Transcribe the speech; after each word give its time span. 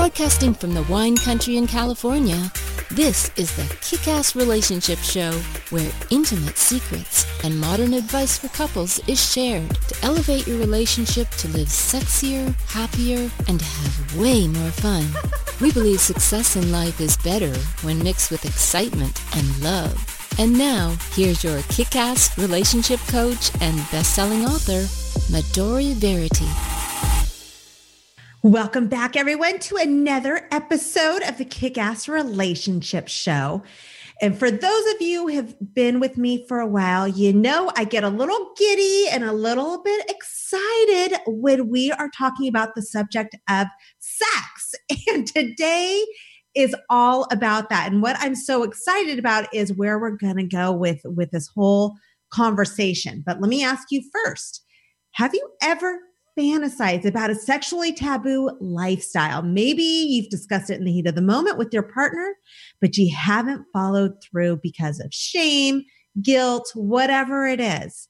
Broadcasting 0.00 0.54
from 0.54 0.72
the 0.72 0.82
wine 0.84 1.14
country 1.14 1.58
in 1.58 1.66
California, 1.66 2.50
this 2.90 3.30
is 3.36 3.54
the 3.54 3.76
Kick 3.82 4.08
Ass 4.08 4.34
Relationship 4.34 4.98
Show, 5.00 5.30
where 5.68 5.92
intimate 6.08 6.56
secrets 6.56 7.26
and 7.44 7.60
modern 7.60 7.92
advice 7.92 8.38
for 8.38 8.48
couples 8.48 8.98
is 9.06 9.22
shared 9.22 9.68
to 9.88 9.96
elevate 10.02 10.46
your 10.46 10.56
relationship 10.56 11.28
to 11.32 11.48
live 11.48 11.68
sexier, 11.68 12.54
happier, 12.70 13.30
and 13.46 13.60
have 13.60 14.16
way 14.16 14.48
more 14.48 14.70
fun. 14.70 15.04
We 15.60 15.70
believe 15.70 16.00
success 16.00 16.56
in 16.56 16.72
life 16.72 16.98
is 16.98 17.18
better 17.18 17.54
when 17.82 18.02
mixed 18.02 18.30
with 18.30 18.46
excitement 18.46 19.22
and 19.36 19.62
love. 19.62 19.94
And 20.38 20.56
now, 20.56 20.96
here's 21.12 21.44
your 21.44 21.60
kick 21.68 21.94
ass 21.94 22.38
relationship 22.38 23.00
coach 23.08 23.50
and 23.60 23.76
best 23.90 24.14
selling 24.14 24.46
author, 24.46 24.80
Midori 25.30 25.92
Verity. 25.92 26.79
Welcome 28.42 28.88
back, 28.88 29.16
everyone, 29.16 29.58
to 29.58 29.76
another 29.76 30.48
episode 30.50 31.22
of 31.24 31.36
the 31.36 31.44
Kick 31.44 31.76
Ass 31.76 32.08
Relationship 32.08 33.06
Show. 33.06 33.62
And 34.22 34.38
for 34.38 34.50
those 34.50 34.94
of 34.94 35.02
you 35.02 35.28
who 35.28 35.34
have 35.34 35.74
been 35.74 36.00
with 36.00 36.16
me 36.16 36.46
for 36.48 36.58
a 36.58 36.66
while, 36.66 37.06
you 37.06 37.34
know 37.34 37.70
I 37.76 37.84
get 37.84 38.02
a 38.02 38.08
little 38.08 38.52
giddy 38.56 39.08
and 39.10 39.24
a 39.24 39.34
little 39.34 39.82
bit 39.82 40.08
excited 40.08 41.18
when 41.26 41.68
we 41.68 41.92
are 41.92 42.08
talking 42.16 42.48
about 42.48 42.74
the 42.74 42.80
subject 42.80 43.36
of 43.50 43.66
sex. 43.98 44.74
And 45.12 45.26
today 45.26 46.02
is 46.54 46.74
all 46.88 47.26
about 47.30 47.68
that. 47.68 47.92
And 47.92 48.00
what 48.00 48.16
I'm 48.20 48.34
so 48.34 48.62
excited 48.62 49.18
about 49.18 49.52
is 49.52 49.74
where 49.74 49.98
we're 49.98 50.16
going 50.16 50.36
to 50.36 50.44
go 50.44 50.72
with 50.72 51.02
with 51.04 51.30
this 51.30 51.50
whole 51.54 51.94
conversation. 52.32 53.22
But 53.26 53.42
let 53.42 53.50
me 53.50 53.62
ask 53.62 53.88
you 53.90 54.02
first. 54.24 54.64
Have 55.12 55.34
you 55.34 55.46
ever 55.60 55.98
fantasize 56.38 57.04
about 57.04 57.30
a 57.30 57.34
sexually 57.34 57.92
taboo 57.92 58.50
lifestyle. 58.60 59.42
Maybe 59.42 59.82
you've 59.82 60.30
discussed 60.30 60.70
it 60.70 60.78
in 60.78 60.84
the 60.84 60.92
heat 60.92 61.06
of 61.06 61.14
the 61.14 61.22
moment 61.22 61.58
with 61.58 61.72
your 61.72 61.82
partner, 61.82 62.34
but 62.80 62.96
you 62.96 63.14
haven't 63.14 63.66
followed 63.72 64.12
through 64.22 64.60
because 64.62 65.00
of 65.00 65.12
shame, 65.12 65.82
guilt, 66.22 66.70
whatever 66.74 67.46
it 67.46 67.60
is. 67.60 68.08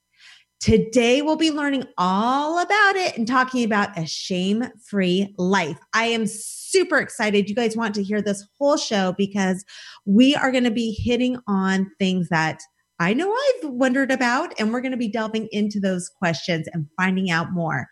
Today, 0.60 1.22
we'll 1.22 1.36
be 1.36 1.50
learning 1.50 1.84
all 1.96 2.58
about 2.58 2.96
it 2.96 3.16
and 3.16 3.26
talking 3.26 3.64
about 3.64 3.96
a 3.98 4.06
shame 4.06 4.64
free 4.86 5.34
life. 5.38 5.78
I 5.94 6.04
am 6.04 6.26
super 6.26 6.98
excited. 6.98 7.48
You 7.48 7.54
guys 7.54 7.78
want 7.78 7.94
to 7.94 8.02
hear 8.02 8.20
this 8.20 8.46
whole 8.58 8.76
show 8.76 9.14
because 9.16 9.64
we 10.04 10.34
are 10.34 10.52
going 10.52 10.64
to 10.64 10.70
be 10.70 10.92
hitting 10.92 11.38
on 11.48 11.90
things 11.98 12.28
that 12.28 12.60
I 13.00 13.14
know 13.14 13.32
I've 13.34 13.70
wondered 13.70 14.12
about, 14.12 14.52
and 14.60 14.72
we're 14.72 14.82
going 14.82 14.92
to 14.92 14.98
be 14.98 15.08
delving 15.08 15.48
into 15.50 15.80
those 15.80 16.08
questions 16.08 16.68
and 16.72 16.86
finding 16.96 17.30
out 17.30 17.50
more. 17.52 17.88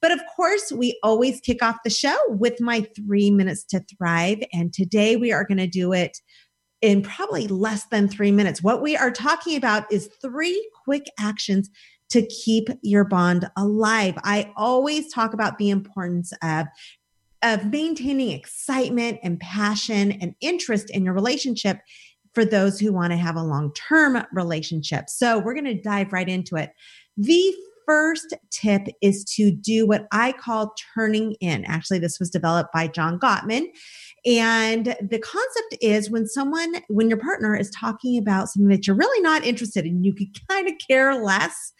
But 0.00 0.12
of 0.12 0.20
course, 0.34 0.72
we 0.72 0.98
always 1.02 1.40
kick 1.40 1.62
off 1.62 1.76
the 1.84 1.90
show 1.90 2.16
with 2.28 2.60
my 2.60 2.86
three 2.96 3.30
minutes 3.30 3.64
to 3.64 3.80
thrive. 3.80 4.38
And 4.52 4.72
today 4.72 5.16
we 5.16 5.32
are 5.32 5.44
going 5.44 5.58
to 5.58 5.66
do 5.66 5.92
it 5.92 6.16
in 6.80 7.02
probably 7.02 7.48
less 7.48 7.84
than 7.86 8.08
three 8.08 8.32
minutes. 8.32 8.62
What 8.62 8.82
we 8.82 8.96
are 8.96 9.10
talking 9.10 9.56
about 9.56 9.90
is 9.92 10.08
three 10.20 10.68
quick 10.84 11.06
actions 11.18 11.68
to 12.10 12.26
keep 12.26 12.68
your 12.82 13.04
bond 13.04 13.48
alive. 13.56 14.14
I 14.22 14.52
always 14.56 15.12
talk 15.12 15.34
about 15.34 15.58
the 15.58 15.70
importance 15.70 16.32
of 16.42 16.66
of 17.44 17.72
maintaining 17.72 18.30
excitement 18.30 19.18
and 19.24 19.40
passion 19.40 20.12
and 20.12 20.32
interest 20.40 20.90
in 20.90 21.04
your 21.04 21.14
relationship 21.14 21.80
for 22.34 22.44
those 22.44 22.80
who 22.80 22.92
want 22.92 23.12
to 23.12 23.16
have 23.16 23.36
a 23.36 23.42
long 23.42 23.72
term 23.74 24.22
relationship. 24.32 25.08
So 25.08 25.38
we're 25.38 25.54
going 25.54 25.64
to 25.64 25.80
dive 25.80 26.12
right 26.12 26.28
into 26.28 26.56
it. 26.56 26.70
The 27.16 27.54
first 27.86 28.34
tip 28.50 28.86
is 29.00 29.24
to 29.36 29.50
do 29.50 29.86
what 29.86 30.06
I 30.12 30.32
call 30.32 30.74
turning 30.94 31.34
in. 31.40 31.64
Actually, 31.64 31.98
this 31.98 32.18
was 32.18 32.30
developed 32.30 32.72
by 32.72 32.86
John 32.86 33.18
Gottman. 33.18 33.66
And 34.24 34.96
the 35.00 35.18
concept 35.18 35.76
is 35.80 36.10
when 36.10 36.26
someone, 36.26 36.76
when 36.88 37.08
your 37.08 37.18
partner 37.18 37.56
is 37.56 37.70
talking 37.70 38.16
about 38.18 38.48
something 38.48 38.68
that 38.68 38.86
you're 38.86 38.96
really 38.96 39.20
not 39.20 39.44
interested 39.44 39.84
in, 39.84 40.04
you 40.04 40.14
could 40.14 40.28
kind 40.48 40.68
of 40.68 40.74
care 40.86 41.14
less 41.16 41.72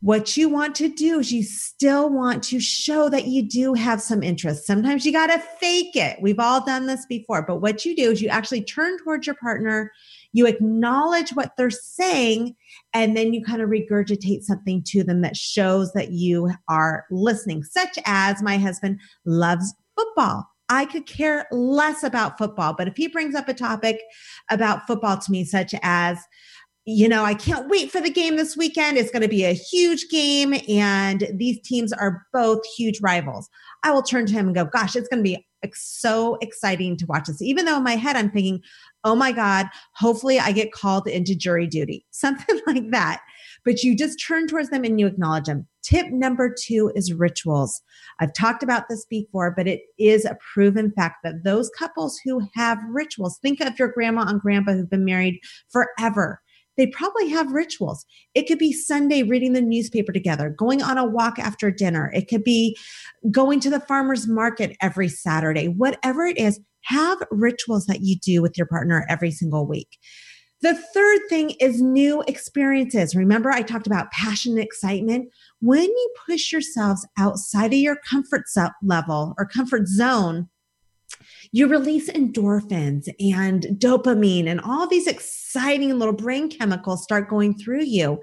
what 0.00 0.36
you 0.36 0.48
want 0.48 0.74
to 0.76 0.88
do 0.88 1.20
is 1.20 1.32
you 1.32 1.42
still 1.42 2.10
want 2.10 2.42
to 2.44 2.60
show 2.60 3.08
that 3.08 3.26
you 3.26 3.42
do 3.42 3.72
have 3.74 4.00
some 4.00 4.22
interest. 4.22 4.66
Sometimes 4.66 5.06
you 5.06 5.12
got 5.12 5.28
to 5.28 5.38
fake 5.38 5.96
it. 5.96 6.20
We've 6.20 6.38
all 6.38 6.64
done 6.64 6.86
this 6.86 7.06
before. 7.06 7.42
But 7.42 7.62
what 7.62 7.84
you 7.84 7.96
do 7.96 8.10
is 8.10 8.20
you 8.20 8.28
actually 8.28 8.62
turn 8.62 8.98
towards 8.98 9.26
your 9.26 9.36
partner, 9.36 9.90
you 10.32 10.46
acknowledge 10.46 11.30
what 11.30 11.52
they're 11.56 11.70
saying, 11.70 12.54
and 12.92 13.16
then 13.16 13.32
you 13.32 13.42
kind 13.42 13.62
of 13.62 13.70
regurgitate 13.70 14.42
something 14.42 14.82
to 14.88 15.02
them 15.02 15.22
that 15.22 15.36
shows 15.36 15.92
that 15.94 16.12
you 16.12 16.50
are 16.68 17.06
listening, 17.10 17.64
such 17.64 17.98
as 18.04 18.42
my 18.42 18.58
husband 18.58 19.00
loves 19.24 19.74
football. 19.96 20.46
I 20.68 20.84
could 20.84 21.06
care 21.06 21.46
less 21.52 22.02
about 22.02 22.38
football, 22.38 22.74
but 22.76 22.88
if 22.88 22.96
he 22.96 23.06
brings 23.06 23.34
up 23.34 23.48
a 23.48 23.54
topic 23.54 24.00
about 24.50 24.86
football 24.86 25.16
to 25.16 25.30
me, 25.30 25.44
such 25.44 25.74
as, 25.82 26.18
you 26.88 27.08
know, 27.08 27.24
I 27.24 27.34
can't 27.34 27.68
wait 27.68 27.90
for 27.90 28.00
the 28.00 28.10
game 28.10 28.36
this 28.36 28.56
weekend. 28.56 28.96
It's 28.96 29.10
going 29.10 29.22
to 29.22 29.28
be 29.28 29.44
a 29.44 29.52
huge 29.52 30.08
game, 30.08 30.54
and 30.68 31.28
these 31.34 31.60
teams 31.62 31.92
are 31.92 32.24
both 32.32 32.64
huge 32.76 33.00
rivals. 33.00 33.48
I 33.82 33.90
will 33.90 34.04
turn 34.04 34.24
to 34.26 34.32
him 34.32 34.46
and 34.46 34.54
go, 34.54 34.66
Gosh, 34.66 34.94
it's 34.94 35.08
going 35.08 35.24
to 35.24 35.28
be 35.28 35.44
so 35.74 36.38
exciting 36.40 36.96
to 36.96 37.06
watch 37.06 37.26
this. 37.26 37.42
Even 37.42 37.64
though 37.64 37.78
in 37.78 37.82
my 37.82 37.96
head, 37.96 38.14
I'm 38.14 38.30
thinking, 38.30 38.60
Oh 39.02 39.16
my 39.16 39.32
God, 39.32 39.66
hopefully 39.96 40.38
I 40.38 40.52
get 40.52 40.70
called 40.70 41.08
into 41.08 41.34
jury 41.34 41.66
duty, 41.66 42.06
something 42.12 42.60
like 42.68 42.90
that. 42.92 43.20
But 43.64 43.82
you 43.82 43.96
just 43.96 44.24
turn 44.24 44.46
towards 44.46 44.70
them 44.70 44.84
and 44.84 45.00
you 45.00 45.08
acknowledge 45.08 45.46
them. 45.46 45.66
Tip 45.82 46.06
number 46.12 46.54
two 46.56 46.92
is 46.94 47.12
rituals. 47.12 47.82
I've 48.20 48.32
talked 48.32 48.62
about 48.62 48.88
this 48.88 49.04
before, 49.06 49.52
but 49.56 49.66
it 49.66 49.80
is 49.98 50.24
a 50.24 50.38
proven 50.54 50.92
fact 50.92 51.16
that 51.24 51.42
those 51.42 51.68
couples 51.76 52.20
who 52.24 52.46
have 52.54 52.78
rituals, 52.88 53.38
think 53.38 53.60
of 53.60 53.76
your 53.76 53.88
grandma 53.88 54.22
and 54.22 54.40
grandpa 54.40 54.72
who've 54.72 54.90
been 54.90 55.04
married 55.04 55.40
forever 55.68 56.40
they 56.76 56.86
probably 56.86 57.28
have 57.28 57.52
rituals. 57.52 58.04
It 58.34 58.46
could 58.46 58.58
be 58.58 58.72
Sunday 58.72 59.22
reading 59.22 59.52
the 59.52 59.62
newspaper 59.62 60.12
together, 60.12 60.50
going 60.50 60.82
on 60.82 60.98
a 60.98 61.06
walk 61.06 61.38
after 61.38 61.70
dinner. 61.70 62.10
It 62.14 62.28
could 62.28 62.44
be 62.44 62.76
going 63.30 63.60
to 63.60 63.70
the 63.70 63.80
farmer's 63.80 64.26
market 64.26 64.76
every 64.80 65.08
Saturday. 65.08 65.68
Whatever 65.68 66.26
it 66.26 66.38
is, 66.38 66.60
have 66.82 67.18
rituals 67.30 67.86
that 67.86 68.02
you 68.02 68.16
do 68.16 68.42
with 68.42 68.56
your 68.56 68.66
partner 68.66 69.04
every 69.08 69.30
single 69.30 69.66
week. 69.66 69.98
The 70.62 70.74
third 70.74 71.20
thing 71.28 71.50
is 71.60 71.82
new 71.82 72.22
experiences. 72.22 73.14
Remember, 73.14 73.50
I 73.50 73.62
talked 73.62 73.86
about 73.86 74.10
passion 74.10 74.52
and 74.52 74.62
excitement. 74.62 75.28
When 75.60 75.84
you 75.84 76.14
push 76.26 76.50
yourselves 76.50 77.06
outside 77.18 77.74
of 77.74 77.78
your 77.78 77.96
comfort 78.08 78.44
level 78.82 79.34
or 79.36 79.46
comfort 79.46 79.86
zone, 79.86 80.48
you 81.52 81.66
release 81.68 82.10
endorphins 82.10 83.08
and 83.20 83.64
dopamine 83.78 84.46
and 84.46 84.60
all 84.60 84.86
these 84.86 85.06
exciting 85.06 85.98
little 85.98 86.14
brain 86.14 86.50
chemicals 86.50 87.02
start 87.02 87.28
going 87.28 87.54
through 87.56 87.84
you. 87.84 88.20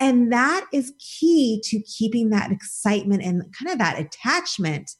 And 0.00 0.32
that 0.32 0.66
is 0.72 0.92
key 0.98 1.60
to 1.64 1.80
keeping 1.82 2.30
that 2.30 2.50
excitement 2.50 3.22
and 3.22 3.42
kind 3.54 3.70
of 3.70 3.78
that 3.78 4.00
attachment 4.00 4.90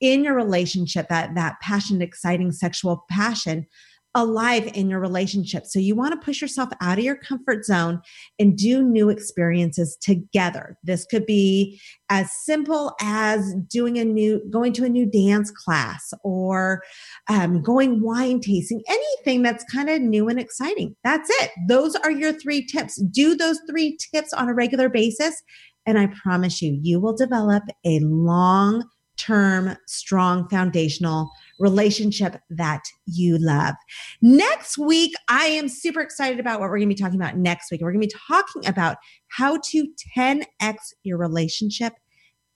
in 0.00 0.24
your 0.24 0.34
relationship, 0.34 1.08
that, 1.08 1.34
that 1.34 1.60
passionate, 1.60 2.02
exciting 2.02 2.52
sexual 2.52 3.04
passion 3.10 3.66
alive 4.14 4.70
in 4.74 4.88
your 4.88 5.00
relationship. 5.00 5.66
So 5.66 5.78
you 5.78 5.94
want 5.94 6.12
to 6.12 6.24
push 6.24 6.40
yourself 6.40 6.68
out 6.80 6.98
of 6.98 7.04
your 7.04 7.16
comfort 7.16 7.64
zone 7.64 8.00
and 8.38 8.56
do 8.56 8.82
new 8.82 9.08
experiences 9.08 9.96
together. 10.00 10.76
This 10.84 11.04
could 11.04 11.26
be 11.26 11.80
as 12.10 12.30
simple 12.44 12.94
as 13.00 13.54
doing 13.68 13.98
a 13.98 14.04
new, 14.04 14.40
going 14.50 14.72
to 14.74 14.84
a 14.84 14.88
new 14.88 15.06
dance 15.06 15.50
class 15.50 16.12
or 16.22 16.82
um, 17.28 17.62
going 17.62 18.02
wine 18.02 18.40
tasting, 18.40 18.82
anything 18.88 19.42
that's 19.42 19.64
kind 19.64 19.90
of 19.90 20.00
new 20.00 20.28
and 20.28 20.38
exciting. 20.38 20.94
That's 21.02 21.28
it. 21.42 21.50
Those 21.66 21.96
are 21.96 22.10
your 22.10 22.32
three 22.32 22.64
tips. 22.64 23.02
Do 23.02 23.36
those 23.36 23.58
three 23.68 23.98
tips 24.12 24.32
on 24.32 24.48
a 24.48 24.54
regular 24.54 24.88
basis. 24.88 25.42
And 25.86 25.98
I 25.98 26.08
promise 26.22 26.62
you, 26.62 26.78
you 26.80 27.00
will 27.00 27.16
develop 27.16 27.64
a 27.84 27.98
long 28.00 28.88
term, 29.16 29.76
strong 29.86 30.48
foundational 30.48 31.30
relationship 31.58 32.40
that 32.50 32.82
you 33.06 33.38
love. 33.38 33.74
Next 34.22 34.78
week, 34.78 35.12
I 35.28 35.46
am 35.46 35.68
super 35.68 36.00
excited 36.00 36.40
about 36.40 36.60
what 36.60 36.68
we're 36.68 36.78
going 36.78 36.88
to 36.88 36.94
be 36.94 37.00
talking 37.00 37.20
about 37.20 37.36
next 37.36 37.70
week. 37.70 37.80
We're 37.80 37.92
going 37.92 38.02
to 38.02 38.08
be 38.08 38.20
talking 38.28 38.66
about 38.66 38.96
how 39.28 39.58
to 39.70 39.88
10x 40.16 40.76
your 41.02 41.18
relationship 41.18 41.94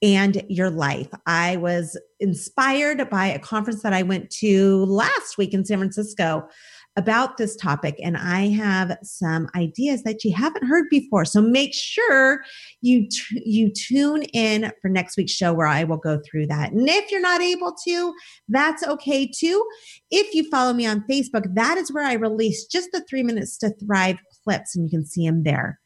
and 0.01 0.43
your 0.47 0.69
life. 0.69 1.09
I 1.25 1.57
was 1.57 1.99
inspired 2.19 3.09
by 3.09 3.27
a 3.27 3.39
conference 3.39 3.81
that 3.83 3.93
I 3.93 4.03
went 4.03 4.29
to 4.31 4.85
last 4.85 5.37
week 5.37 5.53
in 5.53 5.65
San 5.65 5.79
Francisco 5.79 6.47
about 6.95 7.37
this 7.37 7.55
topic 7.55 7.95
and 8.03 8.17
I 8.17 8.49
have 8.49 8.97
some 9.03 9.47
ideas 9.55 10.03
that 10.03 10.23
you 10.23 10.33
haven't 10.35 10.65
heard 10.65 10.85
before. 10.89 11.23
So 11.23 11.41
make 11.41 11.73
sure 11.73 12.41
you 12.81 13.07
t- 13.07 13.43
you 13.45 13.71
tune 13.71 14.23
in 14.33 14.71
for 14.81 14.89
next 14.89 15.15
week's 15.15 15.31
show 15.31 15.53
where 15.53 15.67
I 15.67 15.83
will 15.83 15.97
go 15.97 16.19
through 16.29 16.47
that. 16.47 16.71
And 16.71 16.89
if 16.89 17.11
you're 17.11 17.21
not 17.21 17.41
able 17.41 17.73
to, 17.87 18.13
that's 18.49 18.85
okay 18.85 19.27
too. 19.27 19.65
If 20.11 20.33
you 20.33 20.49
follow 20.49 20.73
me 20.73 20.85
on 20.87 21.05
Facebook, 21.09 21.45
that 21.55 21.77
is 21.77 21.91
where 21.91 22.05
I 22.05 22.13
release 22.13 22.65
just 22.65 22.89
the 22.91 23.05
3 23.09 23.23
minutes 23.23 23.57
to 23.59 23.69
thrive 23.69 24.17
clips 24.43 24.75
and 24.75 24.85
you 24.85 24.89
can 24.89 25.05
see 25.05 25.25
them 25.25 25.43
there. 25.43 25.79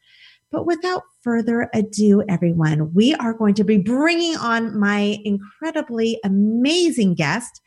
But 0.50 0.66
without 0.66 1.02
further 1.22 1.68
ado, 1.74 2.22
everyone, 2.28 2.94
we 2.94 3.14
are 3.16 3.34
going 3.34 3.54
to 3.54 3.64
be 3.64 3.78
bringing 3.78 4.36
on 4.36 4.78
my 4.78 5.18
incredibly 5.24 6.18
amazing 6.24 7.14
guest. 7.14 7.60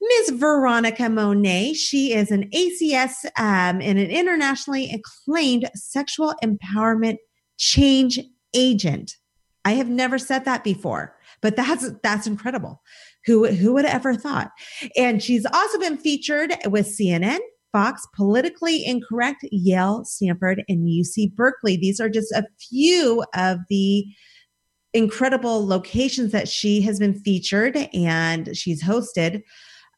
Ms. 0.00 0.38
Veronica 0.38 1.08
Monet. 1.08 1.74
She 1.74 2.12
is 2.12 2.30
an 2.30 2.50
ACS 2.50 3.24
um, 3.38 3.80
and 3.80 3.98
an 3.98 4.10
internationally 4.10 4.90
acclaimed 4.92 5.70
sexual 5.74 6.34
empowerment 6.42 7.16
change 7.58 8.20
agent. 8.54 9.12
I 9.64 9.72
have 9.72 9.88
never 9.88 10.18
said 10.18 10.44
that 10.44 10.62
before, 10.62 11.16
but 11.40 11.56
that's 11.56 11.90
that's 12.02 12.26
incredible. 12.26 12.82
Who 13.26 13.46
who 13.46 13.72
would 13.72 13.86
have 13.86 13.94
ever 13.94 14.14
thought? 14.14 14.50
And 14.96 15.22
she's 15.22 15.46
also 15.46 15.78
been 15.78 15.96
featured 15.96 16.54
with 16.66 16.86
CNN, 16.86 17.38
Fox, 17.72 18.06
Politically 18.14 18.84
Incorrect, 18.84 19.44
Yale, 19.50 20.04
Stanford, 20.04 20.62
and 20.68 20.86
UC 20.86 21.34
Berkeley. 21.34 21.76
These 21.76 22.00
are 22.00 22.10
just 22.10 22.30
a 22.32 22.44
few 22.60 23.24
of 23.34 23.58
the 23.70 24.04
incredible 24.92 25.66
locations 25.66 26.30
that 26.32 26.48
she 26.48 26.80
has 26.82 26.98
been 26.98 27.14
featured 27.14 27.76
and 27.92 28.56
she's 28.56 28.82
hosted. 28.82 29.42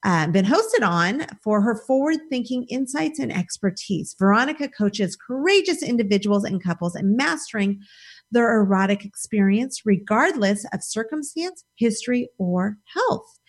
Uh, 0.06 0.29
been 0.29 0.44
hosted 0.44 0.87
on 0.87 1.26
for 1.43 1.61
her 1.61 1.75
forward 1.75 2.20
thinking 2.31 2.62
insights 2.69 3.19
and 3.19 3.32
expertise. 3.32 4.14
Veronica 4.20 4.69
coaches 4.69 5.17
courageous 5.17 5.82
individuals 5.82 6.44
and 6.44 6.62
couples 6.62 6.94
in 6.94 7.17
mastering 7.17 7.81
their 8.31 8.56
erotic 8.56 9.05
experience, 9.05 9.85
regardless 9.85 10.64
of 10.73 10.85
circumstance, 10.85 11.64
history, 11.75 12.29
or 12.38 12.79
health. 12.94 13.41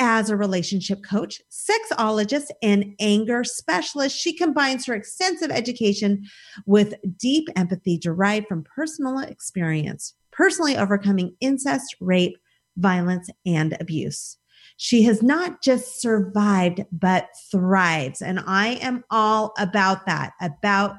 As 0.00 0.30
a 0.30 0.36
relationship 0.36 0.98
coach, 1.08 1.40
sexologist, 1.48 2.48
and 2.60 2.92
anger 2.98 3.44
specialist, 3.44 4.18
she 4.18 4.32
combines 4.36 4.86
her 4.86 4.94
extensive 4.94 5.52
education 5.52 6.24
with 6.66 6.96
deep 7.20 7.46
empathy 7.54 7.96
derived 7.96 8.48
from 8.48 8.64
personal 8.64 9.20
experience, 9.20 10.14
personally 10.32 10.76
overcoming 10.76 11.36
incest, 11.40 11.94
rape, 12.00 12.36
violence, 12.76 13.30
and 13.46 13.76
abuse. 13.78 14.39
She 14.82 15.02
has 15.02 15.22
not 15.22 15.60
just 15.60 16.00
survived, 16.00 16.86
but 16.90 17.28
thrives. 17.50 18.22
And 18.22 18.40
I 18.46 18.78
am 18.80 19.04
all 19.10 19.52
about 19.58 20.06
that, 20.06 20.32
about 20.40 20.96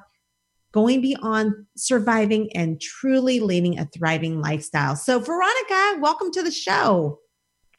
going 0.72 1.02
beyond 1.02 1.66
surviving 1.76 2.56
and 2.56 2.80
truly 2.80 3.40
leading 3.40 3.80
a 3.80 3.86
thriving 3.86 4.40
lifestyle. 4.40 4.96
So, 4.96 5.18
Veronica, 5.18 6.00
welcome 6.00 6.30
to 6.30 6.44
the 6.44 6.52
show. 6.52 7.22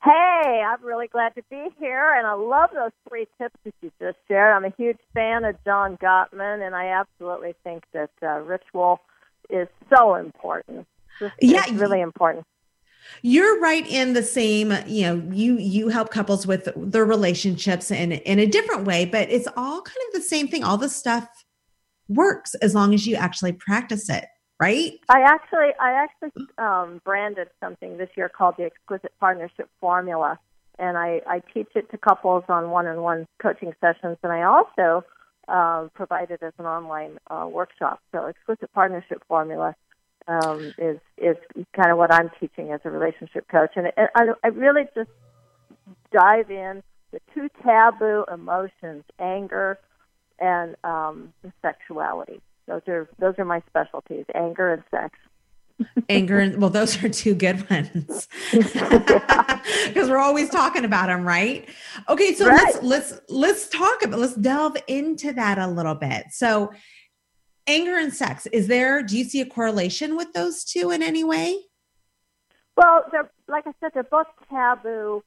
Hey, 0.03 0.65
I'm 0.67 0.85
really 0.85 1.07
glad 1.07 1.37
to 1.37 1.43
be 1.49 1.69
here, 1.79 2.13
and 2.15 2.27
I 2.27 2.33
love 2.33 2.71
those 2.75 2.91
three 3.09 3.29
tips 3.39 3.55
that 3.65 3.75
you 3.81 3.93
just 4.01 4.19
shared. 4.27 4.57
I'm 4.57 4.65
a 4.65 4.75
huge 4.77 4.99
fan 5.15 5.45
of 5.45 5.55
John 5.65 5.97
Gottman, 5.99 6.67
and 6.67 6.75
I 6.75 6.87
absolutely 6.87 7.55
think 7.63 7.85
that 7.93 8.11
uh, 8.21 8.41
ritual 8.41 8.99
is 9.49 9.69
so 9.95 10.17
important. 10.17 10.89
Yeah, 11.41 11.63
it's 11.69 11.71
really 11.71 12.01
important. 12.01 12.45
You're 13.23 13.61
right 13.61 13.87
in 13.87 14.13
the 14.13 14.23
same, 14.23 14.73
you 14.87 15.03
know, 15.03 15.23
you 15.33 15.59
you 15.59 15.89
help 15.89 16.11
couples 16.11 16.47
with 16.47 16.69
their 16.77 17.05
relationships 17.05 17.91
in 17.91 18.13
in 18.13 18.39
a 18.39 18.47
different 18.47 18.85
way, 18.85 19.05
but 19.05 19.31
it's 19.31 19.49
all 19.57 19.83
kind 19.83 19.99
of 20.09 20.15
the 20.15 20.23
same 20.23 20.49
thing. 20.49 20.65
All 20.65 20.79
the 20.79 20.89
stuff 20.89 21.29
works 22.09 22.55
as 22.57 22.75
long 22.75 22.95
as 22.95 23.07
you 23.07 23.17
actually 23.17 23.53
practice 23.53 24.09
it 24.09 24.27
right? 24.61 24.93
I 25.09 25.23
actually 25.23 25.71
i 25.81 25.93
actually 26.05 26.47
um, 26.59 27.01
branded 27.05 27.49
something 27.59 27.97
this 27.97 28.11
year 28.17 28.29
called 28.29 28.55
the 28.59 28.65
exquisite 28.65 29.13
partnership 29.19 29.69
formula 29.81 30.39
and 30.79 30.97
i 30.97 31.21
i 31.27 31.43
teach 31.53 31.69
it 31.75 31.91
to 31.91 31.99
couples 31.99 32.45
on 32.49 32.71
one-on-one 32.71 33.27
coaching 33.41 33.73
sessions 33.81 34.19
and 34.23 34.33
i 34.33 34.43
also 34.43 35.05
uh, 35.49 35.89
provide 35.95 36.31
it 36.31 36.43
as 36.43 36.53
an 36.59 36.67
online 36.67 37.19
uh, 37.31 37.47
workshop. 37.51 38.01
So 38.13 38.27
exquisite 38.27 38.73
partnership 38.73 39.23
formula 39.29 39.75
um, 40.29 40.73
is 40.79 40.99
is 41.19 41.37
kind 41.75 41.91
of 41.91 41.99
what 41.99 42.13
i'm 42.13 42.31
teaching 42.41 42.73
as 42.73 42.81
a 42.85 42.91
relationship 42.91 43.47
coach 43.49 43.71
and 43.77 43.87
it, 43.87 43.95
I, 43.97 44.25
I 44.45 44.49
really 44.49 44.85
just 44.95 45.11
dive 46.13 46.51
in 46.51 46.83
the 47.13 47.21
two 47.35 47.49
taboo 47.63 48.25
emotions 48.33 49.05
anger 49.19 49.79
and 50.39 50.77
um, 50.83 51.33
sexuality. 51.63 52.41
Those 52.67 52.83
are 52.89 53.09
those 53.19 53.35
are 53.39 53.45
my 53.45 53.63
specialties: 53.69 54.25
anger 54.35 54.73
and 54.73 54.83
sex. 54.91 55.19
anger 56.09 56.39
and 56.39 56.61
well, 56.61 56.71
those 56.71 57.03
are 57.03 57.09
two 57.09 57.35
good 57.35 57.69
ones 57.69 58.29
because 58.53 60.09
we're 60.09 60.19
always 60.19 60.49
talking 60.49 60.85
about 60.85 61.07
them, 61.07 61.25
right? 61.25 61.69
Okay, 62.09 62.35
so 62.35 62.47
right. 62.47 62.61
let's 62.61 62.83
let's 62.83 63.21
let's 63.29 63.69
talk 63.69 64.05
about 64.05 64.21
let's 64.21 64.35
delve 64.35 64.77
into 64.87 65.33
that 65.33 65.59
a 65.59 65.67
little 65.67 65.95
bit. 65.95 66.27
So, 66.31 66.73
anger 67.67 67.97
and 67.97 68.13
sex 68.13 68.47
is 68.47 68.67
there? 68.67 69.03
Do 69.03 69.17
you 69.17 69.25
see 69.25 69.41
a 69.41 69.47
correlation 69.47 70.17
with 70.17 70.33
those 70.33 70.65
two 70.65 70.91
in 70.91 71.03
any 71.03 71.25
way? 71.25 71.59
Well, 72.77 73.05
they're 73.11 73.31
like 73.49 73.67
I 73.67 73.73
said, 73.81 73.91
they're 73.95 74.03
both 74.03 74.27
taboo 74.49 75.23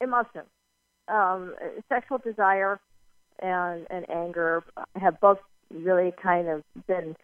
emotions. 0.00 0.46
Um, 1.08 1.54
sexual 1.88 2.18
desire 2.18 2.80
and, 3.40 3.86
and 3.90 4.08
anger 4.08 4.62
have 4.96 5.20
both 5.20 5.38
really 5.72 6.12
kind 6.22 6.48
of 6.48 6.62
been 6.86 7.16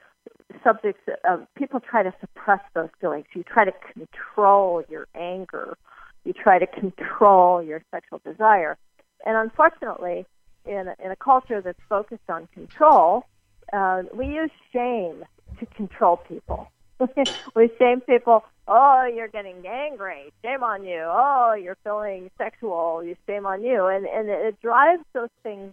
subjects 0.65 1.03
of 1.25 1.47
people 1.57 1.81
try 1.81 2.03
to 2.03 2.13
suppress 2.21 2.61
those 2.75 2.89
feelings. 3.01 3.27
You 3.35 3.45
try 3.45 3.65
to 3.65 3.73
control 3.93 4.83
your 4.89 5.07
anger. 5.15 5.77
You 6.25 6.33
try 6.33 6.59
to 6.59 6.67
control 6.67 7.63
your 7.63 7.83
sexual 7.93 8.21
desire. 8.25 8.77
And 9.25 9.37
unfortunately, 9.37 10.27
in 10.65 10.89
a, 10.89 10.97
in 11.05 11.11
a 11.13 11.17
culture 11.17 11.61
that's 11.61 11.79
focused 11.89 12.29
on 12.29 12.49
control, 12.53 13.25
uh, 13.73 14.03
we 14.15 14.27
use 14.27 14.51
shame 14.73 15.25
to 15.59 15.67
control 15.67 16.19
people. 16.19 16.71
we 17.55 17.71
shame 17.79 18.01
people. 18.01 18.45
Oh, 18.69 19.09
you're 19.13 19.29
getting 19.29 19.65
angry. 19.67 20.33
Shame 20.45 20.63
on 20.63 20.85
you. 20.85 21.03
Oh, 21.05 21.55
you're 21.55 21.77
feeling 21.85 22.31
sexual. 22.39 23.03
You 23.05 23.17
shame 23.27 23.47
on 23.47 23.63
you, 23.63 23.87
and 23.87 24.07
and 24.07 24.29
it 24.29 24.61
drives 24.61 25.03
those 25.13 25.29
things 25.43 25.73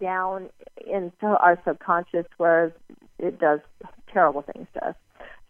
down 0.00 0.50
into 0.86 1.26
our 1.26 1.58
subconscious 1.64 2.26
where 2.36 2.72
it 3.18 3.38
does 3.38 3.60
terrible 4.12 4.42
things 4.42 4.66
to 4.74 4.88
us. 4.88 4.94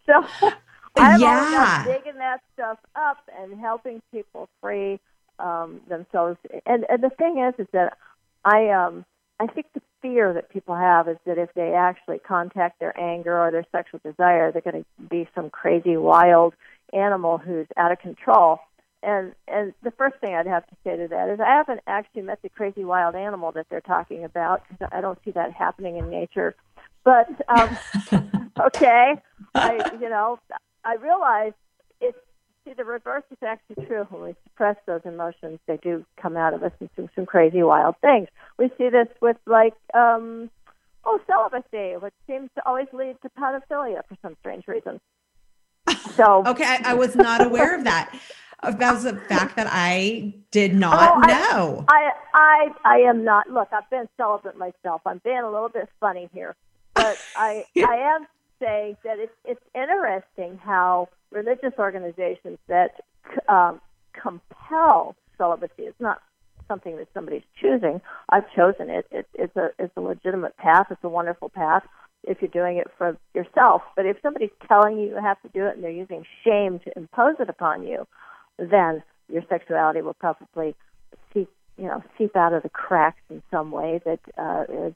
So 0.05 0.13
I'm 0.97 1.19
yeah. 1.19 1.83
digging 1.83 2.17
that 2.19 2.41
stuff 2.53 2.79
up 2.95 3.17
and 3.39 3.59
helping 3.59 4.01
people 4.11 4.49
free 4.61 4.99
um, 5.39 5.81
themselves. 5.87 6.37
And, 6.65 6.85
and 6.89 7.03
the 7.03 7.09
thing 7.09 7.39
is, 7.39 7.53
is 7.59 7.67
that 7.73 7.97
I 8.45 8.69
um, 8.69 9.05
I 9.39 9.47
think 9.47 9.67
the 9.73 9.81
fear 10.01 10.33
that 10.33 10.49
people 10.49 10.75
have 10.75 11.07
is 11.07 11.17
that 11.25 11.37
if 11.37 11.53
they 11.53 11.73
actually 11.73 12.19
contact 12.19 12.79
their 12.79 12.97
anger 12.99 13.37
or 13.37 13.51
their 13.51 13.65
sexual 13.71 13.99
desire, 14.03 14.51
they're 14.51 14.61
going 14.61 14.83
to 14.83 15.03
be 15.09 15.27
some 15.35 15.49
crazy 15.49 15.97
wild 15.97 16.53
animal 16.93 17.37
who's 17.37 17.67
out 17.75 17.91
of 17.91 17.99
control. 17.99 18.59
And 19.03 19.33
and 19.47 19.73
the 19.83 19.91
first 19.91 20.17
thing 20.19 20.33
I'd 20.33 20.47
have 20.47 20.65
to 20.67 20.75
say 20.83 20.97
to 20.97 21.07
that 21.09 21.29
is 21.29 21.39
I 21.39 21.55
haven't 21.55 21.81
actually 21.85 22.23
met 22.23 22.41
the 22.41 22.49
crazy 22.49 22.83
wild 22.83 23.15
animal 23.15 23.51
that 23.51 23.67
they're 23.69 23.79
talking 23.79 24.23
about 24.23 24.63
because 24.67 24.89
I 24.91 25.01
don't 25.01 25.19
see 25.23 25.31
that 25.31 25.53
happening 25.53 25.97
in 25.97 26.09
nature. 26.09 26.55
But 27.03 27.29
um, 27.47 27.77
okay, 28.59 29.13
I 29.53 29.91
you 30.01 30.09
know 30.09 30.39
I 30.83 30.95
realize 30.95 31.53
see 32.67 32.73
the 32.73 32.83
reverse 32.83 33.23
is 33.31 33.37
actually 33.41 33.85
true. 33.85 34.05
When 34.09 34.23
we 34.23 34.35
suppress 34.43 34.77
those 34.85 35.01
emotions, 35.05 35.59
they 35.67 35.77
do 35.77 36.05
come 36.21 36.35
out 36.35 36.53
of 36.53 36.63
us 36.63 36.71
and 36.79 36.89
do 36.95 37.09
some 37.15 37.25
crazy 37.25 37.63
wild 37.63 37.95
things. 38.01 38.27
We 38.57 38.69
see 38.77 38.89
this 38.89 39.07
with 39.21 39.37
like 39.45 39.73
um, 39.93 40.49
oh 41.05 41.19
celibacy, 41.27 41.97
which 41.97 42.13
seems 42.27 42.49
to 42.55 42.65
always 42.65 42.87
lead 42.93 43.17
to 43.21 43.29
pedophilia 43.29 44.01
for 44.07 44.17
some 44.21 44.35
strange 44.41 44.67
reason. 44.67 44.99
So 46.15 46.43
okay, 46.47 46.65
I, 46.65 46.81
I 46.85 46.93
was 46.93 47.15
not 47.15 47.45
aware 47.45 47.75
of 47.75 47.83
that. 47.85 48.17
That 48.63 48.91
was 48.91 49.05
a 49.05 49.15
fact 49.15 49.55
that 49.57 49.67
I 49.69 50.33
did 50.49 50.73
not 50.73 51.17
oh, 51.17 51.27
know. 51.27 51.85
I, 51.87 52.11
I, 52.33 52.69
I 52.83 52.97
am 53.01 53.23
not. 53.23 53.49
Look, 53.51 53.69
I've 53.71 53.89
been 53.91 54.09
celibate 54.17 54.57
myself. 54.57 55.01
I'm 55.05 55.21
being 55.23 55.37
a 55.37 55.51
little 55.51 55.69
bit 55.69 55.87
funny 55.99 56.27
here, 56.33 56.55
but 56.95 57.17
I, 57.35 57.65
I 57.77 58.15
am 58.15 58.27
saying 58.59 58.97
that 59.03 59.19
it's 59.19 59.33
it's 59.45 59.61
interesting 59.75 60.59
how 60.63 61.09
religious 61.31 61.73
organizations 61.77 62.57
that 62.67 63.01
um, 63.49 63.81
compel 64.13 65.15
celibacy. 65.37 65.83
It's 65.83 65.99
not 65.99 66.21
something 66.67 66.97
that 66.97 67.07
somebody's 67.13 67.43
choosing. 67.59 68.01
I've 68.29 68.49
chosen 68.55 68.89
it. 68.89 69.05
it. 69.11 69.27
It's 69.33 69.55
a 69.55 69.69
it's 69.79 69.95
a 69.95 70.01
legitimate 70.01 70.57
path. 70.57 70.87
It's 70.91 71.03
a 71.03 71.09
wonderful 71.09 71.49
path 71.49 71.83
if 72.23 72.41
you're 72.41 72.49
doing 72.49 72.77
it 72.77 72.87
for 72.97 73.17
yourself. 73.33 73.81
But 73.95 74.05
if 74.05 74.17
somebody's 74.21 74.49
telling 74.67 74.99
you 74.99 75.09
you 75.09 75.15
have 75.21 75.41
to 75.43 75.49
do 75.49 75.65
it 75.65 75.75
and 75.75 75.83
they're 75.83 75.91
using 75.91 76.25
shame 76.43 76.79
to 76.79 76.91
impose 76.97 77.35
it 77.39 77.49
upon 77.49 77.85
you, 77.87 78.07
then 78.57 79.03
your 79.31 79.43
sexuality 79.49 80.01
will 80.01 80.13
probably 80.13 80.75
seep, 81.33 81.49
you 81.77 81.85
know, 81.85 82.03
seep 82.17 82.35
out 82.35 82.53
of 82.53 82.63
the 82.63 82.69
cracks 82.69 83.21
in 83.29 83.41
some 83.51 83.71
way 83.71 84.01
that 84.05 84.19
uh, 84.37 84.87
is 84.87 84.93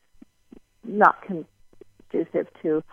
not 0.84 1.22
conducive 1.22 2.48
to 2.62 2.84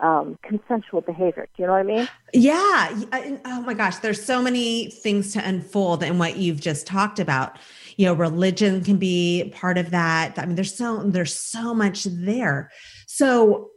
um, 0.00 0.38
consensual 0.42 1.00
behavior. 1.00 1.46
Do 1.56 1.62
you 1.62 1.66
know 1.66 1.72
what 1.72 1.80
I 1.80 1.82
mean? 1.82 2.08
Yeah. 2.32 3.40
Oh 3.44 3.62
my 3.62 3.74
gosh, 3.74 3.96
there's 3.98 4.22
so 4.22 4.42
many 4.42 4.90
things 4.90 5.32
to 5.34 5.46
unfold 5.46 6.02
in 6.02 6.18
what 6.18 6.36
you've 6.36 6.60
just 6.60 6.86
talked 6.86 7.18
about. 7.18 7.58
You 7.96 8.06
know, 8.06 8.14
religion 8.14 8.82
can 8.82 8.96
be 8.96 9.52
part 9.54 9.78
of 9.78 9.90
that. 9.90 10.38
I 10.38 10.46
mean, 10.46 10.54
there's 10.54 10.74
so 10.74 11.02
there's 11.04 11.34
so 11.34 11.74
much 11.74 12.04
there. 12.04 12.70
So 13.06 13.70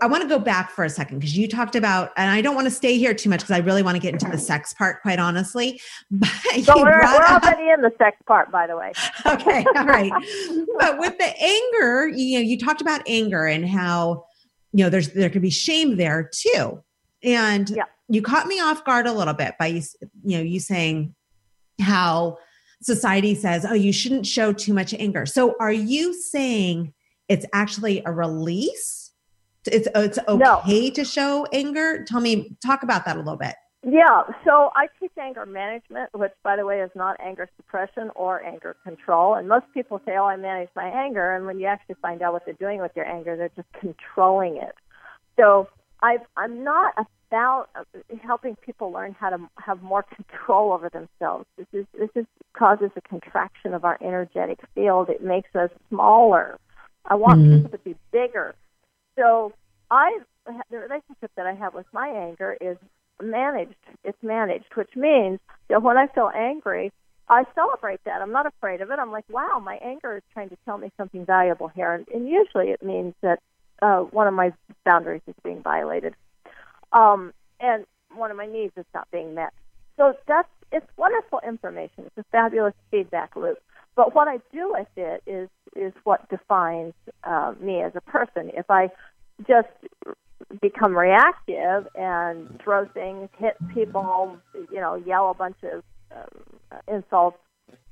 I 0.00 0.06
want 0.06 0.22
to 0.22 0.28
go 0.28 0.40
back 0.40 0.70
for 0.70 0.84
a 0.84 0.90
second 0.90 1.20
because 1.20 1.38
you 1.38 1.46
talked 1.46 1.76
about, 1.76 2.10
and 2.16 2.28
I 2.28 2.40
don't 2.40 2.56
want 2.56 2.66
to 2.66 2.72
stay 2.72 2.98
here 2.98 3.14
too 3.14 3.30
much 3.30 3.40
because 3.40 3.52
I 3.52 3.58
really 3.58 3.84
want 3.84 3.94
to 3.94 4.00
get 4.00 4.14
into 4.14 4.28
the 4.28 4.38
sex 4.38 4.72
part, 4.72 5.00
quite 5.02 5.18
honestly. 5.18 5.80
But 6.10 6.28
so 6.64 6.82
we're, 6.82 7.00
we're 7.00 7.24
already 7.24 7.70
in 7.70 7.82
the 7.82 7.92
sex 7.98 8.16
part, 8.26 8.50
by 8.50 8.66
the 8.66 8.76
way. 8.76 8.92
okay, 9.26 9.64
all 9.76 9.86
right. 9.86 10.10
but 10.78 10.98
with 10.98 11.16
the 11.18 11.32
anger, 11.40 12.08
you 12.08 12.38
know, 12.38 12.42
you 12.42 12.58
talked 12.58 12.80
about 12.80 13.02
anger 13.06 13.46
and 13.46 13.68
how 13.68 14.24
you 14.72 14.84
know 14.84 14.90
there's 14.90 15.12
there 15.12 15.30
could 15.30 15.42
be 15.42 15.50
shame 15.50 15.96
there 15.96 16.30
too, 16.34 16.82
and 17.22 17.70
yeah. 17.70 17.84
you 18.08 18.22
caught 18.22 18.46
me 18.46 18.60
off 18.60 18.84
guard 18.84 19.06
a 19.06 19.12
little 19.12 19.34
bit 19.34 19.54
by 19.58 19.66
you 19.66 19.82
know 20.24 20.40
you 20.40 20.60
saying 20.60 21.14
how 21.80 22.38
society 22.82 23.34
says, 23.34 23.64
oh, 23.64 23.74
you 23.74 23.92
shouldn't 23.92 24.26
show 24.26 24.52
too 24.52 24.72
much 24.74 24.94
anger. 24.94 25.26
So 25.26 25.56
are 25.60 25.72
you 25.72 26.12
saying 26.14 26.92
it's 27.28 27.46
actually 27.52 28.02
a 28.04 28.12
release? 28.12 29.06
it's 29.66 29.88
it's 29.94 30.18
okay 30.28 30.88
no. 30.88 30.94
to 30.94 31.04
show 31.04 31.46
anger. 31.52 32.04
Tell 32.04 32.20
me, 32.20 32.56
talk 32.64 32.82
about 32.82 33.04
that 33.06 33.16
a 33.16 33.18
little 33.18 33.36
bit. 33.36 33.54
Yeah, 33.88 34.22
so 34.44 34.70
I 34.74 34.88
teach 34.98 35.12
anger 35.16 35.46
management, 35.46 36.10
which, 36.12 36.32
by 36.42 36.56
the 36.56 36.66
way, 36.66 36.80
is 36.80 36.90
not 36.96 37.16
anger 37.20 37.48
suppression 37.56 38.10
or 38.16 38.44
anger 38.44 38.74
control. 38.82 39.34
And 39.34 39.48
most 39.48 39.66
people 39.72 40.00
say, 40.04 40.16
"Oh, 40.16 40.24
I 40.24 40.36
manage 40.36 40.70
my 40.74 40.88
anger," 40.88 41.36
and 41.36 41.46
when 41.46 41.60
you 41.60 41.66
actually 41.66 41.94
find 42.02 42.20
out 42.20 42.32
what 42.32 42.44
they're 42.44 42.54
doing 42.54 42.80
with 42.80 42.90
your 42.96 43.06
anger, 43.06 43.36
they're 43.36 43.50
just 43.54 43.72
controlling 43.74 44.56
it. 44.56 44.74
So 45.36 45.68
i 46.02 46.18
I'm 46.36 46.64
not 46.64 46.94
about 47.28 47.68
uh, 47.76 47.84
helping 48.22 48.56
people 48.56 48.90
learn 48.90 49.12
how 49.12 49.30
to 49.30 49.38
have 49.58 49.80
more 49.82 50.02
control 50.02 50.72
over 50.72 50.88
themselves. 50.88 51.46
This 51.56 51.68
is 51.72 51.86
this 51.96 52.10
is 52.16 52.26
causes 52.54 52.90
a 52.96 53.00
contraction 53.02 53.72
of 53.72 53.84
our 53.84 53.98
energetic 54.02 54.58
field. 54.74 55.10
It 55.10 55.22
makes 55.22 55.54
us 55.54 55.70
smaller. 55.88 56.58
I 57.04 57.14
want 57.14 57.40
mm-hmm. 57.40 57.62
people 57.62 57.70
to 57.70 57.84
be 57.84 57.94
bigger 58.10 58.56
so 59.16 59.52
I 59.90 60.18
the 60.70 60.78
relationship 60.78 61.30
that 61.36 61.46
I 61.46 61.54
have 61.54 61.74
with 61.74 61.86
my 61.92 62.08
anger 62.08 62.56
is 62.60 62.76
managed. 63.22 63.74
It's 64.04 64.22
managed, 64.22 64.74
which 64.74 64.90
means 64.94 65.38
that 65.68 65.82
when 65.82 65.96
I 65.96 66.06
feel 66.08 66.30
angry, 66.34 66.92
I 67.28 67.44
celebrate 67.54 68.00
that. 68.04 68.22
I'm 68.22 68.32
not 68.32 68.46
afraid 68.46 68.80
of 68.80 68.90
it. 68.90 68.98
I'm 68.98 69.10
like, 69.10 69.24
wow, 69.28 69.60
my 69.64 69.78
anger 69.82 70.16
is 70.16 70.22
trying 70.32 70.48
to 70.50 70.56
tell 70.64 70.78
me 70.78 70.90
something 70.96 71.24
valuable 71.26 71.68
here, 71.68 71.92
and, 71.92 72.06
and 72.14 72.28
usually 72.28 72.70
it 72.70 72.82
means 72.82 73.14
that 73.22 73.40
uh, 73.82 74.00
one 74.00 74.26
of 74.26 74.34
my 74.34 74.52
boundaries 74.84 75.22
is 75.26 75.34
being 75.42 75.62
violated, 75.62 76.14
um, 76.92 77.32
and 77.60 77.84
one 78.14 78.30
of 78.30 78.36
my 78.36 78.46
needs 78.46 78.72
is 78.76 78.86
not 78.94 79.08
being 79.10 79.34
met. 79.34 79.52
So 79.96 80.14
that's 80.28 80.48
it's 80.72 80.86
wonderful 80.96 81.40
information. 81.46 82.04
It's 82.06 82.18
a 82.18 82.24
fabulous 82.30 82.74
feedback 82.90 83.36
loop. 83.36 83.58
But 83.94 84.14
what 84.14 84.28
I 84.28 84.38
do 84.52 84.72
with 84.72 84.88
it 84.96 85.22
is 85.26 85.48
is 85.74 85.92
what 86.04 86.28
defines 86.28 86.94
uh, 87.24 87.54
me 87.60 87.82
as 87.82 87.92
a 87.94 88.00
person. 88.00 88.50
If 88.54 88.70
I 88.70 88.90
just 89.46 89.68
become 90.60 90.96
reactive 90.96 91.86
and 91.94 92.60
throw 92.62 92.86
things, 92.86 93.28
hit 93.38 93.56
people, 93.74 94.36
you 94.54 94.80
know, 94.80 94.94
yell 94.94 95.30
a 95.30 95.34
bunch 95.34 95.56
of 95.62 95.82
uh, 96.14 96.76
insults 96.88 97.38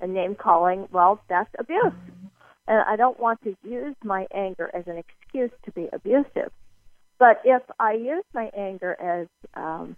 and 0.00 0.14
name 0.14 0.34
calling, 0.34 0.86
well, 0.92 1.20
that's 1.28 1.50
abuse. 1.58 1.92
And 2.66 2.80
I 2.88 2.96
don't 2.96 3.18
want 3.18 3.42
to 3.44 3.56
use 3.62 3.94
my 4.02 4.26
anger 4.34 4.70
as 4.74 4.84
an 4.86 4.96
excuse 4.96 5.50
to 5.64 5.72
be 5.72 5.88
abusive. 5.92 6.50
But 7.18 7.40
if 7.44 7.62
I 7.78 7.92
use 7.94 8.24
my 8.34 8.50
anger 8.56 8.96
as 9.00 9.28
um, 9.54 9.96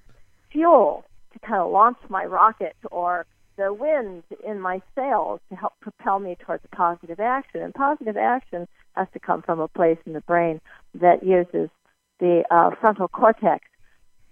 fuel 0.53 1.05
to 1.33 1.39
kind 1.47 1.63
of 1.63 1.71
launch 1.71 1.99
my 2.09 2.25
rocket 2.25 2.77
or 2.91 3.27
the 3.57 3.73
wind 3.73 4.23
in 4.47 4.61
my 4.61 4.83
sails 4.95 5.41
to 5.49 5.57
help 5.57 5.73
propel 5.81 6.19
me 6.19 6.37
towards 6.39 6.63
positive 6.73 7.21
action. 7.21 7.63
And 7.63 7.75
positive 7.75 8.17
action 8.17 8.69
has 8.95 9.09
to 9.15 9.19
come 9.19 9.43
from 9.43 9.61
a 9.61 9.69
place 9.69 9.99
in 10.07 10.13
the 10.13 10.21
brain 10.21 10.61
that 10.95 11.25
uses 11.25 11.71
the 12.19 12.45
uh, 12.51 12.71
frontal 12.81 13.09
cortex. 13.09 13.65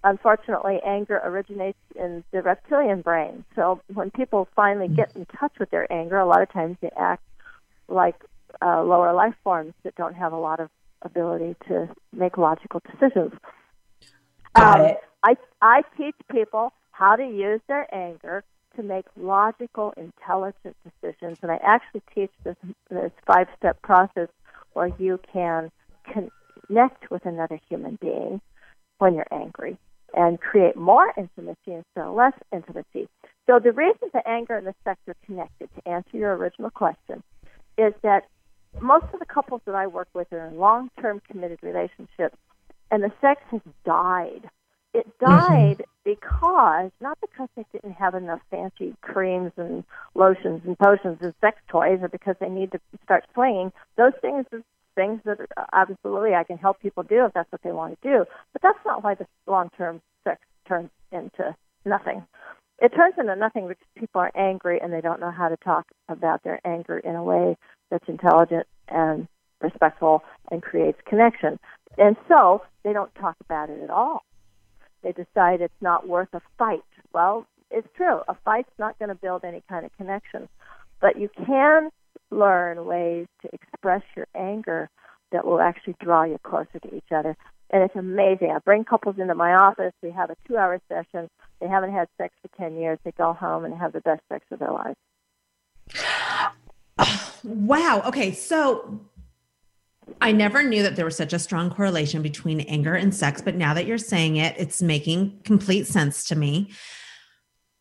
Unfortunately, 0.02 0.80
anger 0.86 1.20
originates 1.24 1.78
in 1.96 2.24
the 2.30 2.42
reptilian 2.42 3.00
brain. 3.00 3.44
So 3.56 3.80
when 3.92 4.10
people 4.10 4.48
finally 4.54 4.88
get 4.88 5.14
in 5.16 5.26
touch 5.26 5.52
with 5.58 5.70
their 5.70 5.90
anger, 5.90 6.18
a 6.18 6.26
lot 6.26 6.42
of 6.42 6.52
times 6.52 6.76
they 6.82 6.90
act 6.96 7.22
like 7.88 8.16
uh, 8.60 8.82
lower 8.82 9.14
life 9.14 9.34
forms 9.42 9.72
that 9.82 9.94
don't 9.94 10.14
have 10.14 10.32
a 10.32 10.38
lot 10.38 10.60
of 10.60 10.68
ability 11.02 11.56
to 11.68 11.88
make 12.12 12.36
logical 12.36 12.82
decisions. 12.90 13.32
Got 14.54 14.80
um, 14.80 14.86
it. 14.86 15.00
I 15.22 15.36
I 15.62 15.82
teach 15.96 16.16
people 16.30 16.72
how 16.90 17.16
to 17.16 17.24
use 17.24 17.60
their 17.66 17.92
anger 17.94 18.44
to 18.76 18.82
make 18.82 19.06
logical, 19.16 19.94
intelligent 19.96 20.76
decisions. 20.84 21.38
And 21.42 21.50
I 21.50 21.58
actually 21.62 22.02
teach 22.14 22.30
this, 22.44 22.56
this 22.90 23.12
five 23.26 23.46
step 23.56 23.80
process 23.82 24.28
where 24.72 24.90
you 24.98 25.20
can 25.32 25.70
connect 26.66 27.10
with 27.10 27.24
another 27.26 27.60
human 27.68 27.98
being 28.00 28.40
when 28.98 29.14
you're 29.14 29.26
angry 29.32 29.76
and 30.16 30.40
create 30.40 30.76
more 30.76 31.12
intimacy 31.16 31.58
instead 31.66 32.04
of 32.04 32.14
less 32.14 32.34
intimacy. 32.52 33.08
So 33.46 33.58
the 33.58 33.72
reason 33.72 34.08
the 34.12 34.26
anger 34.26 34.56
and 34.56 34.66
the 34.66 34.74
sex 34.84 35.00
are 35.08 35.16
connected, 35.26 35.68
to 35.74 35.88
answer 35.88 36.16
your 36.16 36.36
original 36.36 36.70
question, 36.70 37.22
is 37.76 37.92
that 38.02 38.28
most 38.80 39.06
of 39.12 39.18
the 39.18 39.26
couples 39.26 39.60
that 39.66 39.74
I 39.74 39.86
work 39.86 40.08
with 40.14 40.32
are 40.32 40.46
in 40.46 40.58
long-term 40.58 41.22
committed 41.28 41.58
relationships, 41.62 42.36
and 42.90 43.02
the 43.02 43.12
sex 43.20 43.42
has 43.50 43.60
died 43.84 44.48
it 44.94 45.06
mm-hmm. 45.18 45.26
died 45.26 45.78
mm-hmm. 45.78 45.90
because 46.04 46.90
not 47.00 47.18
because 47.20 47.48
they 47.56 47.66
didn't 47.72 47.94
have 47.94 48.14
enough 48.14 48.40
fancy 48.50 48.94
creams 49.02 49.52
and 49.56 49.84
lotions 50.14 50.62
and 50.64 50.78
potions 50.78 51.18
and 51.20 51.34
sex 51.40 51.58
toys, 51.68 51.98
or 52.00 52.08
because 52.08 52.36
they 52.40 52.48
need 52.48 52.72
to 52.72 52.80
start 53.02 53.24
swinging. 53.34 53.72
Those 53.96 54.12
things 54.22 54.46
things 54.94 55.20
that 55.24 55.38
uh, 55.56 55.64
absolutely 55.72 56.34
I 56.34 56.44
can 56.44 56.58
help 56.58 56.80
people 56.80 57.02
do 57.02 57.24
if 57.26 57.32
that's 57.32 57.50
what 57.50 57.62
they 57.62 57.72
want 57.72 58.00
to 58.00 58.08
do. 58.08 58.24
But 58.52 58.62
that's 58.62 58.78
not 58.84 59.02
why 59.02 59.14
the 59.14 59.26
long-term 59.46 60.00
sex 60.24 60.40
turns 60.66 60.90
into 61.12 61.54
nothing. 61.84 62.24
It 62.80 62.90
turns 62.90 63.14
into 63.18 63.36
nothing 63.36 63.68
because 63.68 63.86
people 63.96 64.20
are 64.20 64.32
angry 64.34 64.80
and 64.80 64.92
they 64.92 65.00
don't 65.00 65.20
know 65.20 65.30
how 65.30 65.48
to 65.48 65.56
talk 65.58 65.86
about 66.08 66.42
their 66.42 66.60
anger 66.66 66.98
in 66.98 67.14
a 67.14 67.22
way 67.22 67.56
that's 67.90 68.08
intelligent 68.08 68.66
and 68.88 69.28
respectful 69.60 70.22
and 70.50 70.62
creates 70.62 70.98
connection. 71.06 71.58
And 71.96 72.16
so 72.28 72.62
they 72.82 72.92
don't 72.92 73.14
talk 73.14 73.36
about 73.40 73.70
it 73.70 73.80
at 73.82 73.90
all 73.90 74.24
they 75.04 75.12
decide 75.12 75.60
it's 75.60 75.72
not 75.80 76.08
worth 76.08 76.30
a 76.32 76.40
fight. 76.58 76.82
Well, 77.12 77.46
it's 77.70 77.86
true. 77.96 78.20
A 78.26 78.34
fight's 78.44 78.72
not 78.78 78.98
going 78.98 79.10
to 79.10 79.14
build 79.14 79.44
any 79.44 79.62
kind 79.68 79.84
of 79.84 79.96
connection, 79.96 80.48
but 81.00 81.20
you 81.20 81.28
can 81.46 81.90
learn 82.30 82.84
ways 82.84 83.26
to 83.42 83.48
express 83.52 84.02
your 84.16 84.26
anger 84.34 84.88
that 85.32 85.44
will 85.46 85.60
actually 85.60 85.96
draw 86.00 86.24
you 86.24 86.38
closer 86.42 86.78
to 86.82 86.94
each 86.94 87.12
other. 87.14 87.36
And 87.70 87.82
it's 87.82 87.96
amazing. 87.96 88.50
I 88.50 88.58
bring 88.58 88.84
couples 88.84 89.16
into 89.18 89.34
my 89.34 89.54
office. 89.54 89.92
We 90.02 90.10
have 90.10 90.30
a 90.30 90.36
two-hour 90.46 90.80
session. 90.88 91.28
They 91.60 91.68
haven't 91.68 91.92
had 91.92 92.08
sex 92.18 92.34
for 92.42 92.48
ten 92.56 92.76
years. 92.76 92.98
They 93.04 93.12
go 93.12 93.32
home 93.32 93.64
and 93.64 93.74
have 93.74 93.92
the 93.92 94.00
best 94.00 94.22
sex 94.30 94.44
of 94.50 94.58
their 94.58 94.70
lives. 94.70 94.96
Wow. 97.42 98.02
Okay. 98.06 98.32
So 98.32 99.00
I 100.20 100.32
never 100.32 100.62
knew 100.62 100.82
that 100.82 100.96
there 100.96 101.04
was 101.04 101.16
such 101.16 101.32
a 101.32 101.38
strong 101.38 101.70
correlation 101.70 102.22
between 102.22 102.60
anger 102.60 102.94
and 102.94 103.14
sex, 103.14 103.40
but 103.40 103.54
now 103.56 103.74
that 103.74 103.86
you're 103.86 103.98
saying 103.98 104.36
it, 104.36 104.54
it's 104.58 104.82
making 104.82 105.40
complete 105.44 105.86
sense 105.86 106.24
to 106.28 106.36
me. 106.36 106.70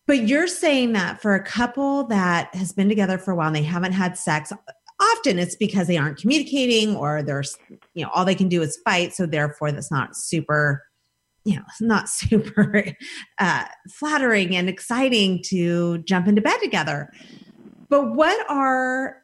But 0.05 0.27
you're 0.27 0.47
saying 0.47 0.93
that 0.93 1.21
for 1.21 1.33
a 1.33 1.43
couple 1.43 2.05
that 2.07 2.53
has 2.55 2.73
been 2.73 2.89
together 2.89 3.17
for 3.17 3.31
a 3.31 3.35
while 3.35 3.47
and 3.47 3.55
they 3.55 3.63
haven't 3.63 3.93
had 3.93 4.17
sex, 4.17 4.51
often 4.99 5.39
it's 5.39 5.55
because 5.55 5.87
they 5.87 5.97
aren't 5.97 6.17
communicating 6.17 6.95
or 6.95 7.23
there's, 7.23 7.57
you 7.93 8.03
know, 8.03 8.11
all 8.13 8.25
they 8.25 8.35
can 8.35 8.49
do 8.49 8.61
is 8.61 8.79
fight. 8.83 9.13
So 9.13 9.25
therefore, 9.25 9.71
that's 9.71 9.91
not 9.91 10.15
super, 10.15 10.83
you 11.45 11.55
know, 11.55 11.63
not 11.81 12.09
super 12.09 12.85
uh, 13.39 13.65
flattering 13.91 14.55
and 14.55 14.67
exciting 14.67 15.41
to 15.45 15.99
jump 15.99 16.27
into 16.27 16.41
bed 16.41 16.59
together. 16.61 17.09
But 17.89 18.15
what 18.15 18.45
are 18.49 19.17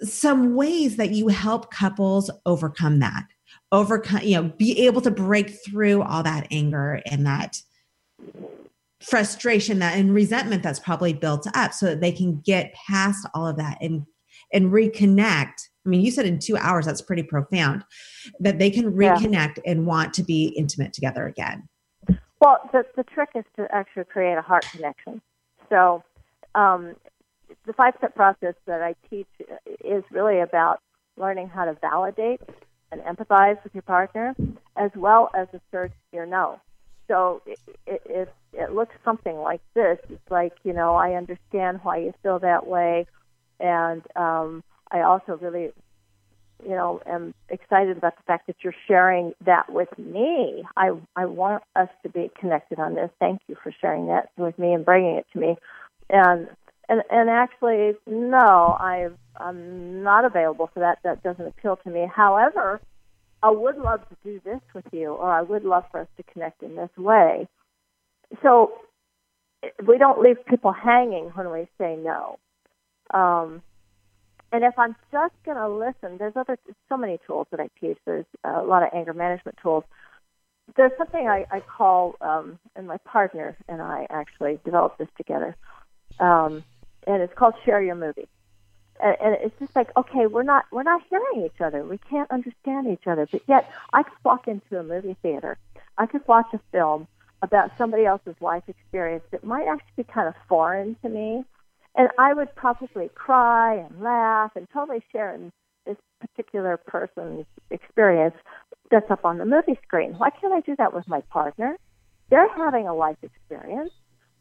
some 0.00 0.54
ways 0.54 0.96
that 0.96 1.12
you 1.12 1.28
help 1.28 1.70
couples 1.70 2.30
overcome 2.44 2.98
that 2.98 3.24
overcome 3.70 4.22
you 4.22 4.36
know 4.36 4.52
be 4.56 4.86
able 4.86 5.00
to 5.00 5.10
break 5.10 5.50
through 5.64 6.02
all 6.02 6.22
that 6.22 6.46
anger 6.50 7.00
and 7.06 7.26
that 7.26 7.58
frustration 9.04 9.78
that 9.78 9.98
and 9.98 10.14
resentment 10.14 10.62
that's 10.62 10.78
probably 10.78 11.12
built 11.12 11.46
up 11.54 11.72
so 11.72 11.86
that 11.86 12.00
they 12.00 12.12
can 12.12 12.40
get 12.40 12.72
past 12.74 13.26
all 13.34 13.46
of 13.46 13.56
that 13.56 13.78
and 13.80 14.04
and 14.52 14.72
reconnect 14.72 15.68
i 15.84 15.88
mean 15.88 16.00
you 16.00 16.10
said 16.10 16.26
in 16.26 16.38
two 16.38 16.56
hours 16.56 16.86
that's 16.86 17.02
pretty 17.02 17.22
profound 17.22 17.84
that 18.40 18.58
they 18.58 18.70
can 18.70 18.92
reconnect 18.92 19.56
yeah. 19.56 19.72
and 19.72 19.86
want 19.86 20.12
to 20.14 20.22
be 20.22 20.46
intimate 20.56 20.92
together 20.92 21.26
again 21.26 21.68
well 22.40 22.58
the, 22.72 22.84
the 22.96 23.04
trick 23.04 23.30
is 23.34 23.44
to 23.56 23.66
actually 23.72 24.04
create 24.04 24.36
a 24.38 24.42
heart 24.42 24.64
connection 24.72 25.20
so 25.68 26.02
um, 26.54 26.94
the 27.66 27.72
five 27.72 27.94
step 27.98 28.14
process 28.14 28.54
that 28.66 28.82
I 28.82 28.94
teach 29.08 29.28
is 29.84 30.02
really 30.10 30.40
about 30.40 30.80
learning 31.16 31.48
how 31.48 31.64
to 31.64 31.76
validate 31.80 32.40
and 32.90 33.00
empathize 33.02 33.62
with 33.64 33.74
your 33.74 33.82
partner, 33.82 34.34
as 34.76 34.90
well 34.94 35.30
as 35.34 35.48
assert 35.48 35.92
your 36.12 36.26
no. 36.26 36.60
So 37.08 37.42
it, 37.86 38.32
it, 38.54 38.72
looks 38.72 38.94
something 39.04 39.36
like 39.36 39.60
this. 39.74 39.98
It's 40.08 40.30
like, 40.30 40.52
you 40.64 40.72
know, 40.72 40.94
I 40.94 41.14
understand 41.14 41.80
why 41.82 41.98
you 41.98 42.14
feel 42.22 42.38
that 42.38 42.66
way, 42.66 43.06
and 43.60 44.02
um, 44.16 44.62
I 44.90 45.02
also 45.02 45.38
really 45.40 45.72
you 46.64 46.70
know, 46.70 47.00
am 47.06 47.34
excited 47.48 47.96
about 47.96 48.16
the 48.16 48.22
fact 48.22 48.46
that 48.46 48.56
you're 48.62 48.74
sharing 48.86 49.32
that 49.44 49.72
with 49.72 49.88
me. 49.98 50.62
I 50.76 50.92
I 51.16 51.26
want 51.26 51.62
us 51.74 51.88
to 52.02 52.08
be 52.08 52.30
connected 52.38 52.78
on 52.78 52.94
this. 52.94 53.10
Thank 53.18 53.40
you 53.48 53.56
for 53.62 53.72
sharing 53.80 54.06
that 54.06 54.30
with 54.36 54.58
me 54.58 54.72
and 54.72 54.84
bringing 54.84 55.16
it 55.16 55.26
to 55.32 55.38
me. 55.38 55.56
And 56.08 56.48
and 56.88 57.02
and 57.10 57.30
actually, 57.30 57.92
no, 58.06 58.38
I 58.78 59.08
I'm 59.36 60.02
not 60.02 60.24
available 60.24 60.70
for 60.72 60.80
that. 60.80 60.98
That 61.04 61.22
doesn't 61.22 61.46
appeal 61.46 61.76
to 61.84 61.90
me. 61.90 62.08
However, 62.14 62.80
I 63.42 63.50
would 63.50 63.76
love 63.76 64.08
to 64.08 64.16
do 64.24 64.40
this 64.44 64.60
with 64.74 64.84
you, 64.92 65.12
or 65.12 65.30
I 65.30 65.42
would 65.42 65.64
love 65.64 65.84
for 65.90 66.00
us 66.00 66.08
to 66.16 66.22
connect 66.22 66.62
in 66.62 66.76
this 66.76 66.90
way. 66.96 67.48
So 68.42 68.72
we 69.86 69.98
don't 69.98 70.20
leave 70.20 70.44
people 70.46 70.72
hanging 70.72 71.26
when 71.34 71.50
we 71.50 71.68
say 71.78 71.96
no. 71.96 72.38
Um, 73.12 73.62
and 74.52 74.64
if 74.64 74.78
I'm 74.78 74.94
just 75.10 75.34
going 75.44 75.56
to 75.56 75.68
listen, 75.68 76.18
there's 76.18 76.36
other 76.36 76.58
so 76.88 76.96
many 76.96 77.18
tools 77.26 77.46
that 77.50 77.60
I 77.60 77.68
teach. 77.80 77.96
There's 78.04 78.26
a 78.44 78.62
lot 78.62 78.82
of 78.82 78.90
anger 78.94 79.14
management 79.14 79.58
tools. 79.62 79.84
There's 80.76 80.92
something 80.98 81.26
I, 81.26 81.46
I 81.50 81.60
call, 81.60 82.16
um, 82.20 82.58
and 82.76 82.86
my 82.86 82.98
partner 82.98 83.56
and 83.68 83.82
I 83.82 84.06
actually 84.10 84.60
developed 84.64 84.98
this 84.98 85.08
together, 85.16 85.56
um, 86.20 86.62
and 87.06 87.22
it's 87.22 87.32
called 87.34 87.54
share 87.64 87.82
your 87.82 87.96
movie. 87.96 88.28
And, 89.02 89.16
and 89.20 89.36
it's 89.40 89.58
just 89.58 89.74
like, 89.74 89.90
okay, 89.96 90.26
we're 90.26 90.42
not 90.42 90.64
we're 90.70 90.82
not 90.82 91.02
hearing 91.10 91.46
each 91.46 91.60
other. 91.60 91.84
We 91.84 91.98
can't 91.98 92.30
understand 92.30 92.86
each 92.86 93.06
other. 93.06 93.26
But 93.30 93.42
yet, 93.48 93.70
I 93.92 94.02
could 94.02 94.18
walk 94.24 94.48
into 94.48 94.78
a 94.78 94.82
movie 94.82 95.16
theater. 95.22 95.58
I 95.98 96.06
could 96.06 96.26
watch 96.26 96.46
a 96.52 96.60
film 96.70 97.08
about 97.42 97.72
somebody 97.76 98.06
else's 98.06 98.36
life 98.40 98.62
experience 98.68 99.24
that 99.32 99.44
might 99.44 99.66
actually 99.66 100.04
be 100.04 100.04
kind 100.04 100.28
of 100.28 100.34
foreign 100.48 100.96
to 101.02 101.08
me 101.08 101.44
and 101.94 102.08
I 102.18 102.32
would 102.32 102.54
probably 102.54 103.10
cry 103.14 103.76
and 103.76 104.00
laugh 104.00 104.52
and 104.56 104.66
totally 104.72 105.02
share 105.12 105.34
in 105.34 105.52
this 105.86 105.96
particular 106.20 106.76
person's 106.76 107.44
experience 107.70 108.34
that's 108.90 109.10
up 109.10 109.24
on 109.24 109.38
the 109.38 109.44
movie 109.44 109.78
screen. 109.84 110.14
Why 110.14 110.30
can't 110.30 110.52
I 110.52 110.60
do 110.60 110.74
that 110.76 110.94
with 110.94 111.06
my 111.08 111.20
partner? 111.22 111.76
They're 112.30 112.48
having 112.56 112.88
a 112.88 112.94
life 112.94 113.18
experience. 113.22 113.92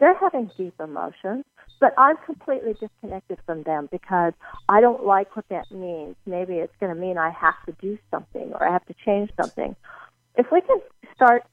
They're 0.01 0.17
having 0.17 0.49
deep 0.57 0.73
emotions, 0.79 1.45
but 1.79 1.93
I'm 1.95 2.17
completely 2.25 2.73
disconnected 2.73 3.37
from 3.45 3.61
them 3.61 3.87
because 3.91 4.33
I 4.67 4.81
don't 4.81 5.05
like 5.05 5.35
what 5.35 5.45
that 5.49 5.71
means. 5.71 6.15
Maybe 6.25 6.55
it's 6.55 6.73
going 6.79 6.93
to 6.93 6.99
mean 6.99 7.19
I 7.19 7.29
have 7.29 7.53
to 7.67 7.71
do 7.79 7.99
something 8.09 8.51
or 8.53 8.67
I 8.67 8.73
have 8.73 8.85
to 8.87 8.95
change 9.05 9.29
something. 9.39 9.75
If 10.35 10.47
we 10.51 10.61
can 10.61 10.79
start 11.15 11.43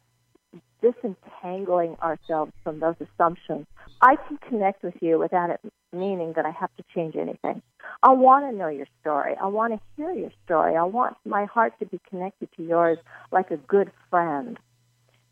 disentangling 0.80 1.96
ourselves 2.02 2.52
from 2.64 2.80
those 2.80 2.94
assumptions, 3.00 3.66
I 4.00 4.16
can 4.16 4.38
connect 4.38 4.82
with 4.82 4.94
you 5.02 5.18
without 5.18 5.50
it 5.50 5.60
meaning 5.92 6.32
that 6.36 6.46
I 6.46 6.50
have 6.50 6.70
to 6.76 6.84
change 6.94 7.16
anything. 7.16 7.62
I 8.02 8.12
want 8.12 8.50
to 8.50 8.56
know 8.56 8.68
your 8.68 8.86
story. 9.00 9.34
I 9.40 9.46
want 9.46 9.74
to 9.74 9.80
hear 9.96 10.12
your 10.12 10.30
story. 10.44 10.76
I 10.76 10.84
want 10.84 11.16
my 11.26 11.44
heart 11.46 11.74
to 11.80 11.86
be 11.86 12.00
connected 12.08 12.48
to 12.56 12.62
yours 12.62 12.98
like 13.30 13.50
a 13.50 13.56
good 13.56 13.90
friend. 14.10 14.58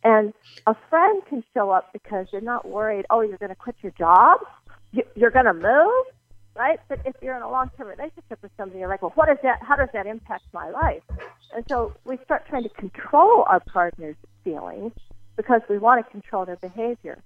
And 0.06 0.32
a 0.68 0.76
friend 0.88 1.20
can 1.28 1.42
show 1.52 1.70
up 1.70 1.92
because 1.92 2.28
you're 2.32 2.40
not 2.40 2.68
worried, 2.68 3.06
oh, 3.10 3.22
you're 3.22 3.38
going 3.38 3.50
to 3.50 3.56
quit 3.56 3.74
your 3.82 3.90
job? 3.98 4.38
You're 5.16 5.32
going 5.32 5.46
to 5.46 5.52
move? 5.52 6.04
Right? 6.54 6.78
But 6.88 7.00
if 7.04 7.16
you're 7.20 7.36
in 7.36 7.42
a 7.42 7.50
long 7.50 7.70
term 7.76 7.88
relationship 7.88 8.38
with 8.40 8.52
somebody, 8.56 8.78
you're 8.78 8.88
like, 8.88 9.02
well, 9.02 9.12
what 9.16 9.28
is 9.28 9.38
that? 9.42 9.58
How 9.62 9.74
does 9.74 9.88
that 9.92 10.06
impact 10.06 10.44
my 10.54 10.70
life? 10.70 11.02
And 11.52 11.64
so 11.68 11.92
we 12.04 12.18
start 12.24 12.46
trying 12.48 12.62
to 12.62 12.68
control 12.68 13.44
our 13.48 13.58
partner's 13.58 14.14
feelings 14.44 14.92
because 15.36 15.60
we 15.68 15.76
want 15.76 16.06
to 16.06 16.10
control 16.10 16.46
their 16.46 16.56
behavior. 16.56 17.20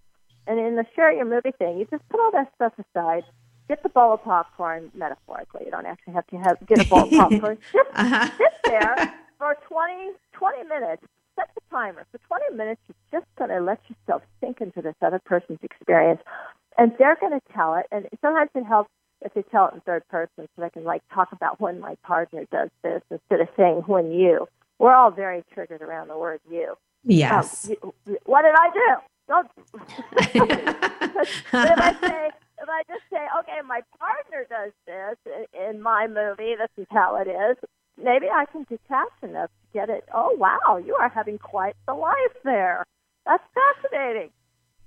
And 0.46 0.58
in 0.58 0.76
the 0.76 0.86
share 0.96 1.12
your 1.12 1.26
movie 1.26 1.52
thing, 1.58 1.78
you 1.78 1.86
just 1.90 2.08
put 2.08 2.18
all 2.18 2.32
that 2.32 2.50
stuff 2.54 2.72
aside. 2.78 3.24
Get 3.68 3.82
the 3.82 3.90
bowl 3.90 4.14
of 4.14 4.24
popcorn, 4.24 4.90
metaphorically. 4.94 5.66
You 5.66 5.70
don't 5.70 5.86
actually 5.86 6.14
have 6.14 6.26
to 6.28 6.36
have 6.38 6.56
get 6.66 6.86
a 6.86 6.88
bowl 6.88 7.04
of 7.04 7.10
popcorn. 7.10 7.58
Just 7.72 7.90
uh-huh. 7.94 8.30
sit 8.36 8.52
there 8.64 9.14
for 9.38 9.56
20, 9.68 10.10
20 10.32 10.64
minutes. 10.64 11.04
Set 11.40 11.50
the 11.54 11.60
timer. 11.70 12.04
For 12.12 12.18
20 12.18 12.56
minutes, 12.56 12.80
you're 12.88 13.20
just 13.20 13.34
going 13.36 13.50
to 13.50 13.60
let 13.60 13.80
yourself 13.88 14.22
sink 14.40 14.60
into 14.60 14.82
this 14.82 14.94
other 15.00 15.20
person's 15.24 15.60
experience. 15.62 16.20
And 16.76 16.92
they're 16.98 17.16
going 17.20 17.32
to 17.32 17.40
tell 17.54 17.74
it. 17.76 17.86
And 17.90 18.06
sometimes 18.20 18.50
it 18.54 18.64
helps 18.64 18.90
if 19.22 19.34
they 19.34 19.42
tell 19.42 19.68
it 19.68 19.74
in 19.74 19.80
third 19.80 20.06
person 20.08 20.30
so 20.38 20.62
they 20.62 20.70
can 20.70 20.84
like 20.84 21.02
talk 21.12 21.32
about 21.32 21.60
when 21.60 21.80
my 21.80 21.94
partner 22.04 22.44
does 22.50 22.70
this 22.82 23.02
instead 23.10 23.40
of 23.40 23.48
saying 23.56 23.82
when 23.86 24.12
you. 24.12 24.48
We're 24.78 24.94
all 24.94 25.10
very 25.10 25.44
triggered 25.52 25.82
around 25.82 26.08
the 26.08 26.18
word 26.18 26.40
you. 26.50 26.74
Yes. 27.04 27.70
Um, 27.82 27.92
what 28.24 28.42
did 28.42 28.54
I 28.54 28.70
do? 28.72 28.96
Don't. 29.28 29.50
but 31.52 31.70
if 31.70 31.78
I 31.78 31.96
say, 32.00 32.30
if 32.62 32.68
I 32.68 32.82
just 32.88 33.02
say, 33.10 33.26
okay, 33.40 33.60
my 33.66 33.80
partner 33.98 34.46
does 34.48 34.72
this 34.86 35.16
in 35.52 35.80
my 35.80 36.06
movie, 36.06 36.56
this 36.56 36.70
is 36.76 36.86
how 36.90 37.16
it 37.16 37.28
is. 37.28 37.56
Maybe 38.02 38.26
I 38.32 38.46
can 38.50 38.64
detach 38.68 39.12
enough 39.22 39.50
to 39.50 39.78
get 39.78 39.90
it. 39.90 40.04
Oh 40.12 40.34
wow, 40.36 40.78
you 40.84 40.94
are 40.94 41.08
having 41.08 41.38
quite 41.38 41.76
the 41.86 41.94
life 41.94 42.36
there. 42.44 42.84
That's 43.26 43.42
fascinating. 43.54 44.30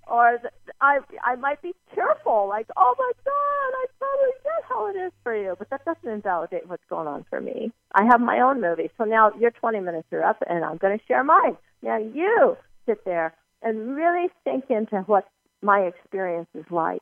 Or 0.05 0.37
I, 0.81 0.99
I 1.23 1.35
might 1.35 1.61
be 1.61 1.73
tearful, 1.95 2.47
like, 2.49 2.67
oh 2.75 2.93
my 2.97 3.11
God, 3.23 3.31
I 3.31 3.85
totally 3.99 4.31
get 4.43 4.63
how 4.67 4.87
it 4.87 4.97
is 4.97 5.13
for 5.23 5.35
you. 5.35 5.55
But 5.57 5.69
that 5.69 5.85
doesn't 5.85 6.09
invalidate 6.09 6.67
what's 6.67 6.83
going 6.89 7.07
on 7.07 7.25
for 7.29 7.39
me. 7.39 7.71
I 7.93 8.03
have 8.03 8.19
my 8.19 8.41
own 8.41 8.59
movie. 8.59 8.89
So 8.97 9.05
now 9.05 9.31
your 9.39 9.51
20 9.51 9.79
minutes 9.79 10.07
are 10.11 10.23
up, 10.23 10.43
and 10.49 10.65
I'm 10.65 10.77
going 10.77 10.97
to 10.97 11.05
share 11.05 11.23
mine. 11.23 11.55
Now 11.81 11.97
you 11.97 12.57
sit 12.85 13.05
there 13.05 13.33
and 13.61 13.95
really 13.95 14.27
sink 14.43 14.65
into 14.69 14.97
what 15.05 15.25
my 15.61 15.79
experience 15.79 16.49
is 16.53 16.65
like. 16.69 17.01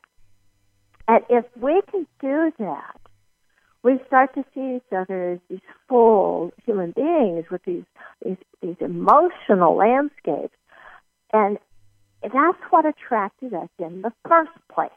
And 1.08 1.24
if 1.28 1.44
we 1.60 1.82
can 1.90 2.06
do 2.20 2.52
that, 2.60 3.00
we 3.82 3.98
start 4.06 4.34
to 4.34 4.44
see 4.54 4.76
each 4.76 4.92
other 4.96 5.32
as 5.32 5.38
these 5.48 5.60
full 5.88 6.52
human 6.64 6.92
beings 6.92 7.46
with 7.50 7.62
these 7.64 7.84
these, 8.24 8.36
these 8.60 8.76
emotional 8.80 9.76
landscapes. 9.76 10.56
And 11.32 11.58
that's 12.22 12.58
what 12.70 12.86
attracted 12.86 13.52
us 13.54 13.68
in 13.78 14.02
the 14.02 14.12
first 14.28 14.52
place. 14.72 14.90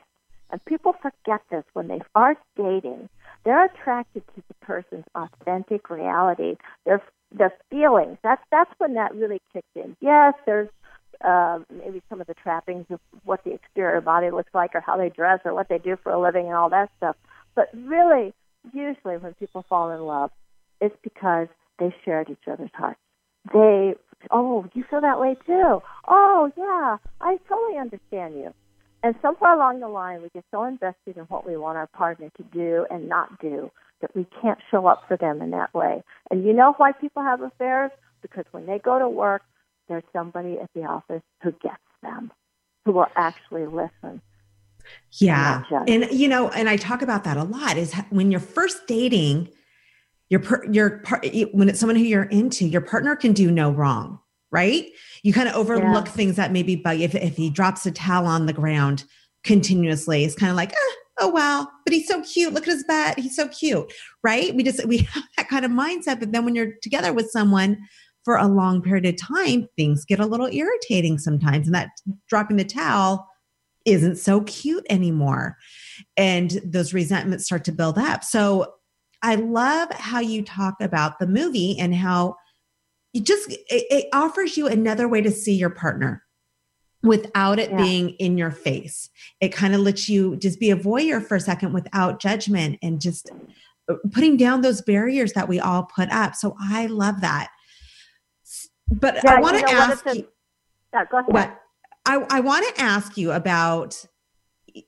And 0.51 0.63
people 0.65 0.93
forget 0.93 1.41
this 1.49 1.63
when 1.73 1.87
they 1.87 2.01
are 2.13 2.35
dating. 2.55 3.09
They're 3.43 3.65
attracted 3.65 4.23
to 4.35 4.43
the 4.47 4.53
person's 4.55 5.05
authentic 5.15 5.89
reality, 5.89 6.57
their 6.85 7.01
their 7.31 7.53
feelings. 7.69 8.17
That's 8.23 8.41
that's 8.51 8.71
when 8.77 8.93
that 8.93 9.15
really 9.15 9.41
kicks 9.53 9.67
in. 9.75 9.95
Yes, 10.01 10.33
there's 10.45 10.69
uh, 11.23 11.59
maybe 11.71 12.01
some 12.09 12.21
of 12.21 12.27
the 12.27 12.33
trappings 12.35 12.85
of 12.89 12.99
what 13.23 13.43
the 13.43 13.53
exterior 13.53 14.01
body 14.01 14.29
looks 14.29 14.53
like 14.53 14.75
or 14.75 14.81
how 14.81 14.97
they 14.97 15.09
dress 15.09 15.39
or 15.45 15.53
what 15.53 15.69
they 15.69 15.79
do 15.79 15.97
for 16.03 16.11
a 16.11 16.19
living 16.19 16.45
and 16.45 16.55
all 16.55 16.69
that 16.69 16.91
stuff. 16.97 17.15
But 17.55 17.69
really, 17.73 18.33
usually 18.73 19.17
when 19.17 19.33
people 19.35 19.65
fall 19.67 19.91
in 19.91 20.01
love, 20.01 20.31
it's 20.81 20.95
because 21.03 21.47
they 21.79 21.93
shared 22.03 22.29
each 22.29 22.47
other's 22.51 22.71
hearts. 22.73 22.99
They, 23.53 23.95
oh, 24.31 24.65
you 24.73 24.83
feel 24.89 25.01
that 25.01 25.19
way 25.19 25.35
too. 25.45 25.81
Oh, 26.07 26.51
yeah, 26.57 26.97
I 27.21 27.37
totally 27.47 27.77
understand 27.79 28.35
you. 28.35 28.53
And 29.03 29.15
somewhere 29.21 29.53
along 29.53 29.81
the 29.81 29.87
line, 29.87 30.21
we 30.21 30.29
get 30.29 30.45
so 30.49 30.63
invested 30.63 31.17
in 31.17 31.23
what 31.25 31.45
we 31.45 31.57
want 31.57 31.77
our 31.77 31.87
partner 31.87 32.31
to 32.37 32.43
do 32.43 32.85
and 32.89 33.07
not 33.07 33.39
do 33.39 33.71
that 34.01 34.15
we 34.15 34.25
can't 34.41 34.59
show 34.71 34.87
up 34.87 35.03
for 35.07 35.15
them 35.17 35.41
in 35.41 35.51
that 35.51 35.73
way. 35.73 36.03
And 36.31 36.43
you 36.43 36.53
know 36.53 36.73
why 36.77 36.91
people 36.91 37.21
have 37.21 37.41
affairs? 37.41 37.91
Because 38.21 38.45
when 38.51 38.65
they 38.65 38.79
go 38.79 38.97
to 38.97 39.07
work, 39.07 39.43
there's 39.87 40.03
somebody 40.11 40.57
at 40.59 40.69
the 40.73 40.81
office 40.81 41.21
who 41.43 41.51
gets 41.51 41.77
them, 42.01 42.31
who 42.83 42.93
will 42.93 43.07
actually 43.15 43.67
listen. 43.67 44.21
Yeah. 45.13 45.63
And, 45.87 46.07
you 46.11 46.27
know, 46.27 46.49
and 46.49 46.69
I 46.69 46.77
talk 46.77 47.01
about 47.01 47.23
that 47.23 47.37
a 47.37 47.43
lot 47.43 47.77
is 47.77 47.93
when 48.09 48.31
you're 48.31 48.39
first 48.39 48.87
dating, 48.87 49.49
your 50.29 50.39
per, 50.39 50.65
your 50.71 50.99
part 50.99 51.25
when 51.53 51.69
it's 51.69 51.79
someone 51.79 51.95
who 51.95 52.03
you're 52.03 52.23
into, 52.23 52.67
your 52.67 52.81
partner 52.81 53.15
can 53.15 53.33
do 53.33 53.51
no 53.51 53.71
wrong, 53.71 54.19
right? 54.51 54.85
You 55.23 55.33
kind 55.33 55.47
of 55.47 55.55
overlook 55.55 56.05
yeah. 56.05 56.11
things 56.11 56.35
that 56.35 56.51
maybe 56.51 56.75
bug 56.75 56.99
if 56.99 57.13
if 57.15 57.35
he 57.35 57.49
drops 57.49 57.85
a 57.85 57.91
towel 57.91 58.25
on 58.25 58.45
the 58.45 58.53
ground 58.53 59.05
continuously, 59.43 60.23
it's 60.23 60.35
kind 60.35 60.49
of 60.49 60.57
like, 60.57 60.73
ah, 60.73 60.95
oh 61.19 61.29
wow, 61.29 61.67
but 61.85 61.93
he's 61.93 62.07
so 62.07 62.21
cute. 62.23 62.53
Look 62.53 62.67
at 62.67 62.73
his 62.73 62.83
butt. 62.83 63.19
He's 63.19 63.35
so 63.35 63.47
cute, 63.47 63.91
right? 64.23 64.53
We 64.55 64.63
just 64.63 64.85
we 64.85 64.97
have 65.13 65.23
that 65.37 65.49
kind 65.49 65.65
of 65.65 65.71
mindset. 65.71 66.19
But 66.19 66.31
then 66.31 66.45
when 66.45 66.55
you're 66.55 66.73
together 66.81 67.13
with 67.13 67.29
someone 67.29 67.77
for 68.23 68.37
a 68.37 68.47
long 68.47 68.81
period 68.81 69.05
of 69.05 69.17
time, 69.17 69.67
things 69.77 70.05
get 70.05 70.19
a 70.19 70.25
little 70.25 70.47
irritating 70.47 71.19
sometimes. 71.19 71.67
And 71.67 71.75
that 71.75 71.89
dropping 72.27 72.57
the 72.57 72.65
towel 72.65 73.27
isn't 73.85 74.17
so 74.17 74.41
cute 74.41 74.85
anymore. 74.89 75.57
And 76.17 76.51
those 76.63 76.93
resentments 76.93 77.45
start 77.45 77.63
to 77.65 77.71
build 77.71 77.97
up. 77.97 78.23
So 78.23 78.73
I 79.21 79.35
love 79.35 79.91
how 79.91 80.19
you 80.19 80.43
talk 80.43 80.75
about 80.81 81.19
the 81.19 81.27
movie 81.27 81.77
and 81.79 81.95
how 81.95 82.35
it 83.13 83.23
just 83.23 83.49
it, 83.49 83.57
it 83.69 84.05
offers 84.13 84.57
you 84.57 84.67
another 84.67 85.07
way 85.07 85.21
to 85.21 85.31
see 85.31 85.53
your 85.53 85.69
partner 85.69 86.23
without 87.01 87.59
it 87.59 87.71
yeah. 87.71 87.77
being 87.77 88.09
in 88.11 88.37
your 88.37 88.51
face. 88.51 89.09
It 89.39 89.49
kind 89.49 89.73
of 89.73 89.81
lets 89.81 90.09
you 90.09 90.35
just 90.37 90.59
be 90.59 90.71
a 90.71 90.75
voyeur 90.75 91.25
for 91.25 91.35
a 91.35 91.39
second 91.39 91.71
without 91.71 92.19
judgment 92.19 92.79
and 92.81 92.99
just 92.99 93.31
uh, 93.87 93.95
putting 94.11 94.37
down 94.37 94.61
those 94.61 94.81
barriers 94.81 95.33
that 95.33 95.47
we 95.47 95.59
all 95.59 95.83
put 95.83 96.11
up. 96.11 96.35
So 96.35 96.55
I 96.59 96.87
love 96.87 97.21
that. 97.21 97.49
But 98.89 99.19
yeah, 99.23 99.35
I 99.35 99.39
want 99.39 99.59
to 99.59 99.71
ask 99.71 100.05
you. 100.05 100.27
Yeah, 100.93 101.05
go 101.09 101.17
ahead. 101.17 101.33
What, 101.33 101.61
I, 102.05 102.25
I 102.29 102.39
want 102.39 102.75
to 102.75 102.81
ask 102.81 103.17
you 103.17 103.31
about 103.31 104.05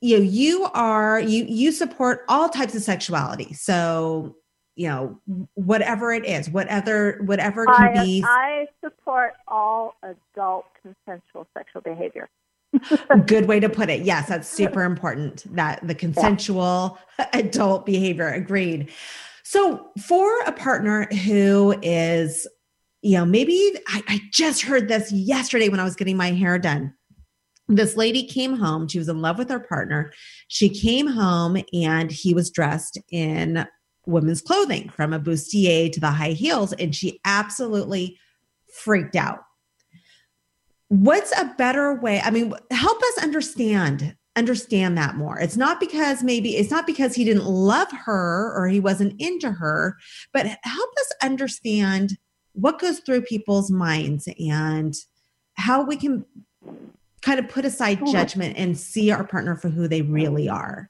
you 0.01 0.17
know 0.17 0.23
you 0.23 0.65
are 0.73 1.19
you 1.19 1.45
you 1.47 1.71
support 1.71 2.25
all 2.27 2.49
types 2.49 2.75
of 2.75 2.81
sexuality. 2.81 3.53
So 3.53 4.35
you 4.75 4.87
know 4.87 5.19
whatever 5.55 6.13
it 6.13 6.25
is 6.25 6.49
whatever 6.49 7.19
whatever 7.25 7.65
can 7.65 7.97
I, 7.97 8.03
be. 8.03 8.23
I 8.25 8.67
support 8.83 9.33
all 9.47 9.95
adult 10.03 10.65
consensual 10.81 11.47
sexual 11.57 11.81
behavior. 11.81 12.29
Good 13.25 13.47
way 13.47 13.59
to 13.59 13.69
put 13.69 13.89
it. 13.89 14.01
Yes 14.01 14.27
that's 14.27 14.47
super 14.47 14.83
important 14.83 15.45
that 15.55 15.85
the 15.87 15.95
consensual 15.95 16.99
yeah. 17.17 17.29
adult 17.33 17.85
behavior 17.85 18.27
agreed. 18.27 18.91
So 19.43 19.91
for 20.05 20.41
a 20.41 20.51
partner 20.51 21.05
who 21.05 21.73
is 21.81 22.45
you 23.01 23.17
know 23.17 23.25
maybe 23.25 23.71
I, 23.87 24.03
I 24.07 24.21
just 24.31 24.63
heard 24.63 24.87
this 24.87 25.11
yesterday 25.11 25.69
when 25.69 25.79
i 25.79 25.83
was 25.83 25.95
getting 25.95 26.17
my 26.17 26.31
hair 26.31 26.57
done 26.57 26.93
this 27.67 27.97
lady 27.97 28.23
came 28.23 28.57
home. 28.57 28.87
She 28.87 28.99
was 28.99 29.09
in 29.09 29.21
love 29.21 29.37
with 29.37 29.49
her 29.49 29.59
partner. 29.59 30.11
She 30.47 30.69
came 30.69 31.07
home 31.07 31.57
and 31.73 32.11
he 32.11 32.33
was 32.33 32.49
dressed 32.49 32.97
in 33.11 33.67
women's 34.05 34.41
clothing 34.41 34.89
from 34.89 35.13
a 35.13 35.19
bustier 35.19 35.91
to 35.91 35.99
the 35.99 36.11
high 36.11 36.31
heels. 36.31 36.73
And 36.73 36.95
she 36.95 37.19
absolutely 37.25 38.17
freaked 38.73 39.15
out. 39.15 39.39
What's 40.87 41.37
a 41.37 41.53
better 41.57 41.93
way? 41.95 42.21
I 42.21 42.31
mean, 42.31 42.53
help 42.71 43.01
us 43.01 43.23
understand 43.23 44.15
understand 44.37 44.95
that 44.95 45.15
more. 45.15 45.39
It's 45.39 45.57
not 45.57 45.79
because 45.79 46.21
maybe 46.21 46.55
it's 46.55 46.69
not 46.69 46.85
because 46.85 47.15
he 47.15 47.25
didn't 47.25 47.45
love 47.45 47.87
her 47.91 48.53
or 48.55 48.67
he 48.67 48.79
wasn't 48.79 49.19
into 49.19 49.51
her, 49.51 49.97
but 50.31 50.45
help 50.45 50.89
us 50.99 51.11
understand 51.23 52.17
what 52.53 52.79
goes 52.79 52.99
through 52.99 53.21
people's 53.23 53.71
minds 53.71 54.29
and 54.39 54.93
how 55.55 55.83
we 55.83 55.97
can 55.97 56.23
kind 57.27 57.39
of 57.41 57.49
put 57.49 57.65
aside 57.65 57.99
judgment 58.07 58.55
and 58.57 58.77
see 58.77 59.11
our 59.11 59.25
partner 59.25 59.53
for 59.53 59.67
who 59.67 59.85
they 59.85 60.01
really 60.01 60.47
are. 60.47 60.89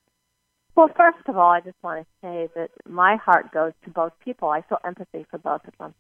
Well, 0.76 0.88
first 0.96 1.28
of 1.28 1.36
all, 1.36 1.50
I 1.50 1.62
just 1.62 1.78
want 1.82 2.06
to 2.06 2.08
say 2.22 2.48
that 2.56 2.70
my 2.88 3.16
heart 3.16 3.52
goes 3.52 3.74
to 3.86 3.90
both 3.90 4.14
people. 4.24 4.50
I 4.50 4.62
feel 4.62 4.78
empathy 4.86 5.26
for 5.32 5.40
both 5.40 5.62
of 5.68 5.74
them. 5.80 5.96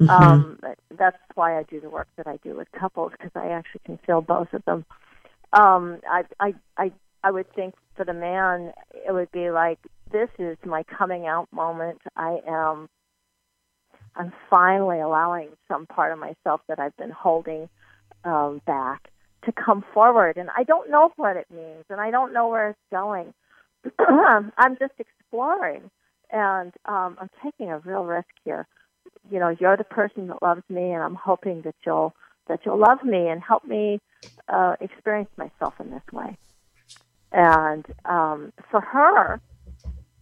Mm-hmm. 0.00 0.10
Um, 0.10 0.60
that's 0.96 1.16
why 1.34 1.58
I 1.58 1.64
do 1.64 1.80
the 1.80 1.90
work 1.90 2.06
that 2.16 2.28
I 2.28 2.36
do 2.44 2.54
with 2.54 2.70
couples 2.70 3.10
because 3.12 3.32
I 3.34 3.48
actually 3.48 3.80
can 3.84 3.98
feel 4.06 4.20
both 4.20 4.52
of 4.52 4.64
them. 4.64 4.84
Um, 5.52 5.98
I, 6.08 6.22
I, 6.38 6.54
I, 6.76 6.92
I 7.24 7.32
would 7.32 7.52
think 7.54 7.74
for 7.96 8.04
the 8.04 8.14
man, 8.14 8.72
it 8.92 9.12
would 9.12 9.32
be 9.32 9.50
like, 9.50 9.80
this 10.12 10.28
is 10.38 10.56
my 10.64 10.84
coming 10.84 11.26
out 11.26 11.48
moment. 11.52 12.00
I 12.14 12.38
am, 12.46 12.88
I'm 14.14 14.32
finally 14.48 15.00
allowing 15.00 15.48
some 15.66 15.86
part 15.86 16.12
of 16.12 16.20
myself 16.20 16.60
that 16.68 16.78
I've 16.78 16.96
been 16.96 17.10
holding 17.10 17.68
um, 18.24 18.60
back 18.66 19.10
to 19.46 19.52
come 19.52 19.84
forward. 19.92 20.36
And 20.36 20.48
I 20.56 20.64
don't 20.64 20.90
know 20.90 21.10
what 21.16 21.36
it 21.36 21.46
means, 21.50 21.84
and 21.90 22.00
I 22.00 22.10
don't 22.10 22.32
know 22.32 22.48
where 22.48 22.70
it's 22.70 22.78
going 22.90 23.32
I'm 24.58 24.76
just 24.78 24.94
exploring, 24.98 25.90
and 26.30 26.72
um, 26.86 27.16
I'm 27.20 27.30
taking 27.42 27.70
a 27.70 27.78
real 27.80 28.04
risk 28.04 28.28
here. 28.44 28.66
You 29.30 29.38
know, 29.38 29.54
you're 29.58 29.76
the 29.76 29.84
person 29.84 30.28
that 30.28 30.42
loves 30.42 30.62
me, 30.68 30.92
and 30.92 31.02
I'm 31.02 31.14
hoping 31.14 31.62
that 31.62 31.74
you'll 31.84 32.14
that 32.48 32.60
you'll 32.64 32.78
love 32.78 33.02
me 33.02 33.28
and 33.28 33.42
help 33.42 33.64
me 33.64 34.00
uh, 34.48 34.76
experience 34.80 35.30
myself 35.36 35.74
in 35.80 35.90
this 35.90 36.02
way. 36.12 36.36
And 37.32 37.86
um, 38.04 38.52
for 38.70 38.80
her, 38.82 39.40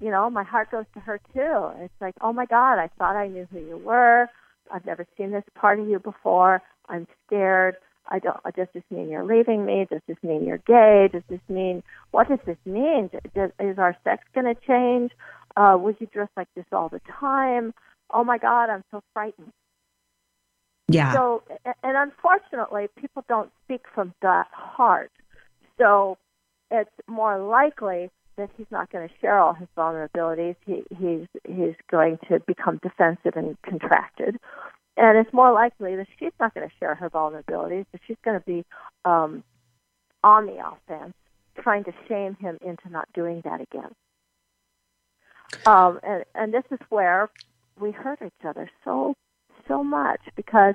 you 0.00 0.10
know, 0.10 0.30
my 0.30 0.44
heart 0.44 0.70
goes 0.70 0.84
to 0.94 1.00
her 1.00 1.20
too. 1.34 1.84
It's 1.84 2.00
like, 2.00 2.14
oh 2.20 2.32
my 2.32 2.46
God, 2.46 2.78
I 2.78 2.88
thought 2.96 3.16
I 3.16 3.26
knew 3.26 3.46
who 3.50 3.58
you 3.58 3.76
were. 3.76 4.28
I've 4.72 4.86
never 4.86 5.04
seen 5.18 5.32
this 5.32 5.44
part 5.56 5.80
of 5.80 5.88
you 5.88 5.98
before. 5.98 6.62
I'm 6.88 7.08
scared. 7.26 7.76
I 8.08 8.18
don't. 8.18 8.36
Does 8.56 8.68
this 8.74 8.82
mean 8.90 9.08
you're 9.08 9.24
leaving 9.24 9.64
me? 9.64 9.86
Does 9.90 10.00
this 10.06 10.16
mean 10.22 10.44
you're 10.44 10.58
gay? 10.58 11.08
Does 11.12 11.22
this 11.28 11.40
mean 11.48 11.82
what 12.10 12.28
does 12.28 12.40
this 12.46 12.58
mean? 12.66 13.10
Does, 13.34 13.50
is 13.58 13.78
our 13.78 13.96
sex 14.04 14.24
going 14.34 14.52
to 14.52 14.60
change? 14.66 15.12
Uh, 15.56 15.76
would 15.78 15.96
you 16.00 16.06
dress 16.06 16.28
like 16.36 16.48
this 16.56 16.64
all 16.72 16.88
the 16.88 17.00
time? 17.20 17.74
Oh 18.10 18.24
my 18.24 18.38
God, 18.38 18.70
I'm 18.70 18.84
so 18.90 19.02
frightened. 19.12 19.52
Yeah. 20.88 21.14
So, 21.14 21.42
and 21.64 21.96
unfortunately, 21.96 22.88
people 22.96 23.24
don't 23.28 23.50
speak 23.64 23.82
from 23.94 24.12
that 24.20 24.48
heart. 24.52 25.10
So, 25.78 26.18
it's 26.70 26.90
more 27.06 27.38
likely 27.38 28.10
that 28.36 28.50
he's 28.56 28.66
not 28.70 28.90
going 28.90 29.08
to 29.08 29.14
share 29.20 29.38
all 29.38 29.54
his 29.54 29.68
vulnerabilities. 29.76 30.56
He, 30.66 30.82
he's 30.90 31.26
he's 31.46 31.74
going 31.90 32.18
to 32.28 32.40
become 32.40 32.80
defensive 32.82 33.36
and 33.36 33.56
contracted, 33.62 34.38
and 34.96 35.18
it's 35.18 35.32
more 35.32 35.52
likely 35.52 35.96
that 35.96 36.06
she's 36.18 36.32
not 36.38 36.54
going 36.54 36.68
to 36.68 36.74
share 36.78 36.94
her 36.94 37.08
vulnerabilities, 37.08 37.86
but 37.92 38.00
she's 38.06 38.16
going 38.24 38.38
to 38.38 38.46
be 38.46 38.64
um, 39.04 39.42
on 40.22 40.46
the 40.46 40.58
offense, 40.66 41.14
trying 41.60 41.84
to 41.84 41.92
shame 42.08 42.34
him 42.34 42.58
into 42.60 42.88
not 42.90 43.08
doing 43.14 43.42
that 43.44 43.60
again. 43.60 43.94
Um, 45.66 46.00
and, 46.02 46.24
and 46.34 46.54
this 46.54 46.64
is 46.70 46.78
where 46.88 47.30
we 47.78 47.90
hurt 47.90 48.20
each 48.24 48.44
other 48.44 48.70
so, 48.84 49.14
so 49.68 49.82
much 49.82 50.20
because 50.36 50.74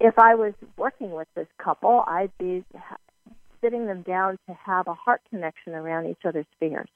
if 0.00 0.18
I 0.18 0.34
was 0.34 0.54
working 0.76 1.12
with 1.12 1.28
this 1.34 1.48
couple, 1.58 2.04
I'd 2.06 2.36
be 2.38 2.64
sitting 3.60 3.86
them 3.86 4.02
down 4.02 4.38
to 4.48 4.54
have 4.54 4.86
a 4.86 4.94
heart 4.94 5.20
connection 5.30 5.74
around 5.74 6.06
each 6.06 6.24
other's 6.24 6.46
fears 6.60 6.88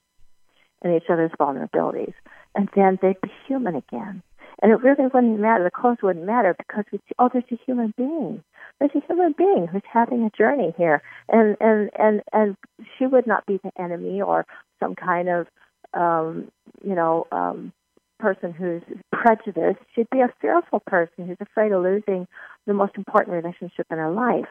and 0.82 0.94
each 0.94 1.08
other's 1.08 1.30
vulnerabilities. 1.38 2.14
And 2.54 2.68
then 2.74 2.98
they'd 3.00 3.20
be 3.20 3.32
human 3.46 3.76
again. 3.76 4.22
And 4.62 4.70
it 4.70 4.76
really 4.76 5.08
wouldn't 5.12 5.40
matter. 5.40 5.64
The 5.64 5.70
clothes 5.72 5.98
wouldn't 6.02 6.24
matter 6.24 6.54
because 6.56 6.84
we 6.92 6.98
see, 6.98 7.14
oh, 7.18 7.28
there's 7.32 7.44
a 7.50 7.58
human 7.66 7.92
being. 7.96 8.44
There's 8.78 8.92
a 8.94 9.04
human 9.06 9.34
being 9.36 9.66
who's 9.66 9.82
having 9.92 10.22
a 10.22 10.30
journey 10.30 10.72
here, 10.78 11.02
and 11.28 11.56
and 11.60 11.90
and 11.98 12.22
and 12.32 12.56
she 12.96 13.06
would 13.06 13.26
not 13.26 13.44
be 13.44 13.60
the 13.62 13.72
enemy 13.80 14.22
or 14.22 14.46
some 14.80 14.94
kind 14.94 15.28
of, 15.28 15.46
um, 15.94 16.50
you 16.84 16.94
know, 16.94 17.26
um, 17.32 17.72
person 18.20 18.52
who's 18.52 18.82
prejudiced. 19.12 19.80
She'd 19.94 20.10
be 20.10 20.20
a 20.20 20.32
fearful 20.40 20.80
person 20.86 21.26
who's 21.26 21.36
afraid 21.40 21.72
of 21.72 21.82
losing 21.82 22.28
the 22.66 22.72
most 22.74 22.92
important 22.96 23.34
relationship 23.34 23.86
in 23.90 23.98
her 23.98 24.12
life. 24.12 24.46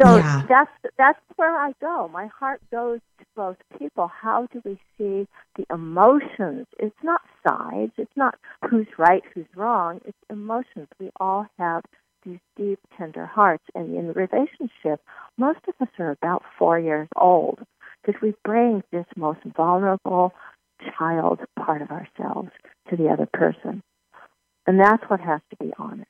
So 0.00 0.16
yeah. 0.16 0.46
that's 0.48 0.70
that's 0.96 1.18
where 1.36 1.54
I 1.54 1.72
go. 1.80 2.08
My 2.08 2.26
heart 2.26 2.60
goes 2.70 3.00
to 3.18 3.26
both 3.36 3.56
people. 3.78 4.08
How 4.08 4.46
do 4.52 4.62
we 4.64 4.78
see 4.96 5.26
the 5.56 5.66
emotions? 5.70 6.66
It's 6.78 6.96
not 7.02 7.20
sides. 7.46 7.92
It's 7.98 8.16
not 8.16 8.36
who's 8.68 8.86
right, 8.96 9.22
who's 9.34 9.46
wrong. 9.54 10.00
It's 10.04 10.18
emotions. 10.30 10.88
We 10.98 11.10
all 11.18 11.46
have 11.58 11.82
these 12.24 12.38
deep, 12.56 12.78
tender 12.96 13.26
hearts, 13.26 13.64
and 13.74 13.94
in 13.94 14.12
relationship, 14.12 15.00
most 15.38 15.60
of 15.68 15.74
us 15.80 15.88
are 15.98 16.10
about 16.10 16.42
four 16.58 16.78
years 16.78 17.08
old 17.16 17.60
because 18.04 18.20
we 18.20 18.34
bring 18.44 18.82
this 18.92 19.06
most 19.16 19.40
vulnerable 19.56 20.32
child 20.98 21.40
part 21.58 21.82
of 21.82 21.90
ourselves 21.90 22.50
to 22.88 22.96
the 22.96 23.08
other 23.08 23.26
person, 23.32 23.82
and 24.66 24.78
that's 24.80 25.02
what 25.08 25.20
has 25.20 25.40
to 25.50 25.56
be 25.56 25.72
honored. 25.78 26.06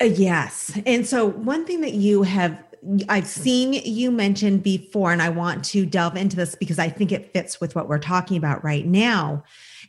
Uh, 0.00 0.04
yes. 0.06 0.78
And 0.86 1.06
so, 1.06 1.26
one 1.26 1.64
thing 1.64 1.80
that 1.80 1.94
you 1.94 2.22
have, 2.22 2.62
I've 3.08 3.26
seen 3.26 3.72
you 3.72 4.10
mention 4.10 4.58
before, 4.58 5.12
and 5.12 5.20
I 5.20 5.28
want 5.28 5.64
to 5.66 5.84
delve 5.84 6.16
into 6.16 6.36
this 6.36 6.54
because 6.54 6.78
I 6.78 6.88
think 6.88 7.12
it 7.12 7.32
fits 7.32 7.60
with 7.60 7.74
what 7.74 7.88
we're 7.88 7.98
talking 7.98 8.36
about 8.36 8.62
right 8.62 8.86
now. 8.86 9.44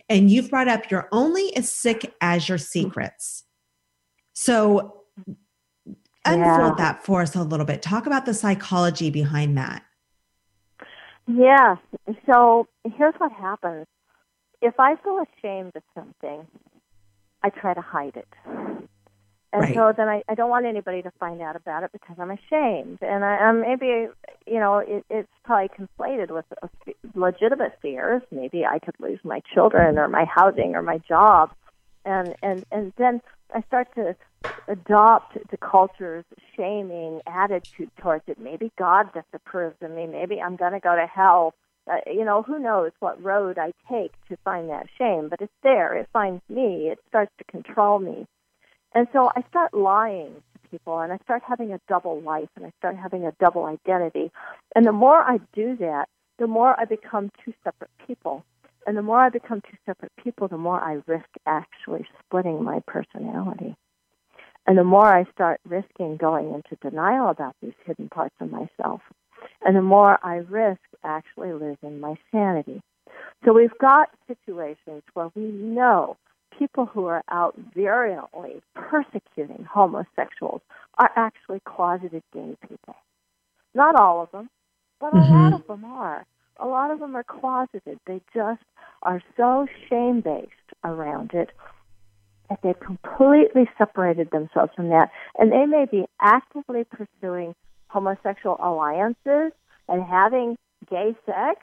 And 0.09 0.31
you've 0.31 0.49
brought 0.49 0.67
up 0.67 0.89
you're 0.89 1.07
only 1.11 1.55
as 1.55 1.71
sick 1.71 2.13
as 2.21 2.49
your 2.49 2.57
secrets. 2.57 3.43
So, 4.33 5.03
unfold 6.25 6.73
yeah. 6.73 6.75
that 6.77 7.03
for 7.03 7.21
us 7.21 7.35
a 7.35 7.43
little 7.43 7.65
bit. 7.65 7.81
Talk 7.81 8.07
about 8.07 8.25
the 8.25 8.33
psychology 8.33 9.09
behind 9.11 9.57
that. 9.57 9.83
Yeah. 11.27 11.75
So, 12.25 12.67
here's 12.97 13.13
what 13.19 13.31
happens 13.31 13.85
if 14.61 14.79
I 14.79 14.95
feel 14.97 15.23
ashamed 15.37 15.73
of 15.75 15.83
something, 15.95 16.45
I 17.43 17.49
try 17.49 17.73
to 17.73 17.81
hide 17.81 18.17
it. 18.17 18.27
And 19.51 19.63
right. 19.63 19.73
so 19.73 19.93
then 19.95 20.07
I, 20.07 20.21
I 20.29 20.35
don't 20.35 20.49
want 20.49 20.67
anybody 20.67 21.01
to 21.01 21.12
find 21.19 21.41
out 21.41 21.55
about 21.55 21.83
it 21.83 21.91
because 21.91 22.17
I'm 22.19 22.29
ashamed. 22.29 22.99
And 23.01 23.25
I, 23.25 23.38
I'm 23.38 23.62
maybe, 23.62 24.07
you 24.45 24.59
know, 24.59 24.77
it, 24.77 25.03
it's 25.09 25.31
probably 25.43 25.69
conflated 25.69 26.29
with 26.29 26.45
a, 26.62 26.69
legitimate 27.15 27.79
fears. 27.81 28.21
Maybe 28.31 28.63
I 28.65 28.77
could 28.77 28.95
lose 28.99 29.19
my 29.23 29.41
children 29.53 29.97
or 29.97 30.07
my 30.07 30.25
housing 30.25 30.75
or 30.75 30.83
my 30.83 30.99
job. 30.99 31.51
And, 32.05 32.35
and, 32.43 32.63
and 32.71 32.93
then 32.97 33.21
I 33.53 33.62
start 33.63 33.88
to 33.95 34.15
adopt 34.67 35.38
the 35.49 35.57
culture's 35.57 36.25
shaming 36.55 37.21
attitude 37.25 37.89
towards 37.97 38.23
it. 38.27 38.39
Maybe 38.39 38.71
God 38.77 39.09
disapproves 39.13 39.75
of 39.81 39.89
me. 39.89 40.05
Maybe 40.05 40.39
I'm 40.39 40.57
going 40.57 40.73
to 40.73 40.79
go 40.79 40.95
to 40.95 41.07
hell. 41.07 41.55
Uh, 41.91 41.95
you 42.05 42.23
know, 42.23 42.43
who 42.43 42.59
knows 42.59 42.91
what 42.99 43.21
road 43.23 43.57
I 43.57 43.73
take 43.89 44.12
to 44.27 44.38
find 44.43 44.69
that 44.69 44.88
shame, 44.99 45.27
but 45.27 45.41
it's 45.41 45.51
there. 45.63 45.95
It 45.95 46.07
finds 46.13 46.43
me. 46.47 46.89
It 46.91 46.99
starts 47.07 47.31
to 47.39 47.43
control 47.45 47.97
me. 47.97 48.27
And 48.93 49.08
so 49.13 49.32
I 49.36 49.43
start 49.49 49.73
lying 49.73 50.34
to 50.54 50.69
people 50.69 50.99
and 50.99 51.13
I 51.13 51.17
start 51.23 51.43
having 51.47 51.73
a 51.73 51.80
double 51.88 52.21
life 52.21 52.49
and 52.56 52.65
I 52.65 52.71
start 52.78 52.95
having 52.95 53.25
a 53.25 53.34
double 53.39 53.65
identity. 53.65 54.32
And 54.75 54.86
the 54.86 54.91
more 54.91 55.19
I 55.19 55.39
do 55.54 55.78
that, 55.78 56.08
the 56.38 56.47
more 56.47 56.80
I 56.80 56.86
become 56.86 57.30
two 57.43 57.54
separate 57.63 57.91
people. 58.08 58.43
And 58.88 58.97
the 58.97 59.02
more 59.02 59.19
I 59.19 59.30
become 59.30 59.62
two 59.62 59.78
separate 59.86 60.12
people, 60.23 60.47
the 60.47 60.58
more 60.58 60.82
I 60.82 61.02
risk 61.06 61.28
actually 61.45 62.08
splitting 62.23 62.63
my 62.63 62.82
personality. 62.88 63.75
And 64.65 64.78
the 64.78 64.84
more 64.84 65.06
I 65.06 65.25
start 65.32 65.60
risking 65.67 66.17
going 66.17 66.54
into 66.54 66.75
denial 66.82 67.30
about 67.30 67.56
these 67.62 67.73
hidden 67.86 68.10
parts 68.10 68.36
of 68.39 68.52
myself, 68.52 69.02
and 69.63 69.75
the 69.75 69.82
more 69.82 70.19
I 70.23 70.38
risk 70.38 70.82
actually 71.04 71.54
losing 71.54 71.99
my 71.99 72.15
sanity. 72.32 72.82
So 73.45 73.54
we've 73.54 73.78
got 73.80 74.10
situations 74.28 75.04
where 75.13 75.30
we 75.36 75.43
know 75.43 76.17
people 76.59 76.85
who 76.85 77.05
are 77.05 77.23
out 77.31 77.55
virulently 77.73 78.61
persecuting 78.75 79.65
homosexuals 79.71 80.61
are 80.97 81.09
actually 81.15 81.61
closeted 81.65 82.21
gay 82.33 82.55
people. 82.67 82.95
Not 83.73 83.95
all 83.95 84.21
of 84.21 84.31
them, 84.31 84.49
but 84.99 85.13
a 85.13 85.17
mm-hmm. 85.17 85.33
lot 85.33 85.53
of 85.53 85.65
them 85.67 85.85
are. 85.85 86.25
A 86.57 86.67
lot 86.67 86.91
of 86.91 86.99
them 86.99 87.15
are 87.15 87.23
closeted. 87.23 87.97
They 88.05 88.21
just 88.35 88.61
are 89.03 89.23
so 89.37 89.65
shame 89.89 90.19
based 90.19 90.51
around 90.83 91.31
it 91.33 91.51
that 92.49 92.59
they've 92.61 92.79
completely 92.79 93.69
separated 93.77 94.31
themselves 94.31 94.71
from 94.75 94.89
that. 94.89 95.09
And 95.37 95.51
they 95.51 95.65
may 95.65 95.85
be 95.89 96.05
actively 96.19 96.83
pursuing 96.83 97.55
homosexual 97.87 98.57
alliances 98.61 99.53
and 99.87 100.03
having 100.03 100.57
gay 100.89 101.15
sex, 101.25 101.61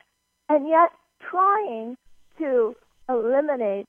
and 0.48 0.66
yet 0.66 0.90
trying 1.28 1.96
to 2.38 2.74
eliminate 3.09 3.87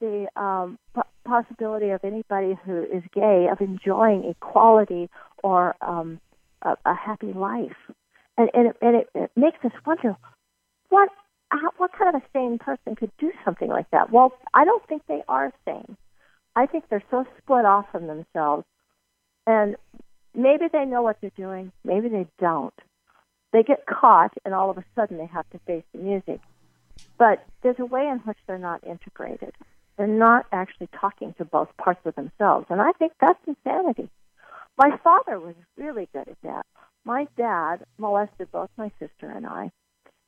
the 0.00 0.26
um, 0.40 0.78
p- 0.94 1.02
possibility 1.24 1.90
of 1.90 2.00
anybody 2.04 2.56
who 2.64 2.82
is 2.82 3.02
gay 3.12 3.48
of 3.50 3.60
enjoying 3.60 4.24
equality 4.24 5.10
or 5.42 5.76
um, 5.80 6.20
a, 6.62 6.76
a 6.84 6.94
happy 6.94 7.32
life. 7.32 7.76
And, 8.36 8.50
and, 8.54 8.68
it, 8.68 8.76
and 8.80 8.96
it, 8.96 9.08
it 9.14 9.30
makes 9.36 9.58
us 9.64 9.72
wonder 9.84 10.16
what 10.88 11.10
how, 11.50 11.70
what 11.78 11.92
kind 11.92 12.14
of 12.14 12.22
a 12.22 12.24
sane 12.32 12.58
person 12.58 12.94
could 12.94 13.10
do 13.18 13.32
something 13.44 13.68
like 13.68 13.90
that? 13.90 14.12
Well, 14.12 14.32
I 14.52 14.64
don't 14.64 14.86
think 14.86 15.02
they 15.08 15.22
are 15.28 15.52
sane. 15.64 15.96
I 16.54 16.66
think 16.66 16.84
they're 16.88 17.02
so 17.10 17.24
split 17.38 17.64
off 17.64 17.86
from 17.90 18.06
themselves, 18.06 18.64
and 19.46 19.76
maybe 20.34 20.66
they 20.70 20.84
know 20.84 21.02
what 21.02 21.18
they're 21.20 21.30
doing, 21.36 21.72
maybe 21.84 22.08
they 22.08 22.26
don't. 22.38 22.74
They 23.52 23.62
get 23.62 23.86
caught, 23.86 24.34
and 24.44 24.52
all 24.52 24.70
of 24.70 24.76
a 24.76 24.84
sudden 24.94 25.16
they 25.16 25.26
have 25.26 25.48
to 25.50 25.58
face 25.60 25.84
the 25.92 26.00
music. 26.00 26.40
But 27.16 27.44
there's 27.62 27.78
a 27.78 27.86
way 27.86 28.06
in 28.06 28.18
which 28.18 28.38
they're 28.46 28.58
not 28.58 28.84
integrated. 28.84 29.54
They're 29.98 30.06
not 30.06 30.46
actually 30.52 30.88
talking 30.98 31.34
to 31.38 31.44
both 31.44 31.76
parts 31.76 32.00
of 32.06 32.14
themselves, 32.14 32.66
and 32.70 32.80
I 32.80 32.92
think 32.92 33.12
that's 33.20 33.40
insanity. 33.46 34.08
My 34.78 34.96
father 35.02 35.40
was 35.40 35.56
really 35.76 36.08
good 36.12 36.28
at 36.28 36.40
that. 36.44 36.64
My 37.04 37.26
dad 37.36 37.84
molested 37.98 38.52
both 38.52 38.70
my 38.78 38.92
sister 39.00 39.28
and 39.28 39.44
I. 39.44 39.72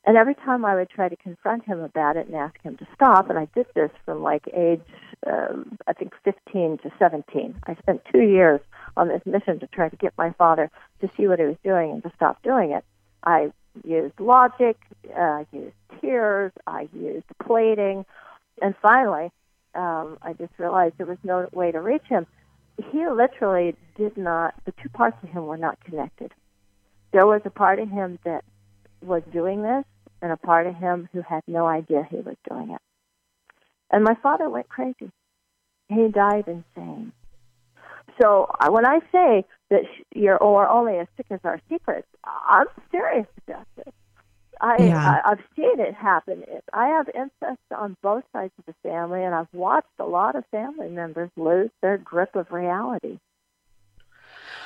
And 0.03 0.17
every 0.17 0.35
time 0.35 0.65
I 0.65 0.75
would 0.75 0.89
try 0.89 1.07
to 1.07 1.15
confront 1.15 1.63
him 1.63 1.79
about 1.79 2.17
it 2.17 2.27
and 2.27 2.35
ask 2.35 2.59
him 2.61 2.75
to 2.77 2.87
stop, 2.93 3.29
and 3.29 3.39
I 3.39 3.47
did 3.55 3.67
this 3.73 3.91
from 4.03 4.21
like 4.21 4.43
age, 4.53 4.81
um, 5.25 5.77
I 5.87 5.93
think, 5.93 6.13
15 6.25 6.79
to 6.79 6.91
17. 6.99 7.55
I 7.65 7.75
spent 7.75 8.01
two 8.11 8.23
years 8.23 8.59
on 8.97 9.07
this 9.07 9.21
mission 9.25 9.59
to 9.59 9.67
try 9.67 9.87
to 9.87 9.95
get 9.95 10.13
my 10.17 10.31
father 10.31 10.69
to 10.99 11.09
see 11.15 11.27
what 11.27 11.39
he 11.39 11.45
was 11.45 11.57
doing 11.63 11.91
and 11.91 12.03
to 12.03 12.11
stop 12.15 12.41
doing 12.43 12.71
it. 12.71 12.83
I 13.23 13.51
used 13.85 14.19
logic, 14.19 14.77
uh, 15.15 15.21
I 15.21 15.45
used 15.53 15.75
tears, 16.01 16.51
I 16.67 16.89
used 16.93 17.25
plating, 17.41 18.05
and 18.61 18.75
finally, 18.81 19.31
um, 19.75 20.17
I 20.21 20.33
just 20.33 20.53
realized 20.57 20.95
there 20.97 21.05
was 21.05 21.17
no 21.23 21.47
way 21.53 21.71
to 21.71 21.79
reach 21.79 22.05
him 22.07 22.27
he 22.91 23.07
literally 23.07 23.75
did 23.95 24.17
not, 24.17 24.53
the 24.65 24.73
two 24.81 24.89
parts 24.89 25.17
of 25.23 25.29
him 25.29 25.45
were 25.45 25.57
not 25.57 25.83
connected. 25.83 26.33
There 27.11 27.25
was 27.25 27.41
a 27.45 27.49
part 27.49 27.79
of 27.79 27.89
him 27.89 28.19
that 28.23 28.43
was 29.01 29.23
doing 29.33 29.61
this 29.61 29.83
and 30.21 30.31
a 30.31 30.37
part 30.37 30.67
of 30.67 30.75
him 30.75 31.09
who 31.11 31.21
had 31.21 31.41
no 31.47 31.67
idea 31.67 32.07
he 32.09 32.17
was 32.17 32.35
doing 32.49 32.71
it. 32.71 32.81
And 33.91 34.03
my 34.03 34.15
father 34.23 34.49
went 34.49 34.69
crazy. 34.69 35.11
He 35.89 36.07
died 36.07 36.45
insane. 36.47 37.11
So 38.21 38.49
when 38.69 38.85
I 38.85 38.99
say 39.11 39.45
that 39.69 39.81
you're 40.13 40.37
or 40.37 40.67
only 40.67 40.97
as 40.97 41.07
sick 41.17 41.25
as 41.31 41.39
our 41.43 41.59
secrets, 41.69 42.07
I'm 42.23 42.67
serious 42.91 43.27
about 43.47 43.67
this. 43.75 43.93
I, 44.61 44.77
yeah. 44.79 45.21
I 45.25 45.29
have 45.29 45.39
seen 45.55 45.79
it 45.79 45.95
happen. 45.95 46.43
I 46.71 46.87
have 46.87 47.09
incest 47.09 47.61
on 47.75 47.97
both 48.03 48.23
sides 48.31 48.53
of 48.59 48.65
the 48.67 48.75
family, 48.87 49.23
and 49.23 49.33
I've 49.33 49.51
watched 49.53 49.87
a 49.99 50.05
lot 50.05 50.35
of 50.35 50.45
family 50.51 50.89
members 50.89 51.31
lose 51.35 51.71
their 51.81 51.97
grip 51.97 52.35
of 52.35 52.51
reality 52.51 53.17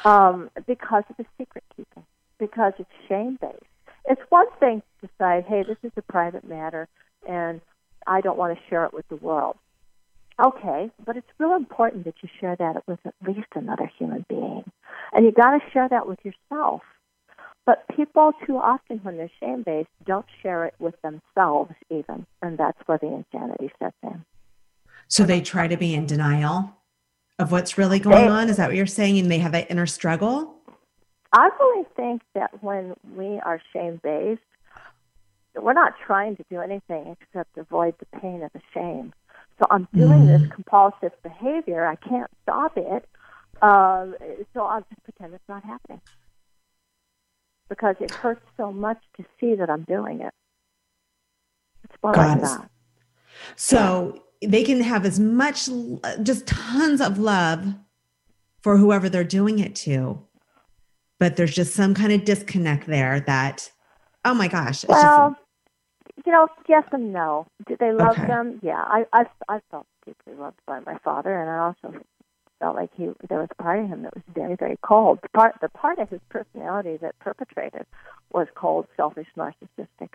um, 0.03 0.49
because 0.67 1.03
of 1.09 1.15
the 1.15 1.25
secret 1.37 1.63
keeping, 1.75 2.03
because 2.37 2.73
it's 2.77 2.89
shame 3.07 3.37
based. 3.39 3.63
It's 4.07 4.21
one 4.29 4.47
thing 4.59 4.83
to 5.01 5.07
decide, 5.07 5.45
hey, 5.45 5.63
this 5.63 5.77
is 5.81 5.93
a 5.95 6.01
private 6.01 6.47
matter, 6.47 6.89
and 7.27 7.61
I 8.05 8.19
don't 8.19 8.37
want 8.37 8.57
to 8.57 8.63
share 8.69 8.83
it 8.83 8.93
with 8.93 9.07
the 9.07 9.15
world. 9.15 9.55
Okay, 10.45 10.91
but 11.05 11.15
it's 11.15 11.27
real 11.39 11.55
important 11.55 12.03
that 12.03 12.15
you 12.21 12.27
share 12.41 12.57
that 12.57 12.85
with 12.85 12.99
at 13.05 13.15
least 13.25 13.47
another 13.55 13.89
human 13.97 14.25
being, 14.27 14.65
and 15.13 15.25
you 15.25 15.31
got 15.31 15.51
to 15.51 15.59
share 15.71 15.87
that 15.87 16.05
with 16.05 16.19
yourself 16.25 16.81
but 17.65 17.85
people 17.95 18.31
too 18.45 18.57
often, 18.57 18.99
when 18.99 19.17
they're 19.17 19.31
shame 19.39 19.63
based, 19.63 19.89
don't 20.05 20.25
share 20.43 20.65
it 20.65 20.75
with 20.77 20.95
themselves 21.01 21.73
even. 21.89 22.25
And 22.41 22.57
that's 22.57 22.77
where 22.85 22.99
the 22.99 23.07
insanity 23.07 23.71
sets 23.79 23.95
in. 24.03 24.23
So 25.07 25.23
they 25.23 25.41
try 25.41 25.67
to 25.67 25.77
be 25.77 25.95
in 25.95 26.05
denial 26.05 26.75
of 27.39 27.51
what's 27.51 27.77
really 27.77 27.99
going 27.99 28.25
they, 28.25 28.27
on? 28.27 28.49
Is 28.49 28.57
that 28.57 28.67
what 28.67 28.75
you're 28.75 28.85
saying? 28.85 29.17
And 29.17 29.31
they 29.31 29.39
have 29.39 29.51
that 29.53 29.69
inner 29.71 29.87
struggle? 29.87 30.55
I 31.33 31.49
really 31.59 31.85
think 31.95 32.21
that 32.33 32.63
when 32.63 32.93
we 33.15 33.39
are 33.39 33.59
shame 33.73 33.99
based, 34.03 34.41
we're 35.55 35.73
not 35.73 35.93
trying 36.05 36.35
to 36.37 36.45
do 36.49 36.59
anything 36.61 37.15
except 37.19 37.57
avoid 37.57 37.95
the 37.99 38.19
pain 38.19 38.43
of 38.43 38.51
the 38.53 38.61
shame. 38.73 39.13
So 39.59 39.65
I'm 39.71 39.87
doing 39.93 40.27
mm. 40.27 40.39
this 40.39 40.51
compulsive 40.51 41.11
behavior. 41.23 41.85
I 41.85 41.95
can't 41.95 42.29
stop 42.43 42.77
it. 42.77 43.07
Um, 43.61 44.15
so 44.53 44.61
I'll 44.61 44.85
just 44.89 45.03
pretend 45.03 45.33
it's 45.33 45.43
not 45.47 45.63
happening 45.63 46.01
because 47.69 47.95
it 47.99 48.11
hurts 48.11 48.45
so 48.57 48.71
much 48.71 49.01
to 49.17 49.25
see 49.39 49.55
that 49.55 49.69
I'm 49.69 49.83
doing 49.83 50.21
it. 50.21 50.33
It's 51.83 51.95
more 52.01 52.13
like 52.13 52.41
that. 52.41 52.69
So 53.55 54.23
they 54.41 54.63
can 54.63 54.81
have 54.81 55.05
as 55.05 55.19
much, 55.19 55.69
just 56.23 56.47
tons 56.47 57.01
of 57.01 57.17
love 57.17 57.75
for 58.61 58.77
whoever 58.77 59.09
they're 59.09 59.23
doing 59.23 59.59
it 59.59 59.75
to, 59.75 60.19
but 61.19 61.35
there's 61.35 61.53
just 61.53 61.73
some 61.73 61.93
kind 61.93 62.11
of 62.11 62.25
disconnect 62.25 62.87
there 62.87 63.19
that, 63.21 63.71
oh 64.23 64.33
my 64.33 64.47
gosh. 64.47 64.85
well, 64.87 65.35
just, 65.35 66.25
you 66.25 66.31
know, 66.31 66.47
yes 66.67 66.83
and 66.91 67.13
no. 67.13 67.47
Do 67.67 67.77
they 67.79 67.91
love 67.91 68.17
okay. 68.17 68.27
them? 68.27 68.59
Yeah, 68.63 68.83
I, 68.83 69.05
I, 69.13 69.25
I 69.47 69.59
felt 69.69 69.85
deeply 70.05 70.33
loved 70.33 70.59
by 70.65 70.79
my 70.79 70.97
father, 71.03 71.39
and 71.39 71.49
I 71.49 71.57
also 71.59 71.99
felt 72.65 72.75
like 72.75 72.89
he 72.97 73.09
there 73.29 73.37
was 73.37 73.49
a 73.51 73.61
part 73.61 73.79
of 73.79 73.87
him 73.87 74.01
that 74.01 74.15
was 74.15 74.23
very 74.33 74.55
very 74.55 74.75
cold. 74.81 75.19
The 75.21 75.29
part 75.29 75.55
the 75.61 75.69
part 75.69 75.99
of 75.99 76.09
his 76.09 76.21
personality 76.29 76.97
that 76.97 77.17
perpetrated 77.19 77.85
was 78.31 78.47
cold, 78.55 78.87
selfish, 78.97 79.27
narcissistic. 79.37 80.09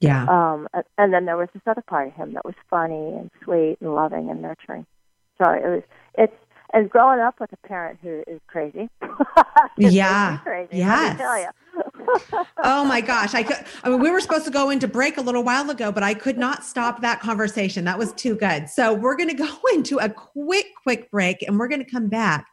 Yeah. 0.00 0.24
Um, 0.24 0.68
and 0.96 1.12
then 1.12 1.26
there 1.26 1.36
was 1.36 1.48
this 1.52 1.62
other 1.66 1.82
part 1.82 2.08
of 2.08 2.14
him 2.14 2.32
that 2.32 2.44
was 2.46 2.54
funny 2.70 3.12
and 3.18 3.30
sweet 3.44 3.76
and 3.82 3.94
loving 3.94 4.30
and 4.30 4.40
nurturing. 4.40 4.86
So 5.36 5.50
it 5.50 5.68
was 5.68 5.82
it's 6.16 6.32
and 6.72 6.90
growing 6.90 7.20
up 7.20 7.40
with 7.40 7.52
a 7.52 7.66
parent 7.66 7.98
who 8.02 8.22
is 8.26 8.40
crazy. 8.46 8.88
yeah. 9.78 10.38
Crazy, 10.38 10.78
yes. 10.78 11.20
oh 12.62 12.84
my 12.84 13.00
gosh. 13.00 13.34
I 13.34 13.42
could 13.42 13.56
I 13.82 13.90
mean 13.90 14.00
we 14.00 14.10
were 14.10 14.20
supposed 14.20 14.44
to 14.44 14.50
go 14.50 14.70
into 14.70 14.88
break 14.88 15.16
a 15.16 15.20
little 15.20 15.42
while 15.42 15.70
ago, 15.70 15.90
but 15.92 16.02
I 16.02 16.14
could 16.14 16.38
not 16.38 16.64
stop 16.64 17.00
that 17.02 17.20
conversation. 17.20 17.84
That 17.84 17.98
was 17.98 18.12
too 18.12 18.34
good. 18.34 18.68
So 18.68 18.92
we're 18.92 19.16
going 19.16 19.30
to 19.30 19.34
go 19.34 19.48
into 19.72 19.98
a 19.98 20.08
quick 20.08 20.66
quick 20.82 21.10
break 21.10 21.42
and 21.42 21.58
we're 21.58 21.68
going 21.68 21.84
to 21.84 21.90
come 21.90 22.08
back 22.08 22.46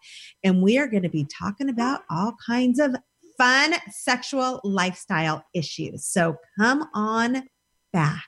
and 0.43 0.61
we 0.61 0.77
are 0.77 0.87
going 0.87 1.03
to 1.03 1.09
be 1.09 1.25
talking 1.25 1.69
about 1.69 2.01
all 2.09 2.35
kinds 2.45 2.79
of 2.79 2.95
fun 3.37 3.73
sexual 3.89 4.61
lifestyle 4.63 5.43
issues. 5.53 6.05
So 6.05 6.37
come 6.57 6.87
on 6.93 7.43
back. 7.91 8.23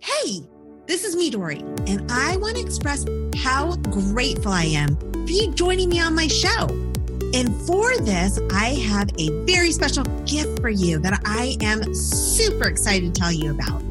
Hey, 0.00 0.42
this 0.88 1.04
is 1.04 1.14
Midori, 1.14 1.60
and 1.86 2.10
I 2.10 2.38
want 2.38 2.56
to 2.56 2.62
express 2.62 3.04
how 3.36 3.76
grateful 3.76 4.50
I 4.50 4.64
am 4.64 4.96
for 4.96 5.30
you 5.30 5.52
joining 5.52 5.90
me 5.90 6.00
on 6.00 6.14
my 6.14 6.28
show. 6.28 6.66
And 7.34 7.54
for 7.66 7.94
this, 7.98 8.40
I 8.50 8.70
have 8.88 9.10
a 9.18 9.28
very 9.44 9.70
special 9.70 10.04
gift 10.24 10.62
for 10.62 10.70
you 10.70 10.98
that 11.00 11.20
I 11.26 11.58
am 11.60 11.94
super 11.94 12.68
excited 12.68 13.14
to 13.14 13.20
tell 13.20 13.30
you 13.30 13.50
about. 13.50 13.82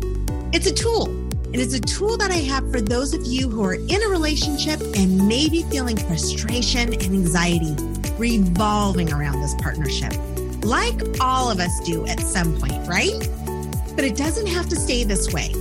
It's 0.54 0.66
a 0.66 0.74
tool, 0.74 1.06
and 1.06 1.58
it's 1.58 1.76
a 1.76 1.80
tool 1.80 2.18
that 2.18 2.32
I 2.32 2.38
have 2.38 2.72
for 2.72 2.82
those 2.82 3.14
of 3.14 3.24
you 3.28 3.48
who 3.48 3.64
are 3.64 3.76
in 3.76 4.04
a 4.04 4.08
relationship 4.08 4.82
and 4.96 5.28
maybe 5.28 5.62
feeling 5.70 5.98
frustration 5.98 6.94
and 6.94 7.04
anxiety 7.04 7.76
revolving 8.18 9.14
around 9.14 9.40
this 9.40 9.54
partnership, 9.62 10.14
like 10.64 11.00
all 11.22 11.52
of 11.52 11.60
us 11.60 11.80
do 11.86 12.08
at 12.08 12.22
some 12.22 12.58
point, 12.58 12.88
right? 12.88 13.30
But 13.96 14.04
it 14.04 14.18
doesn't 14.18 14.48
have 14.48 14.68
to 14.70 14.76
stay 14.76 15.04
this 15.04 15.32
way. 15.32 15.54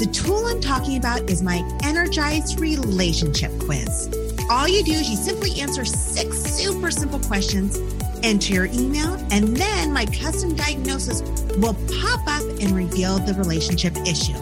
The 0.00 0.06
tool 0.06 0.46
I'm 0.46 0.62
talking 0.62 0.96
about 0.96 1.28
is 1.28 1.42
my 1.42 1.62
Energized 1.82 2.58
Relationship 2.58 3.52
Quiz. 3.60 4.08
All 4.48 4.66
you 4.66 4.82
do 4.82 4.92
is 4.92 5.10
you 5.10 5.16
simply 5.16 5.60
answer 5.60 5.84
six 5.84 6.38
super 6.38 6.90
simple 6.90 7.18
questions, 7.18 7.76
enter 8.22 8.54
your 8.54 8.64
email, 8.64 9.12
and 9.30 9.54
then 9.54 9.92
my 9.92 10.06
custom 10.06 10.56
diagnosis 10.56 11.20
will 11.58 11.74
pop 12.00 12.20
up 12.26 12.40
and 12.62 12.70
reveal 12.70 13.18
the 13.18 13.34
relationship 13.34 13.94
issue. 14.06 14.38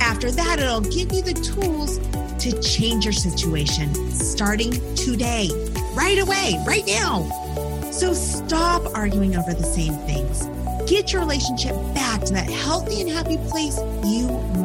After 0.00 0.32
that, 0.32 0.58
it'll 0.58 0.80
give 0.80 1.12
you 1.12 1.22
the 1.22 1.34
tools 1.34 1.98
to 2.42 2.60
change 2.60 3.04
your 3.04 3.12
situation 3.12 3.94
starting 4.10 4.72
today, 4.96 5.48
right 5.94 6.18
away, 6.18 6.60
right 6.66 6.84
now. 6.88 7.22
So 7.92 8.12
stop 8.12 8.82
arguing 8.96 9.36
over 9.36 9.54
the 9.54 9.62
same 9.62 9.94
things 10.08 10.48
get 10.92 11.12
your 11.12 11.22
relationship 11.22 11.74
back 11.94 12.20
to 12.20 12.34
that 12.34 12.50
healthy 12.50 13.00
and 13.00 13.08
happy 13.08 13.38
place 13.48 13.78
you 14.04 14.21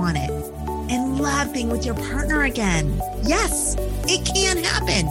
want 0.08 0.18
it 0.18 0.32
and 0.90 1.20
love 1.20 1.52
being 1.52 1.70
with 1.70 1.86
your 1.86 1.96
partner 1.96 2.44
again. 2.44 3.02
Yes, 3.24 3.76
it 4.08 4.26
can 4.26 4.58
happen. 4.64 5.06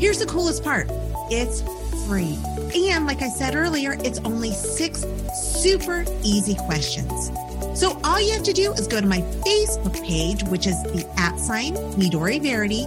Here's 0.00 0.18
the 0.18 0.24
coolest 0.26 0.64
part 0.64 0.88
it's 1.30 1.60
free. 2.06 2.38
And 2.74 3.06
like 3.06 3.20
I 3.20 3.28
said 3.28 3.54
earlier, 3.54 3.98
it's 4.00 4.18
only 4.20 4.52
six 4.52 5.04
super 5.34 6.06
easy 6.22 6.54
questions. 6.54 7.30
So 7.78 8.00
all 8.02 8.18
you 8.18 8.32
have 8.32 8.44
to 8.44 8.54
do 8.54 8.72
is 8.72 8.86
go 8.86 8.98
to 8.98 9.06
my 9.06 9.20
Facebook 9.44 10.02
page, 10.02 10.42
which 10.44 10.66
is 10.66 10.82
the 10.84 11.06
at 11.18 11.38
sign 11.38 11.74
Midori 12.00 12.40
Verity, 12.40 12.84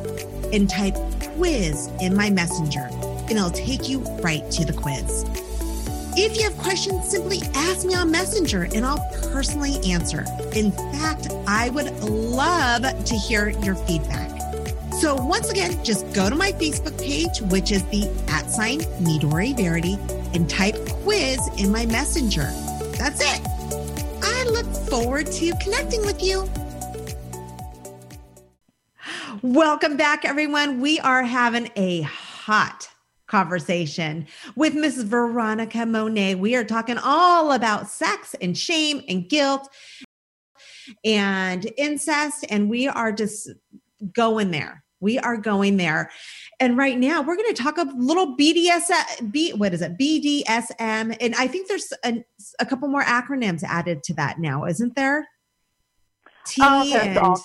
and 0.51 0.67
type 0.67 0.95
quiz 1.36 1.88
in 2.01 2.15
my 2.15 2.31
messenger, 2.31 2.89
and 3.29 3.31
it'll 3.34 3.51
take 3.51 3.88
you 3.88 3.99
right 4.23 4.49
to 4.51 4.65
the 4.65 4.73
quiz. 4.73 5.23
If 6.23 6.38
you 6.38 6.43
have 6.43 6.55
questions, 6.60 7.10
simply 7.10 7.39
ask 7.55 7.84
me 7.84 7.95
on 7.95 8.12
Messenger 8.12 8.69
and 8.75 8.86
I'll 8.86 9.03
personally 9.31 9.79
answer. 9.91 10.23
In 10.53 10.71
fact, 10.71 11.29
I 11.47 11.71
would 11.71 11.99
love 12.03 12.84
to 12.84 13.15
hear 13.15 13.49
your 13.63 13.73
feedback. 13.73 14.29
So 14.99 15.15
once 15.15 15.49
again, 15.49 15.84
just 15.84 16.13
go 16.13 16.29
to 16.29 16.36
my 16.36 16.51
Facebook 16.51 16.95
page, 17.01 17.41
which 17.49 17.71
is 17.71 17.84
the 17.86 18.07
at 18.27 18.51
sign 18.51 18.81
Midori 19.01 19.57
Verity, 19.57 19.97
and 20.36 20.47
type 20.47 20.75
quiz 21.01 21.39
in 21.57 21.71
my 21.71 21.88
messenger. 21.88 22.51
That's 22.99 23.19
it. 23.19 23.41
I 24.21 24.43
look 24.51 24.67
forward 24.91 25.25
to 25.25 25.53
connecting 25.60 26.05
with 26.05 26.21
you. 26.21 26.47
Welcome 29.41 29.97
back, 29.97 30.23
everyone. 30.23 30.81
We 30.81 30.99
are 30.99 31.23
having 31.23 31.71
a 31.75 32.01
hot 32.01 32.91
conversation 33.31 34.27
with 34.57 34.75
Miss 34.75 35.01
Veronica 35.01 35.85
Monet. 35.85 36.35
We 36.35 36.53
are 36.55 36.65
talking 36.65 36.97
all 37.01 37.53
about 37.53 37.87
sex 37.87 38.35
and 38.41 38.57
shame 38.57 39.01
and 39.07 39.29
guilt 39.29 39.69
and 41.05 41.71
incest, 41.77 42.45
and 42.49 42.69
we 42.69 42.89
are 42.89 43.13
just 43.13 43.49
going 44.13 44.51
there. 44.51 44.83
We 44.99 45.17
are 45.17 45.37
going 45.37 45.77
there. 45.77 46.11
And 46.59 46.77
right 46.77 46.99
now, 46.99 47.21
we're 47.21 47.37
going 47.37 47.55
to 47.55 47.63
talk 47.63 47.77
a 47.77 47.89
little 47.95 48.35
BDS, 48.35 49.31
B, 49.31 49.53
what 49.53 49.73
is 49.73 49.81
it? 49.81 49.97
BDSM. 49.97 51.17
And 51.19 51.35
I 51.35 51.47
think 51.47 51.69
there's 51.69 51.91
a, 52.03 52.23
a 52.59 52.65
couple 52.65 52.89
more 52.89 53.01
acronyms 53.01 53.63
added 53.63 54.03
to 54.03 54.13
that 54.15 54.39
now, 54.39 54.65
isn't 54.65 54.95
there? 54.95 55.27
T 56.45 56.61
oh, 56.63 56.97
and. 56.97 57.17
All, 57.17 57.41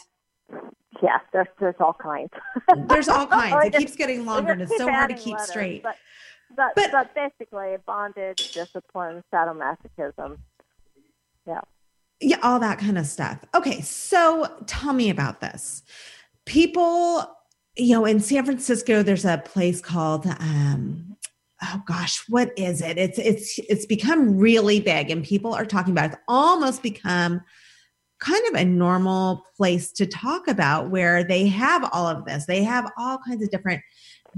yes, 1.03 1.21
there's, 1.33 1.49
there's 1.61 1.75
all 1.81 1.95
kinds. 1.95 2.31
there's 2.89 3.09
all 3.09 3.27
kinds. 3.27 3.67
It 3.67 3.79
keeps 3.79 3.97
getting 3.97 4.25
longer 4.25 4.53
and 4.53 4.63
it's 4.63 4.77
so 4.77 4.89
hard 4.89 5.11
to 5.11 5.17
keep 5.17 5.35
letters, 5.35 5.49
straight. 5.49 5.83
But, 5.83 5.97
but, 6.55 6.73
but, 6.75 6.93
but 6.93 7.15
basically, 7.15 7.77
bondage, 7.87 8.53
discipline, 8.53 9.23
sadomasochism. 9.33 10.39
Yeah. 11.47 11.61
Yeah, 12.21 12.39
all 12.43 12.59
that 12.61 12.79
kind 12.79 12.97
of 12.97 13.07
stuff. 13.07 13.45
Okay, 13.55 13.81
so 13.83 14.51
tell 14.67 14.93
me 14.93 15.11
about 15.11 15.41
this. 15.41 15.83
People 16.47 17.37
you 17.77 17.95
know, 17.95 18.05
in 18.05 18.21
San 18.21 18.45
Francisco, 18.45 19.03
there's 19.03 19.25
a 19.25 19.39
place 19.39 19.81
called 19.81 20.27
um, 20.27 21.17
oh 21.63 21.83
gosh, 21.87 22.25
what 22.29 22.53
is 22.59 22.81
it? 22.81 22.99
It's 22.99 23.19
it's 23.19 23.59
it's 23.69 23.87
become 23.87 24.39
really 24.39 24.81
big, 24.81 25.11
and 25.11 25.23
people 25.25 25.55
are 25.55 25.67
talking 25.67 25.93
about 25.93 26.07
it. 26.07 26.13
It's 26.13 26.23
almost 26.27 26.83
become 26.83 27.43
kind 28.21 28.43
of 28.49 28.55
a 28.55 28.65
normal 28.65 29.45
place 29.57 29.93
to 29.93 30.07
talk 30.07 30.49
about 30.49 30.91
where 30.91 31.23
they 31.23 31.47
have 31.47 31.89
all 31.93 32.07
of 32.07 32.25
this. 32.25 32.47
They 32.47 32.63
have 32.65 32.91
all 32.97 33.19
kinds 33.27 33.43
of 33.43 33.51
different 33.51 33.83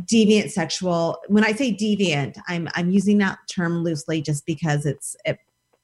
deviant 0.01 0.51
sexual. 0.51 1.19
When 1.29 1.45
I 1.45 1.53
say 1.53 1.75
deviant, 1.75 2.37
I'm 2.49 2.69
I'm 2.75 2.91
using 2.91 3.19
that 3.19 3.39
term 3.51 3.83
loosely 3.85 4.23
just 4.23 4.47
because 4.47 4.87
it's 4.87 5.17
it 5.25 5.39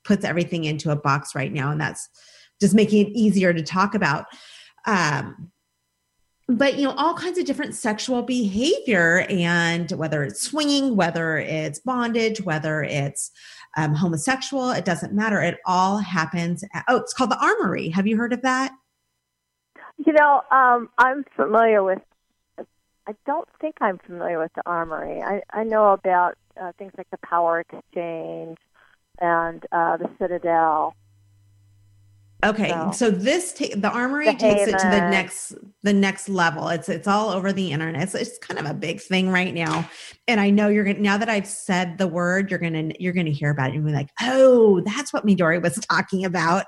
puts 0.04 0.24
everything 0.24 0.64
into 0.64 0.90
a 0.90 0.96
box 0.96 1.34
right 1.34 1.52
now, 1.52 1.70
and 1.70 1.80
that's 1.80 2.08
just 2.60 2.74
making 2.74 3.06
it 3.06 3.10
easier 3.12 3.52
to 3.52 3.62
talk 3.62 3.94
about. 3.94 4.26
Um, 4.86 5.50
but 6.48 6.76
you 6.76 6.84
know 6.84 6.94
all 6.96 7.14
kinds 7.14 7.38
of 7.38 7.46
different 7.46 7.74
sexual 7.74 8.22
behavior 8.22 9.26
and 9.30 9.90
whether 9.92 10.22
it's 10.22 10.42
swinging 10.42 10.94
whether 10.94 11.38
it's 11.38 11.78
bondage 11.78 12.42
whether 12.42 12.82
it's 12.82 13.30
um, 13.76 13.94
homosexual 13.94 14.70
it 14.70 14.84
doesn't 14.84 15.12
matter. 15.12 15.40
It 15.40 15.58
all 15.66 15.98
happens 15.98 16.64
at, 16.74 16.84
oh 16.88 16.96
it's 16.96 17.12
called 17.12 17.30
the 17.30 17.42
armory. 17.42 17.88
Have 17.90 18.06
you 18.06 18.16
heard 18.16 18.32
of 18.32 18.42
that? 18.42 18.72
You 20.04 20.12
know 20.12 20.42
um, 20.50 20.88
i'm 20.98 21.24
familiar 21.36 21.82
with 21.82 22.00
i 23.06 23.14
don't 23.26 23.48
think 23.60 23.76
i'm 23.80 23.98
familiar 23.98 24.38
with 24.38 24.52
the 24.54 24.62
armory. 24.66 25.22
I, 25.22 25.42
I 25.50 25.64
know 25.64 25.92
about 25.92 26.36
uh, 26.60 26.72
things 26.78 26.92
like 26.96 27.10
the 27.10 27.18
power 27.18 27.60
exchange 27.60 28.58
and 29.20 29.64
uh, 29.72 29.96
the 29.96 30.10
citadel 30.18 30.94
Okay, 32.44 32.68
so, 32.68 32.90
so 32.92 33.10
this 33.10 33.54
ta- 33.54 33.74
the 33.76 33.90
armory 33.90 34.26
the 34.26 34.34
takes 34.34 34.68
it 34.68 34.78
to 34.78 34.88
the 34.90 35.10
next 35.10 35.54
the 35.82 35.92
next 35.92 36.28
level. 36.28 36.68
It's 36.68 36.88
it's 36.88 37.08
all 37.08 37.30
over 37.30 37.52
the 37.52 37.72
internet. 37.72 38.02
It's, 38.02 38.14
it's 38.14 38.38
kind 38.38 38.60
of 38.60 38.66
a 38.66 38.74
big 38.74 39.00
thing 39.00 39.30
right 39.30 39.54
now, 39.54 39.88
and 40.28 40.38
I 40.40 40.50
know 40.50 40.68
you're 40.68 40.84
gonna 40.84 40.98
now 40.98 41.16
that 41.16 41.30
I've 41.30 41.46
said 41.46 41.96
the 41.96 42.06
word, 42.06 42.50
you're 42.50 42.60
gonna 42.60 42.92
you're 42.98 43.14
gonna 43.14 43.30
hear 43.30 43.50
about 43.50 43.70
it 43.70 43.76
and 43.76 43.86
be 43.86 43.92
like, 43.92 44.10
oh, 44.20 44.80
that's 44.80 45.12
what 45.12 45.24
Midori 45.24 45.62
was 45.62 45.76
talking 45.76 46.26
about. 46.26 46.66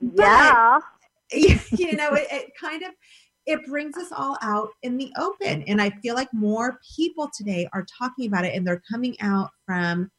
Yeah, 0.00 0.80
but, 1.30 1.38
you 1.78 1.96
know, 1.96 2.14
it, 2.14 2.26
it 2.30 2.52
kind 2.60 2.82
of 2.82 2.90
it 3.46 3.64
brings 3.66 3.96
us 3.96 4.10
all 4.10 4.36
out 4.42 4.70
in 4.82 4.96
the 4.96 5.12
open, 5.18 5.62
and 5.68 5.80
I 5.80 5.90
feel 6.02 6.14
like 6.14 6.32
more 6.32 6.80
people 6.96 7.30
today 7.36 7.68
are 7.72 7.86
talking 7.98 8.26
about 8.26 8.44
it, 8.44 8.54
and 8.54 8.66
they're 8.66 8.82
coming 8.90 9.16
out 9.20 9.50
from 9.64 10.10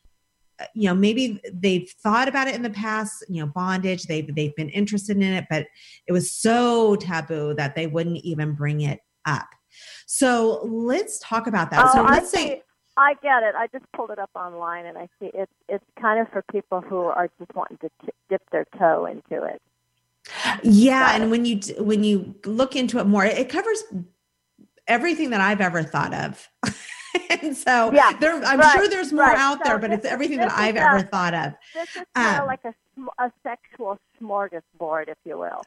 Uh, 0.60 0.65
you 0.74 0.88
know 0.88 0.96
maybe 0.96 1.41
they've 1.54 1.89
thought 2.02 2.28
about 2.28 2.48
it 2.48 2.56
in 2.56 2.62
the 2.62 2.70
past 2.70 3.26
you 3.28 3.41
know 3.41 3.48
bondage 3.48 4.04
they've 4.04 4.34
they've 4.36 4.56
been 4.56 4.70
interested 4.70 5.18
in 5.18 5.24
it 5.24 5.46
but 5.50 5.68
it 6.08 6.13
was 6.13 6.32
so 6.32 6.96
taboo 6.96 7.54
that 7.56 7.76
they 7.76 7.88
wouldn't 7.88 8.18
even 8.18 8.54
bring 8.54 8.82
it 8.82 9.02
up 9.26 9.48
so 10.06 10.62
let's 10.63 11.20
talk 11.20 11.48
about 11.48 11.70
that 11.72 11.86
oh, 11.86 11.91
so 11.94 12.04
let's 12.04 12.34
I 12.34 12.38
say 12.38 12.62
I 12.98 13.15
get 13.22 13.44
it. 13.44 13.56
I 13.56 13.68
just 13.68 13.86
pulled 13.91 14.12
it 14.12 14.20
up 14.20 14.30
online, 14.36 14.86
and 14.86 14.98
I 14.98 15.10
see 15.20 15.30
it's 15.34 15.52
it's 15.68 15.84
kind 16.00 16.20
of 16.20 16.32
for 16.32 16.44
people 16.50 16.82
who 16.82 17.00
are 17.00 17.30
just 17.38 17.54
wanting 17.54 17.78
to 17.80 17.89
t- 18.06 18.13
dip 18.30 18.41
their 18.52 18.65
toe 18.80 19.06
into 19.06 19.44
it. 19.44 19.62
Yeah, 20.63 21.15
and 21.15 21.30
when 21.30 21.46
you 21.46 21.60
when 21.78 22.04
you 22.04 22.36
look 22.46 22.76
into 22.76 23.00
it 23.00 23.06
more, 23.06 23.26
it 23.26 23.50
covers 23.50 23.84
everything 24.88 25.32
that 25.32 25.41
I've 25.41 25.62
ever 25.62 25.84
thought 25.84 26.13
of. 26.13 26.50
and 27.41 27.56
so 27.56 27.91
yeah, 27.93 28.13
there, 28.19 28.43
I'm 28.43 28.60
right, 28.60 28.73
sure 28.73 28.88
there's 28.88 29.13
more 29.13 29.25
right. 29.25 29.38
out 29.38 29.60
so 29.60 29.63
there, 29.65 29.80
but 29.80 29.91
it's 29.91 30.06
everything 30.06 30.38
that 30.39 30.51
I've 30.51 30.75
ever 30.75 31.01
thought 31.01 31.34
of. 31.34 31.54
This 31.73 31.89
is 31.95 32.04
kind 32.15 32.38
um, 32.38 32.41
of 32.41 32.47
like 32.47 32.63
a, 32.65 32.73
a 33.23 33.32
sexual 33.43 33.99
smorgasbord, 34.21 35.08
if 35.08 35.17
you 35.25 35.38
will. 35.38 35.62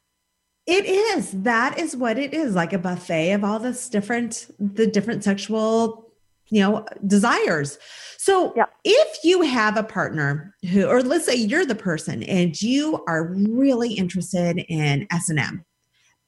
It 0.66 0.84
is. 0.84 1.32
That 1.42 1.78
is 1.78 1.96
what 1.96 2.18
it 2.18 2.34
is, 2.34 2.54
like 2.54 2.74
a 2.74 2.78
buffet 2.78 3.32
of 3.32 3.42
all 3.42 3.58
this 3.58 3.88
different, 3.88 4.50
the 4.58 4.87
different 4.87 5.24
sexual, 5.24 6.12
you 6.48 6.61
know, 6.61 6.84
desires. 7.06 7.78
So 8.18 8.52
if 8.84 9.24
you 9.24 9.42
have 9.42 9.78
a 9.78 9.82
partner 9.82 10.54
who, 10.70 10.87
or 10.87 11.02
let's 11.02 11.24
say 11.24 11.37
you're 11.37 11.64
the 11.64 11.74
person 11.74 12.22
and 12.24 12.61
you 12.61 13.02
are 13.08 13.32
really 13.32 13.94
interested 13.94 14.58
in 14.68 15.06
S 15.11 15.30
and 15.30 15.38
M, 15.38 15.64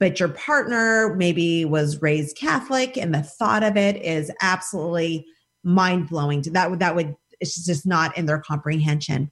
but 0.00 0.18
your 0.18 0.30
partner 0.30 1.14
maybe 1.14 1.64
was 1.64 2.02
raised 2.02 2.36
Catholic 2.36 2.96
and 2.96 3.14
the 3.14 3.22
thought 3.22 3.62
of 3.62 3.76
it 3.76 3.96
is 4.02 4.32
absolutely 4.40 5.26
mind 5.62 6.08
blowing 6.08 6.40
that 6.40 6.70
would 6.70 6.80
that 6.80 6.96
would 6.96 7.14
it's 7.38 7.64
just 7.64 7.86
not 7.86 8.16
in 8.18 8.26
their 8.26 8.40
comprehension. 8.40 9.30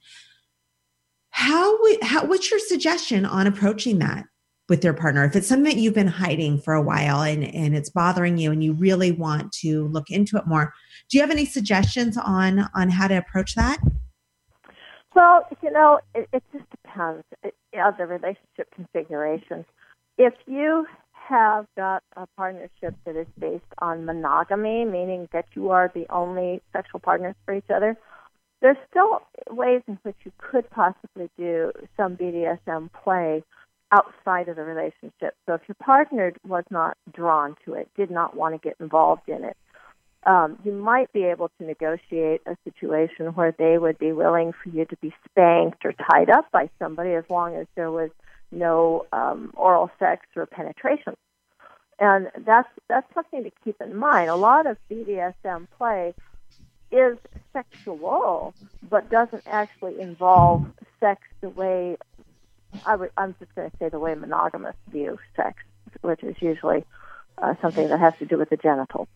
How 1.30 1.76
how 2.02 2.26
what's 2.26 2.50
your 2.50 2.60
suggestion 2.60 3.24
on 3.24 3.46
approaching 3.46 3.98
that 3.98 4.26
with 4.68 4.84
your 4.84 4.92
partner? 4.92 5.24
If 5.24 5.34
it's 5.34 5.48
something 5.48 5.72
that 5.72 5.80
you've 5.80 5.94
been 5.94 6.06
hiding 6.06 6.60
for 6.60 6.74
a 6.74 6.82
while 6.82 7.22
and, 7.22 7.44
and 7.44 7.74
it's 7.74 7.90
bothering 7.90 8.36
you 8.36 8.52
and 8.52 8.62
you 8.62 8.74
really 8.74 9.10
want 9.10 9.52
to 9.60 9.88
look 9.88 10.10
into 10.10 10.36
it 10.36 10.46
more, 10.46 10.74
do 11.08 11.16
you 11.16 11.22
have 11.22 11.30
any 11.30 11.46
suggestions 11.46 12.18
on 12.18 12.68
on 12.74 12.90
how 12.90 13.08
to 13.08 13.16
approach 13.16 13.54
that? 13.54 13.78
Well, 15.14 15.46
you 15.62 15.70
know, 15.70 15.98
it, 16.14 16.28
it 16.32 16.42
just 16.52 16.66
depends 16.70 17.24
on 17.42 17.94
the 17.98 18.06
relationship 18.06 18.70
configuration 18.74 19.64
if 20.18 20.34
you 20.46 20.86
have 21.12 21.66
got 21.76 22.02
a 22.16 22.26
partnership 22.36 22.94
that 23.04 23.16
is 23.16 23.26
based 23.38 23.62
on 23.78 24.04
monogamy, 24.04 24.84
meaning 24.84 25.28
that 25.32 25.46
you 25.54 25.70
are 25.70 25.90
the 25.94 26.06
only 26.10 26.60
sexual 26.72 27.00
partners 27.00 27.36
for 27.44 27.54
each 27.54 27.70
other, 27.74 27.96
there's 28.60 28.76
still 28.90 29.22
ways 29.50 29.82
in 29.86 29.98
which 30.02 30.16
you 30.24 30.32
could 30.38 30.68
possibly 30.70 31.30
do 31.38 31.70
some 31.96 32.16
BDSM 32.16 32.90
play 33.04 33.44
outside 33.92 34.48
of 34.48 34.56
the 34.56 34.64
relationship. 34.64 35.36
So 35.46 35.54
if 35.54 35.60
your 35.68 35.76
partner 35.76 36.32
was 36.46 36.64
not 36.70 36.96
drawn 37.14 37.54
to 37.64 37.74
it, 37.74 37.88
did 37.96 38.10
not 38.10 38.36
want 38.36 38.54
to 38.54 38.68
get 38.68 38.76
involved 38.80 39.28
in 39.28 39.44
it, 39.44 39.56
um, 40.26 40.58
you 40.64 40.72
might 40.72 41.12
be 41.12 41.24
able 41.24 41.50
to 41.58 41.64
negotiate 41.64 42.40
a 42.44 42.56
situation 42.64 43.26
where 43.34 43.54
they 43.56 43.78
would 43.78 43.98
be 43.98 44.12
willing 44.12 44.52
for 44.52 44.70
you 44.70 44.84
to 44.86 44.96
be 44.96 45.14
spanked 45.30 45.84
or 45.84 45.92
tied 46.10 46.28
up 46.28 46.50
by 46.50 46.68
somebody 46.78 47.12
as 47.12 47.24
long 47.30 47.54
as 47.54 47.66
there 47.76 47.92
was– 47.92 48.10
no 48.50 49.06
um, 49.12 49.52
oral 49.54 49.90
sex 49.98 50.26
or 50.36 50.46
penetration. 50.46 51.14
And 52.00 52.30
that's 52.46 52.68
that's 52.88 53.12
something 53.12 53.42
to 53.44 53.50
keep 53.64 53.80
in 53.80 53.96
mind. 53.96 54.30
A 54.30 54.36
lot 54.36 54.66
of 54.66 54.76
BDSM 54.90 55.66
play 55.76 56.14
is 56.92 57.18
sexual, 57.52 58.54
but 58.88 59.10
doesn't 59.10 59.42
actually 59.46 60.00
involve 60.00 60.66
sex 61.00 61.22
the 61.40 61.48
way 61.48 61.96
I 62.86 62.96
would, 62.96 63.10
I'm 63.16 63.34
just 63.38 63.54
going 63.54 63.70
to 63.70 63.76
say 63.78 63.88
the 63.88 63.98
way 63.98 64.14
monogamists 64.14 64.80
view 64.90 65.18
sex, 65.36 65.62
which 66.02 66.22
is 66.22 66.36
usually 66.40 66.84
uh, 67.38 67.54
something 67.60 67.88
that 67.88 67.98
has 67.98 68.14
to 68.18 68.26
do 68.26 68.38
with 68.38 68.50
the 68.50 68.56
genital. 68.56 69.08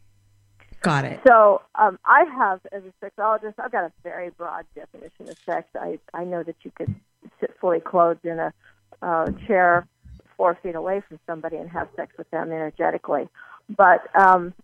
Got 0.80 1.04
it. 1.04 1.20
So 1.26 1.62
um, 1.76 1.98
I 2.04 2.24
have, 2.24 2.60
as 2.72 2.82
a 2.82 3.04
sexologist, 3.04 3.54
I've 3.58 3.70
got 3.70 3.84
a 3.84 3.92
very 4.02 4.30
broad 4.30 4.64
definition 4.74 5.28
of 5.28 5.38
sex. 5.46 5.68
I, 5.76 5.98
I 6.12 6.24
know 6.24 6.42
that 6.42 6.56
you 6.62 6.72
could 6.74 6.94
sit 7.40 7.54
fully 7.60 7.78
clothed 7.80 8.24
in 8.24 8.38
a 8.38 8.52
uh, 9.02 9.30
chair 9.46 9.86
four 10.36 10.58
feet 10.62 10.74
away 10.74 11.02
from 11.06 11.18
somebody 11.26 11.56
and 11.56 11.68
have 11.68 11.88
sex 11.96 12.12
with 12.16 12.30
them 12.30 12.50
energetically. 12.52 13.28
But 13.76 14.08
um, 14.18 14.54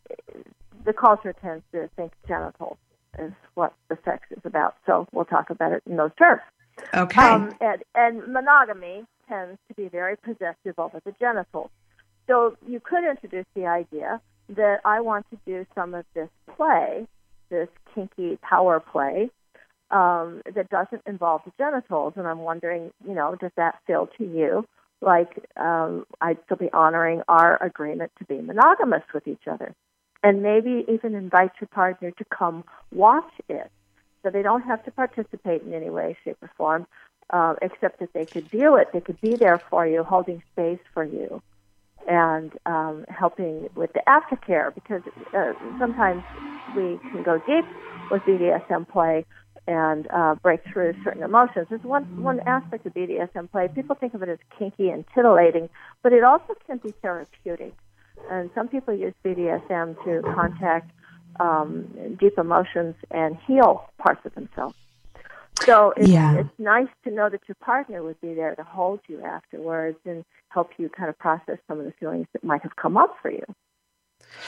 the 0.85 0.93
culture 0.93 1.35
tends 1.41 1.65
to 1.73 1.89
think 1.97 2.13
genitals 2.27 2.79
is 3.19 3.33
what 3.55 3.75
the 3.89 3.99
sex 4.05 4.27
is 4.31 4.43
about. 4.45 4.77
So 4.87 5.07
we'll 5.13 5.25
talk 5.25 5.51
about 5.51 5.73
it 5.73 5.83
in 5.87 5.97
those 5.97 6.11
terms. 6.19 6.43
Okay. 6.95 7.23
Um, 7.23 7.55
and, 7.61 7.83
and 7.95 8.33
monogamy 8.33 9.05
tends 9.29 9.59
to 9.69 9.75
be 9.75 9.89
very 9.89 10.17
possessive 10.17 10.79
over 10.79 11.01
the 11.05 11.13
genitals. 11.19 11.71
So 12.27 12.57
you 12.67 12.81
could 12.81 13.05
introduce 13.09 13.47
the 13.55 13.67
idea 13.67 14.21
that 14.51 14.81
I 14.85 15.01
want 15.01 15.27
to 15.31 15.39
do 15.47 15.67
some 15.75 15.95
of 15.95 16.05
this 16.15 16.29
play, 16.57 17.07
this 17.51 17.69
kinky 17.95 18.39
power 18.43 18.81
play, 18.81 19.31
um, 19.91 20.43
that 20.55 20.69
doesn't 20.71 21.03
involve 21.07 21.43
the 21.45 21.53
genitals. 21.59 22.15
And 22.17 22.27
I'm 22.27 22.41
wondering, 22.41 22.93
you 23.07 23.15
know, 23.15 23.37
does 23.41 23.53
that 23.57 23.81
feel 23.87 24.09
to 24.19 24.25
you 24.25 24.67
like 25.01 25.45
um, 25.57 26.05
I'd 26.21 26.39
still 26.45 26.57
be 26.57 26.71
honoring 26.73 27.23
our 27.29 27.63
agreement 27.63 28.13
to 28.19 28.25
be 28.25 28.41
monogamous 28.41 29.03
with 29.15 29.27
each 29.27 29.47
other? 29.51 29.75
And 30.23 30.43
maybe 30.43 30.85
even 30.89 31.15
invite 31.15 31.53
your 31.61 31.69
partner 31.69 32.11
to 32.11 32.25
come 32.25 32.65
watch 32.93 33.33
it 33.49 33.71
so 34.23 34.31
they 34.31 34.43
don't 34.43 34.63
have 34.63 34.85
to 34.85 34.91
participate 34.91 35.63
in 35.63 35.73
any 35.73 35.91
way, 35.91 36.17
shape, 36.25 36.37
or 36.43 36.51
form, 36.57 36.87
uh, 37.31 37.55
except 37.63 38.01
that 38.01 38.13
they 38.15 38.27
could 38.27 38.51
view 38.51 38.77
it. 38.77 38.89
They 38.93 39.01
could 39.01 39.21
be 39.21 39.37
there 39.37 39.63
for 39.71 39.87
you, 39.87 40.03
holding 40.03 40.43
space 40.53 40.81
for 40.93 41.05
you, 41.05 41.41
and 42.09 42.53
um, 42.67 43.05
helping 43.09 43.69
with 43.77 43.93
the 43.93 44.03
aftercare 44.09 44.75
because 44.75 45.03
uh, 45.37 45.53
sometimes 45.79 46.25
we 46.77 46.99
can 47.11 47.23
go 47.23 47.39
deep 47.39 47.65
with 48.11 48.23
BDSM 48.23 48.89
play 48.89 49.25
and 49.69 50.09
uh, 50.11 50.35
break 50.37 50.61
through 50.73 50.95
certain 51.05 51.23
emotions. 51.23 51.67
There's 51.69 51.83
one 51.83 52.05
one 52.23 52.41
aspect 52.47 52.87
of 52.87 52.95
BDSM 52.95 53.51
play. 53.53 53.69
People 53.69 53.95
think 53.95 54.15
of 54.15 54.23
it 54.23 54.29
as 54.31 54.39
kinky 54.59 54.89
and 54.89 55.05
titillating, 55.15 55.69
but 56.03 56.13
it 56.13 56.25
also 56.25 56.55
can 56.67 56.79
be 56.79 56.93
therapeutic. 57.03 57.75
And 58.31 58.51
some 58.55 58.69
people 58.69 58.95
use 58.95 59.13
BDSM 59.25 60.03
to 60.05 60.23
contact 60.35 60.91
um, 61.39 62.17
deep 62.19 62.39
emotions 62.39 62.97
and 63.11 63.37
heal 63.47 63.91
parts 63.99 64.23
of 64.25 64.35
themselves. 64.35 64.75
So 65.67 65.93
it's, 65.97 66.09
Yeah. 66.09 66.35
it's 66.39 66.59
nice 66.59 66.89
to 67.05 67.11
know 67.11 67.29
that 67.29 67.43
your 67.47 67.57
partner 67.57 68.03
would 68.03 68.21
be 68.21 68.33
there 68.35 68.55
to 68.55 68.63
hold 68.63 69.01
you 69.07 69.21
afterwards 69.23 69.99
and 70.07 70.25
help 70.49 70.71
you 70.79 70.89
kind 70.89 71.11
of 71.11 71.19
process 71.19 71.59
some 71.69 71.79
of 71.79 71.85
the 71.85 71.93
feelings 71.93 72.27
that 72.33 72.43
might 72.43 72.63
have 72.63 72.75
come 72.77 72.97
up 72.97 73.17
for 73.21 73.31
you. 73.31 73.45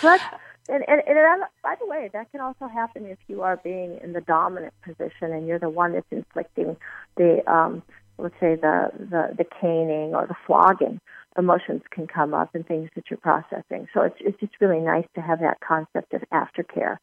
So 0.00 0.08
that's, 0.08 0.24
and, 0.70 0.84
and, 0.88 1.02
and 1.06 1.16
that, 1.16 1.50
by 1.62 1.74
the 1.80 1.86
way, 1.86 2.10
that 2.12 2.30
can 2.30 2.40
also 2.40 2.68
happen 2.68 3.06
if 3.06 3.18
you 3.26 3.42
are 3.42 3.56
being 3.58 3.98
in 4.02 4.12
the 4.12 4.20
dominant 4.20 4.74
position 4.82 5.32
and 5.32 5.46
you're 5.46 5.58
the 5.58 5.68
one 5.68 5.92
that's 5.92 6.06
inflicting 6.10 6.76
the, 7.16 7.42
um, 7.50 7.82
let's 8.18 8.34
say, 8.40 8.54
the, 8.54 8.90
the, 8.98 9.34
the 9.36 9.44
caning 9.60 10.14
or 10.14 10.26
the 10.26 10.36
flogging. 10.46 11.00
Emotions 11.38 11.82
can 11.90 12.06
come 12.06 12.34
up 12.34 12.54
and 12.54 12.66
things 12.66 12.90
that 12.94 13.04
you're 13.10 13.18
processing. 13.18 13.86
So 13.94 14.02
it's, 14.02 14.16
it's 14.20 14.38
just 14.40 14.52
really 14.60 14.80
nice 14.80 15.06
to 15.14 15.20
have 15.20 15.40
that 15.40 15.58
concept 15.60 16.12
of 16.12 16.22
aftercare. 16.32 16.98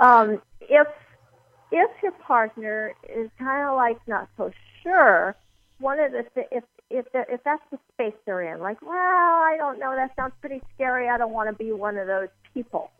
Um, 0.00 0.40
if 0.60 0.86
if 1.70 1.90
your 2.02 2.12
partner 2.12 2.94
is 3.08 3.30
kind 3.38 3.66
of 3.66 3.76
like 3.76 3.96
not 4.06 4.28
so 4.36 4.50
sure, 4.82 5.34
one 5.78 5.98
of 5.98 6.12
the 6.12 6.24
th- 6.34 6.48
if 6.50 6.64
if 6.92 7.10
the, 7.12 7.24
if 7.28 7.42
that's 7.44 7.62
the 7.70 7.78
space 7.92 8.14
they're 8.26 8.54
in, 8.54 8.60
like, 8.60 8.80
well, 8.82 8.92
I 8.92 9.56
don't 9.58 9.78
know, 9.78 9.94
that 9.94 10.14
sounds 10.16 10.32
pretty 10.40 10.60
scary. 10.74 11.08
I 11.08 11.18
don't 11.18 11.32
want 11.32 11.48
to 11.48 11.54
be 11.54 11.72
one 11.72 11.96
of 11.96 12.06
those 12.06 12.28
people. 12.54 12.90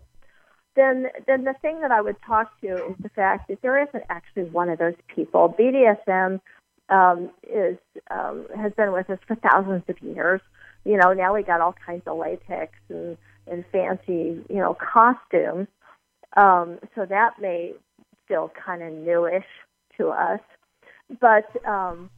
Then 0.75 1.09
then 1.27 1.45
the 1.45 1.55
thing 1.61 1.81
that 1.83 1.91
I 1.91 2.01
would 2.01 2.17
talk 2.27 2.59
to 2.63 2.69
is 2.69 2.97
the 3.03 3.11
fact 3.11 3.49
that 3.49 3.61
there 3.61 3.83
isn't 3.83 4.05
actually 4.09 4.45
one 4.45 4.71
of 4.71 4.79
those 4.79 4.95
people. 5.15 5.55
BDSM 5.59 6.41
um, 6.89 7.31
is 7.43 7.77
um, 8.11 8.47
has 8.57 8.73
been 8.73 8.93
with 8.93 9.11
us 9.11 9.19
for 9.27 9.37
thousands 9.37 9.83
of 9.89 10.01
years. 10.03 10.41
You 10.85 10.97
know, 10.97 11.13
now 11.13 11.35
we 11.35 11.43
got 11.43 11.61
all 11.61 11.75
kinds 11.85 12.03
of 12.07 12.17
latex 12.17 12.73
and 12.89 13.19
and 13.47 13.65
fancy 13.71 14.41
you 14.49 14.57
know 14.57 14.75
costumes. 14.75 15.69
Um, 16.37 16.79
so 16.95 17.05
that 17.05 17.39
may 17.39 17.75
feel 18.27 18.51
kind 18.65 18.83
of 18.83 18.95
newish 18.95 19.45
to 19.99 20.09
us. 20.09 20.41
But 21.21 21.67
um, 21.67 22.09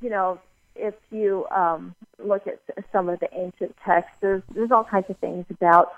you 0.00 0.10
know, 0.10 0.40
if 0.76 0.94
you 1.10 1.46
um, 1.54 1.94
look 2.18 2.46
at 2.46 2.60
some 2.92 3.08
of 3.08 3.20
the 3.20 3.28
ancient 3.32 3.76
texts, 3.84 4.16
there's 4.20 4.42
there's 4.54 4.70
all 4.70 4.84
kinds 4.84 5.06
of 5.08 5.18
things 5.18 5.46
about 5.50 5.92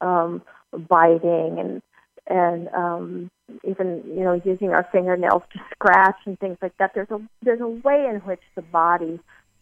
um, 0.00 0.42
biting 0.72 1.58
and 1.58 1.82
and 2.26 2.68
um, 2.68 3.30
even 3.64 4.02
you 4.06 4.24
know 4.24 4.40
using 4.44 4.70
our 4.70 4.88
fingernails 4.92 5.42
to 5.52 5.60
scratch 5.72 6.18
and 6.26 6.38
things 6.38 6.58
like 6.62 6.76
that. 6.78 6.92
There's 6.94 7.10
a 7.10 7.20
there's 7.42 7.60
a 7.60 7.68
way 7.68 8.06
in 8.08 8.16
which 8.20 8.42
the 8.54 8.62
body 8.62 9.20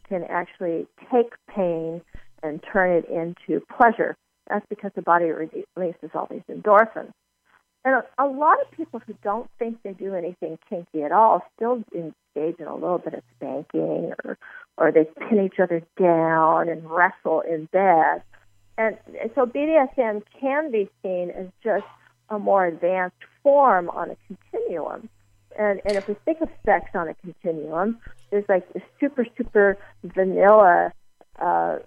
can 0.09 0.25
actually 0.25 0.87
take 1.11 1.33
pain 1.49 2.03
and 2.43 2.63
turn 2.73 2.93
it 2.93 3.09
into 3.09 3.65
pleasure. 3.77 4.17
That's 4.49 4.67
because 4.69 4.91
the 4.95 5.03
body 5.03 5.27
releases 5.27 6.11
all 6.15 6.29
these 6.31 6.43
endorphins. 6.51 7.13
And 7.85 7.95
a, 7.97 8.05
a 8.23 8.27
lot 8.27 8.61
of 8.61 8.71
people 8.77 9.01
who 9.07 9.15
don't 9.23 9.49
think 9.59 9.79
they 9.83 9.93
do 9.93 10.15
anything 10.15 10.59
kinky 10.69 11.03
at 11.03 11.13
all 11.13 11.43
still 11.57 11.83
engage 11.95 12.59
in 12.59 12.67
a 12.67 12.75
little 12.75 12.99
bit 12.99 13.15
of 13.15 13.23
spanking 13.37 14.13
or 14.25 14.39
or 14.77 14.91
they 14.91 15.05
pin 15.05 15.45
each 15.45 15.61
other 15.61 15.83
down 15.99 16.69
and 16.69 16.89
wrestle 16.91 17.41
in 17.41 17.67
bed. 17.67 18.23
And, 18.79 18.97
so 19.35 19.47
BDSM 19.47 20.23
can 20.41 20.71
be 20.71 20.89
seen 21.03 21.31
as 21.31 21.47
just 21.63 21.85
a 22.31 22.39
more 22.39 22.67
advanced 22.67 23.17
form 23.43 23.91
on 23.91 24.11
a 24.11 24.17
continuum. 24.27 25.09
And, 25.59 25.81
and 25.85 25.97
if 25.97 26.09
we 26.09 26.15
think 26.25 26.41
of 26.41 26.49
sex 26.65 26.87
on 26.95 27.09
a 27.09 27.15
continuum, 27.15 27.99
there's 28.31 28.47
like 28.49 28.73
this 28.73 28.83
super, 28.99 29.27
super 29.37 29.77
vanilla 30.03 30.93
uh, 31.39 31.79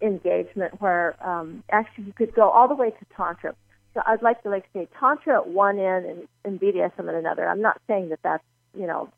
engagement 0.00 0.80
where 0.80 1.16
um, 1.26 1.62
actually 1.70 2.04
you 2.04 2.12
could 2.12 2.34
go 2.34 2.50
all 2.50 2.66
the 2.66 2.74
way 2.74 2.90
to 2.90 3.06
Tantra. 3.16 3.54
So 3.94 4.02
I'd 4.06 4.22
like 4.22 4.42
to 4.42 4.50
like 4.50 4.64
say 4.72 4.88
Tantra 4.98 5.36
at 5.36 5.48
one 5.48 5.78
end 5.78 6.06
and, 6.06 6.28
and 6.44 6.60
BDSM 6.60 7.08
at 7.08 7.14
another. 7.14 7.46
I'm 7.48 7.60
not 7.60 7.80
saying 7.86 8.08
that 8.08 8.18
that's, 8.24 8.44
you 8.76 8.86
know, 8.86 9.08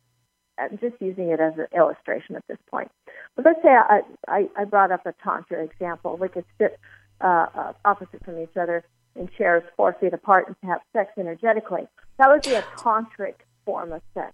I'm 0.59 0.79
just 0.79 0.95
using 1.01 1.31
it 1.31 1.41
as 1.41 1.55
an 1.59 1.67
illustration 1.77 2.37
at 2.37 2.45
this 2.49 2.59
point. 2.71 2.91
But 3.37 3.45
let's 3.45 3.63
say 3.63 3.71
I, 3.71 4.01
I, 4.29 4.49
I 4.57 4.65
brought 4.65 4.93
up 4.93 5.05
a 5.07 5.15
Tantra 5.23 5.63
example. 5.65 6.17
We 6.17 6.29
could 6.29 6.45
sit 6.59 6.79
uh, 7.21 7.47
uh, 7.55 7.73
opposite 7.85 8.25
from 8.25 8.39
each 8.41 8.57
other 8.61 8.85
in 9.17 9.29
chairs 9.39 9.63
four 9.77 9.97
feet 10.01 10.13
apart 10.13 10.47
and 10.49 10.57
have 10.69 10.81
sex 10.93 11.13
energetically. 11.19 11.87
That 12.19 12.29
would 12.29 12.43
be 12.43 12.55
a 12.55 12.63
tantric 12.77 13.35
form 13.65 13.93
of 13.93 14.03
sex. 14.15 14.33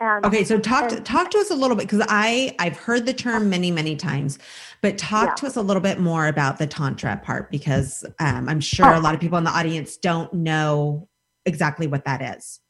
And 0.00 0.24
Okay, 0.26 0.44
so 0.44 0.58
talk 0.58 0.88
to, 0.88 1.00
talk 1.00 1.30
to 1.30 1.38
us 1.38 1.50
a 1.50 1.54
little 1.54 1.76
bit 1.76 1.88
because 1.88 2.04
I 2.08 2.54
I've 2.58 2.76
heard 2.76 3.06
the 3.06 3.12
term 3.14 3.48
many 3.48 3.70
many 3.70 3.94
times, 3.96 4.38
but 4.80 4.98
talk 4.98 5.28
Yeah. 5.28 5.34
to 5.36 5.46
us 5.46 5.56
a 5.56 5.62
little 5.62 5.80
bit 5.82 6.00
more 6.00 6.26
about 6.26 6.58
the 6.58 6.66
tantra 6.66 7.20
part 7.24 7.50
because 7.50 8.04
um, 8.18 8.48
I'm 8.48 8.60
sure 8.60 8.86
Oh. 8.92 8.98
a 8.98 9.00
lot 9.00 9.14
of 9.14 9.20
people 9.20 9.38
in 9.38 9.44
the 9.44 9.50
audience 9.50 9.96
don't 9.96 10.32
know 10.34 11.08
exactly 11.46 11.86
what 11.86 12.04
that 12.04 12.20
is. 12.36 12.60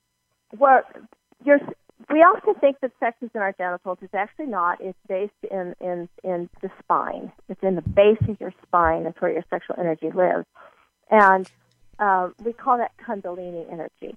well, 0.59 0.82
you're, 1.45 1.59
we 2.11 2.20
often 2.20 2.55
think 2.55 2.76
that 2.80 2.92
sex 3.00 3.16
is 3.22 3.30
in 3.34 3.40
our 3.40 3.53
genitals. 3.53 3.98
It's 4.03 4.14
actually 4.14 4.46
not. 4.46 4.80
It's 4.80 4.98
based 5.09 5.32
in, 5.50 5.74
in, 5.80 6.09
in 6.24 6.48
the 6.61 6.70
spine. 6.78 7.32
It's 7.48 7.62
in 7.62 7.74
the 7.74 7.82
base 7.82 8.22
of 8.28 8.40
your 8.40 8.53
spine. 8.62 9.05
That's 9.05 9.20
where 9.20 9.32
your 9.32 9.44
sexual 9.50 9.76
energy 9.78 10.11
lives. 10.11 10.46
And 11.11 11.50
uh, 11.98 12.30
we 12.42 12.53
call 12.53 12.78
that 12.78 12.92
Kundalini 12.96 13.70
energy. 13.70 14.16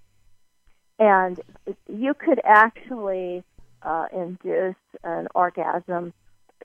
And 0.97 1.39
you 1.87 2.13
could 2.13 2.39
actually 2.43 3.43
uh, 3.81 4.05
induce 4.13 4.75
an 5.03 5.27
orgasm 5.35 6.13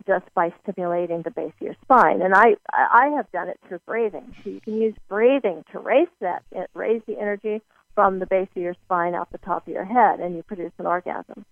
just 0.07 0.25
by 0.35 0.53
stimulating 0.63 1.23
the 1.23 1.31
base 1.31 1.53
of 1.61 1.67
your 1.67 1.77
spine. 1.83 2.23
And 2.23 2.35
I, 2.35 2.57
I 2.73 3.09
have 3.17 3.31
done 3.33 3.49
it 3.49 3.59
through 3.67 3.81
breathing. 3.87 4.35
So 4.43 4.51
you 4.51 4.61
can 4.61 4.81
use 4.81 4.95
breathing 5.09 5.65
to 5.73 5.79
raise 5.79 6.09
that, 6.21 6.43
raise 6.75 7.03
the 7.07 7.19
energy 7.19 7.61
from 7.95 8.19
the 8.19 8.27
base 8.27 8.49
of 8.57 8.63
your 8.63 8.75
spine 8.85 9.15
out 9.15 9.31
the 9.33 9.39
top 9.39 9.67
of 9.67 9.73
your 9.73 9.85
head, 9.85 10.21
and 10.21 10.37
you 10.37 10.43
produce 10.43 10.73
an 10.79 10.87
orgasm. 10.87 11.45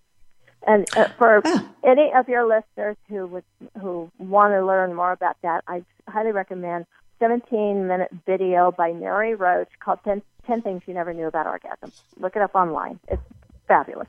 And 0.67 0.87
uh, 0.97 1.09
for 1.19 1.41
Oh. 1.45 1.69
any 1.85 2.13
of 2.15 2.29
your 2.29 2.45
listeners 2.47 2.97
who 3.09 3.27
would 3.27 3.45
who 3.81 4.11
want 4.19 4.53
to 4.55 4.65
learn 4.65 4.95
more 4.95 5.13
about 5.13 5.37
that, 5.43 5.63
I 5.69 5.85
highly 6.09 6.33
recommend 6.33 6.87
17 7.21 7.87
minute 7.87 8.11
video 8.27 8.73
by 8.73 8.93
Mary 8.93 9.35
Roach 9.35 9.69
called 9.81 10.01
10, 10.05 10.23
10 10.47 10.63
Things 10.63 10.83
You 10.87 10.95
Never 10.95 11.13
Knew 11.15 11.27
About 11.27 11.47
Orgasm. 11.47 11.93
Look 12.19 12.37
it 12.37 12.43
up 12.43 12.55
online. 12.55 12.99
It's 13.09 13.23
fabulous. 13.67 14.09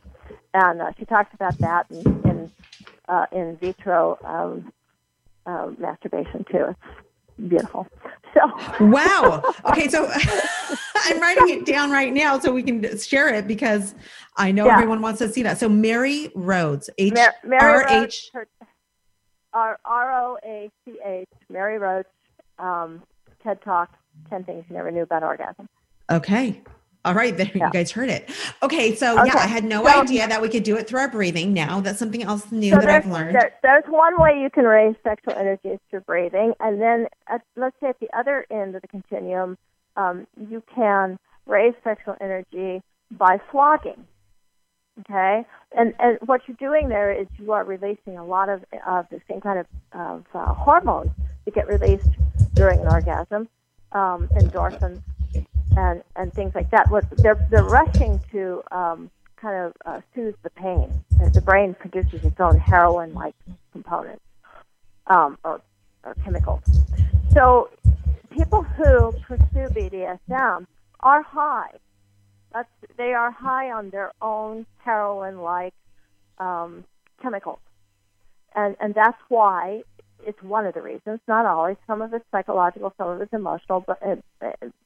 And 0.53 0.81
uh, 0.81 0.91
she 0.97 1.05
talks 1.05 1.33
about 1.33 1.57
that 1.59 1.85
in 1.91 2.01
in, 2.23 2.51
uh, 3.07 3.25
in 3.31 3.55
vitro 3.57 4.17
um, 4.23 4.73
uh, 5.45 5.71
masturbation 5.77 6.45
too. 6.51 6.65
It's 6.69 6.79
beautiful. 7.47 7.87
So 8.33 8.85
wow. 8.85 9.43
Okay, 9.65 9.87
so 9.87 10.09
I'm 10.95 11.19
writing 11.19 11.49
it 11.49 11.65
down 11.65 11.91
right 11.91 12.13
now 12.13 12.39
so 12.39 12.51
we 12.51 12.63
can 12.63 12.97
share 12.97 13.33
it 13.33 13.47
because 13.47 13.95
I 14.37 14.51
know 14.51 14.65
yeah. 14.65 14.73
everyone 14.73 15.01
wants 15.01 15.19
to 15.19 15.29
see 15.29 15.43
that. 15.43 15.57
So 15.57 15.69
Mary 15.69 16.31
Rhodes, 16.35 16.89
H 16.97 17.13
R 17.51 17.89
H 17.89 18.31
R 19.53 19.79
O 19.85 20.37
A 20.43 20.69
C 20.85 20.97
H, 21.03 21.27
Mary 21.49 21.77
Rhodes, 21.77 22.07
um, 22.57 23.03
TED 23.43 23.61
Talk, 23.61 23.91
Ten 24.29 24.43
Things 24.43 24.65
You 24.69 24.75
Never 24.75 24.91
Knew 24.91 25.03
About 25.03 25.23
Orgasm. 25.23 25.67
Okay. 26.09 26.61
All 27.05 27.13
right, 27.13 27.35
there 27.35 27.49
yeah. 27.55 27.67
you 27.67 27.71
guys 27.71 27.91
heard 27.91 28.09
it. 28.09 28.29
Okay, 28.61 28.93
so 28.93 29.17
okay. 29.19 29.27
yeah, 29.27 29.37
I 29.37 29.47
had 29.47 29.63
no 29.63 29.85
so, 29.85 30.01
idea 30.01 30.27
that 30.27 30.41
we 30.41 30.49
could 30.49 30.63
do 30.63 30.75
it 30.75 30.87
through 30.87 30.99
our 30.99 31.09
breathing. 31.09 31.53
Now 31.53 31.79
that's 31.79 31.97
something 31.97 32.23
else 32.23 32.51
new 32.51 32.73
so 32.73 32.79
that 32.79 32.89
I've 32.89 33.09
learned. 33.09 33.35
There, 33.35 33.53
there's 33.63 33.85
one 33.87 34.21
way 34.21 34.41
you 34.41 34.49
can 34.49 34.65
raise 34.65 34.95
sexual 35.03 35.33
energy 35.33 35.69
is 35.69 35.79
through 35.89 36.01
breathing, 36.01 36.53
and 36.59 36.81
then 36.81 37.07
at, 37.27 37.41
let's 37.55 37.75
say 37.79 37.87
at 37.87 37.99
the 38.01 38.09
other 38.17 38.45
end 38.51 38.75
of 38.75 38.81
the 38.81 38.89
continuum, 38.89 39.57
um, 39.95 40.27
you 40.49 40.61
can 40.75 41.17
raise 41.45 41.73
sexual 41.85 42.15
energy 42.19 42.81
by 43.11 43.39
flogging. 43.49 44.05
Okay, 44.99 45.45
and 45.77 45.93
and 45.99 46.17
what 46.25 46.41
you're 46.49 46.57
doing 46.57 46.89
there 46.89 47.13
is 47.13 47.27
you 47.37 47.53
are 47.53 47.63
releasing 47.63 48.17
a 48.17 48.25
lot 48.25 48.49
of 48.49 48.65
of 48.85 49.05
the 49.09 49.21
same 49.29 49.39
kind 49.39 49.59
of 49.59 49.65
of 49.93 50.25
uh, 50.33 50.53
hormones 50.53 51.11
that 51.45 51.55
get 51.55 51.67
released 51.69 52.09
during 52.55 52.81
an 52.81 52.87
orgasm, 52.87 53.47
um, 53.93 54.27
endorphins 54.35 55.01
and 55.75 56.03
and 56.15 56.33
things 56.33 56.53
like 56.55 56.71
that. 56.71 56.89
What 56.89 57.05
they're 57.21 57.39
they're 57.49 57.63
rushing 57.63 58.19
to 58.31 58.63
um, 58.71 59.11
kind 59.37 59.65
of 59.65 59.73
uh, 59.85 60.01
soothe 60.15 60.35
the 60.43 60.49
pain. 60.51 60.93
The 61.33 61.41
brain 61.41 61.75
produces 61.75 62.23
its 62.23 62.39
own 62.39 62.57
heroin-like 62.57 63.35
components 63.73 64.23
um, 65.07 65.37
or, 65.43 65.61
or 66.03 66.15
chemicals. 66.23 66.61
So 67.33 67.69
people 68.31 68.63
who 68.63 69.13
pursue 69.27 69.69
BDSM 69.69 70.65
are 71.01 71.21
high. 71.23 71.71
That's, 72.53 72.69
they 72.97 73.13
are 73.13 73.31
high 73.31 73.71
on 73.71 73.89
their 73.89 74.13
own 74.21 74.65
heroin-like 74.83 75.73
um, 76.39 76.85
chemicals, 77.21 77.59
and 78.55 78.75
and 78.79 78.95
that's 78.95 79.17
why 79.27 79.83
it's 80.29 80.43
one 80.43 80.67
of 80.67 80.75
the 80.75 80.81
reasons, 80.81 81.19
not 81.27 81.47
always. 81.47 81.75
Some 81.87 82.03
of 82.03 82.13
it's 82.13 82.23
psychological, 82.31 82.93
some 82.99 83.09
of 83.09 83.21
it's 83.21 83.33
emotional, 83.33 83.83
but 83.85 83.99
and 84.01 84.21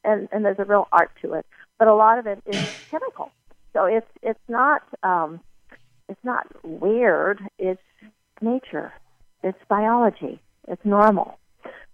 and, 0.06 0.30
and 0.32 0.46
there's 0.46 0.58
a 0.58 0.64
real 0.64 0.88
art 0.94 1.12
to 1.22 1.34
it. 1.34 1.46
But 1.78 1.90
a 1.90 1.94
lot 1.94 2.18
of 2.18 2.26
it 2.28 2.42
is 2.46 2.70
chemical. 2.90 3.30
So 3.74 3.86
it's 3.86 4.08
it's 4.22 4.40
not 4.48 4.84
um, 5.04 5.42
it's 6.08 6.24
not 6.24 6.48
weird. 6.64 7.42
It's 7.60 7.82
nature. 8.42 8.94
It's 9.44 9.60
biology. 9.68 10.40
It's 10.70 10.84
normal. 10.86 11.38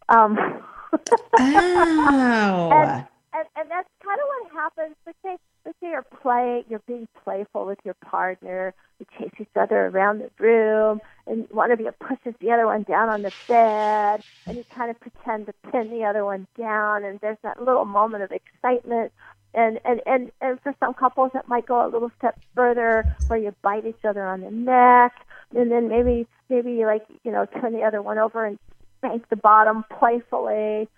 Um, 0.09 0.37
oh. 0.93 2.69
and, 2.71 3.07
and, 3.33 3.47
and 3.55 3.71
that's 3.71 3.89
kind 4.03 4.19
of 4.19 4.27
what 4.27 4.51
happens. 4.53 4.95
Say, 5.23 5.37
let's 5.69 5.79
say 5.81 5.89
you're 5.89 6.01
playing, 6.01 6.63
you're 6.67 6.81
being 6.87 7.07
playful 7.23 7.63
with 7.67 7.77
your 7.85 7.93
partner. 7.93 8.73
You 8.97 9.05
chase 9.19 9.31
each 9.39 9.55
other 9.55 9.85
around 9.85 10.19
the 10.19 10.31
room, 10.43 10.99
and 11.27 11.47
one 11.51 11.71
of 11.71 11.79
you 11.79 11.91
pushes 11.99 12.33
the 12.41 12.51
other 12.51 12.65
one 12.65 12.83
down 12.83 13.07
on 13.07 13.21
the 13.21 13.31
bed, 13.47 14.23
and 14.47 14.57
you 14.57 14.65
kind 14.75 14.89
of 14.89 14.99
pretend 14.99 15.45
to 15.45 15.53
pin 15.71 15.91
the 15.91 16.05
other 16.05 16.25
one 16.25 16.47
down, 16.57 17.03
and 17.03 17.19
there's 17.21 17.37
that 17.43 17.61
little 17.61 17.85
moment 17.85 18.23
of 18.23 18.31
excitement. 18.31 19.11
And 19.53 19.79
and 19.85 20.01
and 20.07 20.31
and 20.41 20.59
for 20.61 20.73
some 20.79 20.95
couples, 20.95 21.31
it 21.35 21.47
might 21.47 21.67
go 21.67 21.85
a 21.85 21.89
little 21.89 22.11
step 22.17 22.39
further, 22.55 23.05
where 23.27 23.37
you 23.37 23.53
bite 23.61 23.85
each 23.85 24.03
other 24.03 24.25
on 24.25 24.41
the 24.41 24.51
neck, 24.51 25.13
and 25.55 25.71
then 25.71 25.87
maybe 25.87 26.25
maybe 26.49 26.83
like 26.83 27.05
you 27.23 27.31
know 27.31 27.45
turn 27.45 27.73
the 27.73 27.83
other 27.83 28.01
one 28.01 28.17
over 28.17 28.43
and 28.43 28.57
spank 28.97 29.29
the 29.29 29.35
bottom 29.35 29.85
playfully. 29.99 30.89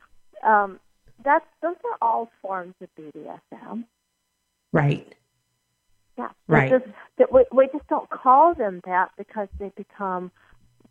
Um, 0.45 0.79
that's 1.23 1.45
those 1.61 1.75
are 1.83 1.97
all 2.01 2.31
forms 2.41 2.73
of 2.81 2.87
BDSM. 2.97 3.83
Right. 4.71 5.13
Yeah. 6.17 6.29
Right. 6.47 6.71
Just, 6.71 6.85
that 7.17 7.31
we, 7.31 7.45
we 7.51 7.67
just 7.71 7.87
don't 7.87 8.09
call 8.09 8.53
them 8.53 8.81
that 8.85 9.11
because 9.17 9.47
they 9.59 9.71
become 9.75 10.31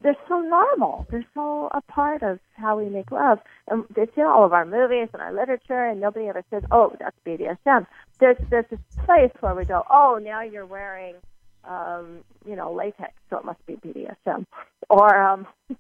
they're 0.03 0.17
so 0.29 0.41
normal. 0.41 1.07
They're 1.11 1.27
so 1.35 1.69
a 1.73 1.83
part 1.83 2.23
of 2.23 2.39
how 2.55 2.79
we 2.79 2.89
make 2.89 3.11
love, 3.11 3.39
and 3.69 3.85
it's 3.97 4.17
in 4.17 4.23
all 4.23 4.47
of 4.47 4.55
our 4.55 4.65
movies 4.65 5.09
and 5.13 5.21
our 5.21 5.31
literature. 5.31 5.85
And 5.85 6.01
nobody 6.01 6.27
ever 6.27 6.43
says, 6.49 6.63
"Oh, 6.71 6.97
that's 6.99 7.17
BDSM." 7.27 7.87
There's 8.19 8.39
there's 8.49 8.65
this 8.71 8.81
place 9.05 9.31
where 9.41 9.55
we 9.55 9.67
go, 9.67 9.85
"Oh, 9.91 10.19
now 10.23 10.41
you're 10.41 10.65
wearing 10.65 11.17
um, 11.65 12.25
you 12.47 12.57
know, 12.57 12.73
latex, 12.73 13.13
so 13.29 13.39
it 13.39 13.45
must 13.45 13.65
be 13.67 13.75
BDSM. 13.75 14.47
Or, 14.89 15.17
um, 15.17 15.47
or 15.71 15.79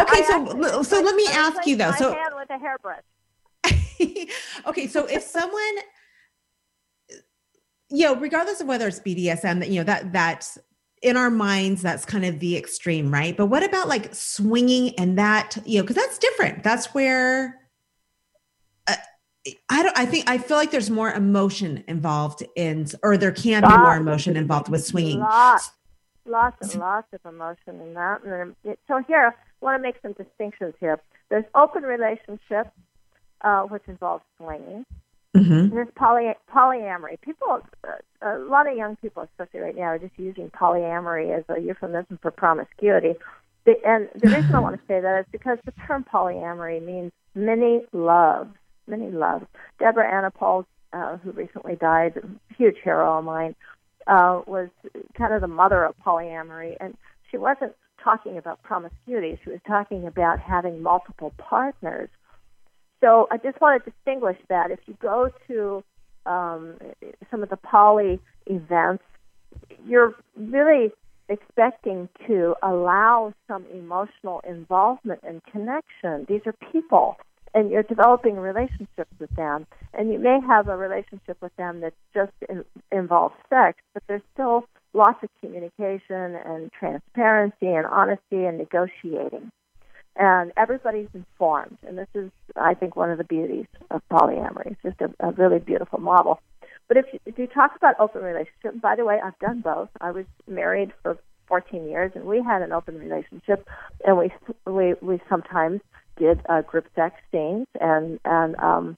okay, 0.00 0.22
so 0.24 0.82
so 0.82 1.00
let 1.00 1.14
me 1.14 1.26
I 1.28 1.32
ask 1.34 1.66
you 1.66 1.76
though. 1.76 1.92
So 1.92 2.12
hand 2.12 2.34
with 2.34 2.50
a 2.50 2.58
hairbrush. 2.58 3.02
okay, 4.66 4.86
so 4.86 5.06
if 5.06 5.22
someone, 5.22 5.76
you 7.90 8.06
know, 8.06 8.16
regardless 8.16 8.60
of 8.60 8.66
whether 8.66 8.88
it's 8.88 9.00
BDSM, 9.00 9.60
that 9.60 9.68
you 9.68 9.80
know 9.80 9.84
that 9.84 10.12
that's 10.12 10.58
in 11.02 11.16
our 11.16 11.30
minds 11.30 11.82
that's 11.82 12.04
kind 12.04 12.24
of 12.24 12.38
the 12.38 12.56
extreme, 12.56 13.12
right? 13.12 13.36
But 13.36 13.46
what 13.46 13.62
about 13.64 13.88
like 13.88 14.14
swinging 14.14 14.94
and 14.98 15.18
that 15.18 15.58
you 15.64 15.78
know 15.78 15.82
because 15.82 15.96
that's 15.96 16.18
different. 16.18 16.62
That's 16.62 16.94
where 16.94 17.60
uh, 18.86 18.96
I 19.68 19.82
don't. 19.82 19.98
I 19.98 20.06
think 20.06 20.30
I 20.30 20.38
feel 20.38 20.56
like 20.56 20.70
there's 20.70 20.90
more 20.90 21.12
emotion 21.12 21.84
involved 21.88 22.44
in, 22.56 22.86
or 23.02 23.16
there 23.16 23.32
can 23.32 23.62
lots, 23.62 23.74
be 23.74 23.78
more 23.78 23.96
emotion 23.96 24.36
involved 24.36 24.68
with 24.68 24.84
swinging. 24.84 25.18
Lots, 25.18 25.72
lots 26.24 26.72
and 26.72 26.80
lots 26.80 27.08
of 27.12 27.20
emotion 27.30 27.80
in 27.80 27.94
that. 27.94 28.54
So 28.88 29.02
here, 29.06 29.34
I 29.34 29.64
want 29.64 29.78
to 29.78 29.82
make 29.82 29.96
some 30.02 30.12
distinctions 30.12 30.74
here. 30.80 31.00
There's 31.30 31.44
open 31.54 31.82
relationships, 31.82 32.70
uh, 33.42 33.62
which 33.62 33.82
involves 33.86 34.24
swinging. 34.38 34.84
Mm-hmm. 35.36 35.74
There's 35.74 35.88
poly, 35.94 36.30
polyamory. 36.54 37.20
People, 37.20 37.62
uh, 37.86 37.92
a 38.22 38.38
lot 38.38 38.68
of 38.68 38.76
young 38.76 38.96
people, 38.96 39.22
especially 39.22 39.60
right 39.60 39.76
now, 39.76 39.84
are 39.84 39.98
just 39.98 40.18
using 40.18 40.50
polyamory 40.50 41.36
as 41.36 41.44
a 41.48 41.60
euphemism 41.60 42.18
for 42.20 42.30
promiscuity. 42.30 43.14
The, 43.64 43.74
and 43.86 44.08
the 44.14 44.28
reason 44.28 44.54
I 44.54 44.58
want 44.58 44.78
to 44.78 44.86
say 44.86 45.00
that 45.00 45.20
is 45.20 45.26
because 45.32 45.58
the 45.64 45.72
term 45.86 46.04
polyamory 46.12 46.84
means 46.84 47.12
many 47.34 47.82
loves 47.92 48.54
many 48.86 49.10
loves. 49.10 49.46
Deborah 49.78 50.10
Anapol, 50.10 50.64
uh, 50.92 51.16
who 51.18 51.32
recently 51.32 51.76
died, 51.76 52.20
huge 52.56 52.76
hero 52.82 53.18
of 53.18 53.24
mine, 53.24 53.54
uh, 54.06 54.42
was 54.46 54.68
kind 55.16 55.32
of 55.32 55.40
the 55.40 55.48
mother 55.48 55.84
of 55.84 55.94
polyamory, 56.04 56.76
and 56.80 56.96
she 57.30 57.38
wasn't 57.38 57.72
talking 58.02 58.36
about 58.36 58.62
promiscuity. 58.62 59.38
She 59.44 59.50
was 59.50 59.60
talking 59.66 60.06
about 60.06 60.40
having 60.40 60.82
multiple 60.82 61.32
partners. 61.38 62.08
So 63.02 63.26
I 63.30 63.36
just 63.36 63.60
want 63.60 63.84
to 63.84 63.90
distinguish 63.90 64.38
that. 64.48 64.70
If 64.70 64.80
you 64.86 64.96
go 65.00 65.30
to 65.48 65.84
um, 66.24 66.76
some 67.30 67.42
of 67.42 67.50
the 67.50 67.56
poly 67.56 68.20
events, 68.46 69.04
you're 69.86 70.14
really 70.36 70.92
expecting 71.28 72.08
to 72.26 72.54
allow 72.62 73.34
some 73.48 73.64
emotional 73.72 74.40
involvement 74.48 75.20
and 75.26 75.42
connection. 75.44 76.26
These 76.28 76.42
are 76.46 76.54
people 76.70 77.16
and 77.54 77.70
you're 77.70 77.82
developing 77.82 78.36
relationships 78.36 79.12
with 79.18 79.34
them. 79.36 79.66
And 79.92 80.12
you 80.12 80.18
may 80.18 80.38
have 80.46 80.68
a 80.68 80.76
relationship 80.76 81.36
with 81.40 81.54
them 81.56 81.80
that 81.80 81.92
just 82.14 82.32
in, 82.48 82.64
involves 82.90 83.34
sex, 83.50 83.78
but 83.92 84.02
there's 84.08 84.22
still 84.32 84.64
lots 84.94 85.22
of 85.22 85.28
communication 85.40 86.36
and 86.46 86.70
transparency 86.72 87.66
and 87.66 87.86
honesty 87.86 88.44
and 88.44 88.58
negotiating. 88.58 89.50
And 90.16 90.52
everybody's 90.56 91.08
informed. 91.14 91.78
And 91.86 91.96
this 91.96 92.08
is, 92.14 92.30
I 92.54 92.74
think, 92.74 92.96
one 92.96 93.10
of 93.10 93.18
the 93.18 93.24
beauties 93.24 93.66
of 93.90 94.02
polyamory. 94.10 94.72
It's 94.72 94.82
just 94.82 95.00
a, 95.00 95.26
a 95.26 95.32
really 95.32 95.58
beautiful 95.58 96.00
model. 96.00 96.40
But 96.88 96.98
if 96.98 97.06
you, 97.12 97.20
if 97.24 97.38
you 97.38 97.46
talk 97.46 97.74
about 97.76 97.98
open 97.98 98.22
relationships, 98.22 98.76
by 98.82 98.96
the 98.96 99.04
way, 99.04 99.18
I've 99.22 99.38
done 99.38 99.60
both. 99.60 99.88
I 100.00 100.10
was 100.10 100.26
married 100.46 100.92
for 101.02 101.16
14 101.48 101.88
years, 101.88 102.12
and 102.14 102.24
we 102.24 102.42
had 102.42 102.62
an 102.62 102.72
open 102.72 102.98
relationship, 102.98 103.66
and 104.06 104.18
we 104.18 104.32
we 104.66 104.94
we 105.00 105.20
sometimes 105.28 105.80
did 106.16 106.40
uh, 106.48 106.62
group 106.62 106.86
sex 106.94 107.16
scenes 107.30 107.66
and 107.80 108.20
and 108.24 108.56
um, 108.56 108.96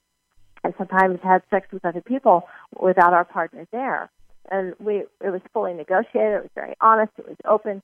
and 0.63 0.73
sometimes 0.77 1.19
had 1.23 1.41
sex 1.49 1.67
with 1.71 1.85
other 1.85 2.01
people 2.01 2.47
without 2.79 3.13
our 3.13 3.25
partner 3.25 3.67
there. 3.71 4.09
And 4.51 4.73
we 4.79 5.03
it 5.21 5.29
was 5.29 5.41
fully 5.53 5.73
negotiated. 5.73 6.33
It 6.33 6.43
was 6.43 6.51
very 6.55 6.75
honest. 6.81 7.11
It 7.17 7.27
was 7.27 7.37
open. 7.45 7.81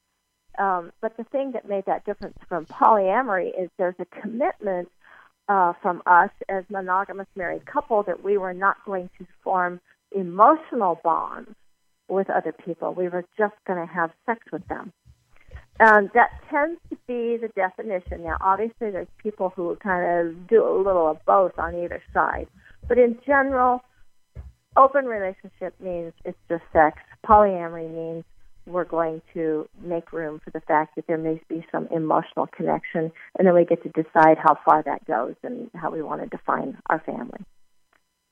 Um, 0.57 0.91
but 1.01 1.17
the 1.17 1.23
thing 1.25 1.51
that 1.53 1.67
made 1.67 1.85
that 1.85 2.05
difference 2.05 2.37
from 2.47 2.65
polyamory 2.65 3.49
is 3.57 3.69
there's 3.77 3.95
a 3.99 4.05
commitment 4.21 4.89
uh, 5.47 5.73
from 5.81 6.01
us 6.05 6.29
as 6.49 6.63
monogamous 6.69 7.27
married 7.35 7.65
couple 7.65 8.03
that 8.03 8.23
we 8.23 8.37
were 8.37 8.53
not 8.53 8.77
going 8.85 9.09
to 9.17 9.25
form 9.43 9.79
emotional 10.11 10.99
bonds 11.03 11.51
with 12.07 12.29
other 12.29 12.51
people. 12.51 12.93
We 12.93 13.07
were 13.07 13.25
just 13.37 13.55
going 13.65 13.85
to 13.85 13.91
have 13.91 14.11
sex 14.25 14.39
with 14.51 14.67
them. 14.67 14.91
And 15.79 16.11
that 16.13 16.29
tends 16.49 16.79
to 16.89 16.97
be 17.07 17.37
the 17.37 17.49
definition. 17.55 18.23
Now, 18.23 18.37
obviously, 18.41 18.91
there's 18.91 19.07
people 19.17 19.51
who 19.55 19.75
kind 19.77 20.27
of 20.27 20.47
do 20.47 20.63
a 20.63 20.77
little 20.77 21.09
of 21.09 21.17
both 21.25 21.57
on 21.57 21.75
either 21.75 22.03
side. 22.13 22.47
But 22.87 22.97
in 22.97 23.17
general, 23.25 23.81
open 24.77 25.05
relationship 25.05 25.73
means 25.79 26.13
it's 26.23 26.37
just 26.49 26.63
sex. 26.71 26.99
Polyamory 27.25 27.89
means 27.89 28.25
we're 28.65 28.85
going 28.85 29.21
to 29.33 29.67
make 29.81 30.13
room 30.13 30.39
for 30.43 30.51
the 30.51 30.61
fact 30.61 30.95
that 30.95 31.07
there 31.07 31.17
may 31.17 31.41
be 31.49 31.65
some 31.71 31.87
emotional 31.87 32.47
connection, 32.47 33.11
and 33.37 33.47
then 33.47 33.53
we 33.53 33.65
get 33.65 33.83
to 33.83 33.89
decide 33.89 34.37
how 34.37 34.57
far 34.63 34.83
that 34.83 35.05
goes 35.05 35.35
and 35.43 35.69
how 35.75 35.91
we 35.91 36.01
want 36.01 36.21
to 36.21 36.27
define 36.27 36.77
our 36.87 36.99
family. 36.99 37.39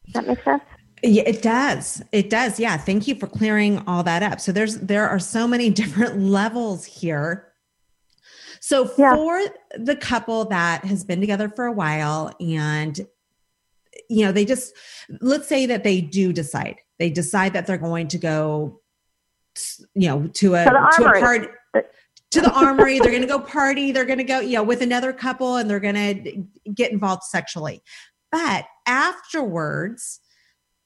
Does 0.06 0.14
that 0.14 0.28
make 0.28 0.44
sense? 0.44 0.64
Yeah, 1.04 1.24
it 1.26 1.42
does. 1.42 2.02
It 2.12 2.30
does. 2.30 2.60
Yeah. 2.60 2.78
Thank 2.78 3.08
you 3.08 3.16
for 3.16 3.28
clearing 3.28 3.84
all 3.88 4.04
that 4.04 4.24
up. 4.24 4.40
So 4.40 4.52
there's 4.52 4.78
there 4.80 5.08
are 5.08 5.20
so 5.20 5.48
many 5.48 5.70
different 5.82 6.20
levels 6.20 6.86
here. 6.86 7.54
So 8.60 8.92
yeah. 8.98 9.16
for 9.16 9.42
the 9.78 9.96
couple 9.96 10.46
that 10.46 10.84
has 10.84 11.04
been 11.04 11.22
together 11.22 11.50
for 11.50 11.66
a 11.66 11.72
while 11.72 12.34
and 12.40 13.00
you 14.10 14.26
know, 14.26 14.32
they 14.32 14.44
just 14.44 14.74
let's 15.22 15.48
say 15.48 15.66
that 15.68 15.84
they 15.84 16.02
do 16.02 16.34
decide. 16.34 16.82
They 16.98 17.10
decide 17.10 17.54
that 17.54 17.68
they're 17.68 17.78
going 17.78 18.08
to 18.10 18.18
go 18.18 18.79
you 19.96 20.08
know, 20.08 20.28
to 20.28 20.56
a 20.56 20.64
to, 20.66 20.94
to 20.98 21.06
a 21.06 21.20
party 21.20 21.48
to 22.32 22.42
the 22.42 22.52
armory. 22.52 23.00
they're 23.00 23.12
going 23.12 23.22
to 23.28 23.28
go 23.28 23.40
party. 23.40 23.92
They're 23.92 24.06
going 24.06 24.20
to 24.20 24.24
go, 24.24 24.40
you 24.40 24.54
know, 24.54 24.64
with 24.64 24.82
another 24.82 25.14
couple 25.14 25.58
and 25.58 25.70
they're 25.70 25.80
going 25.80 25.96
to 25.96 26.44
get 26.74 26.92
involved 26.92 27.24
sexually. 27.24 27.82
But 28.32 28.66
afterwards, 28.86 30.20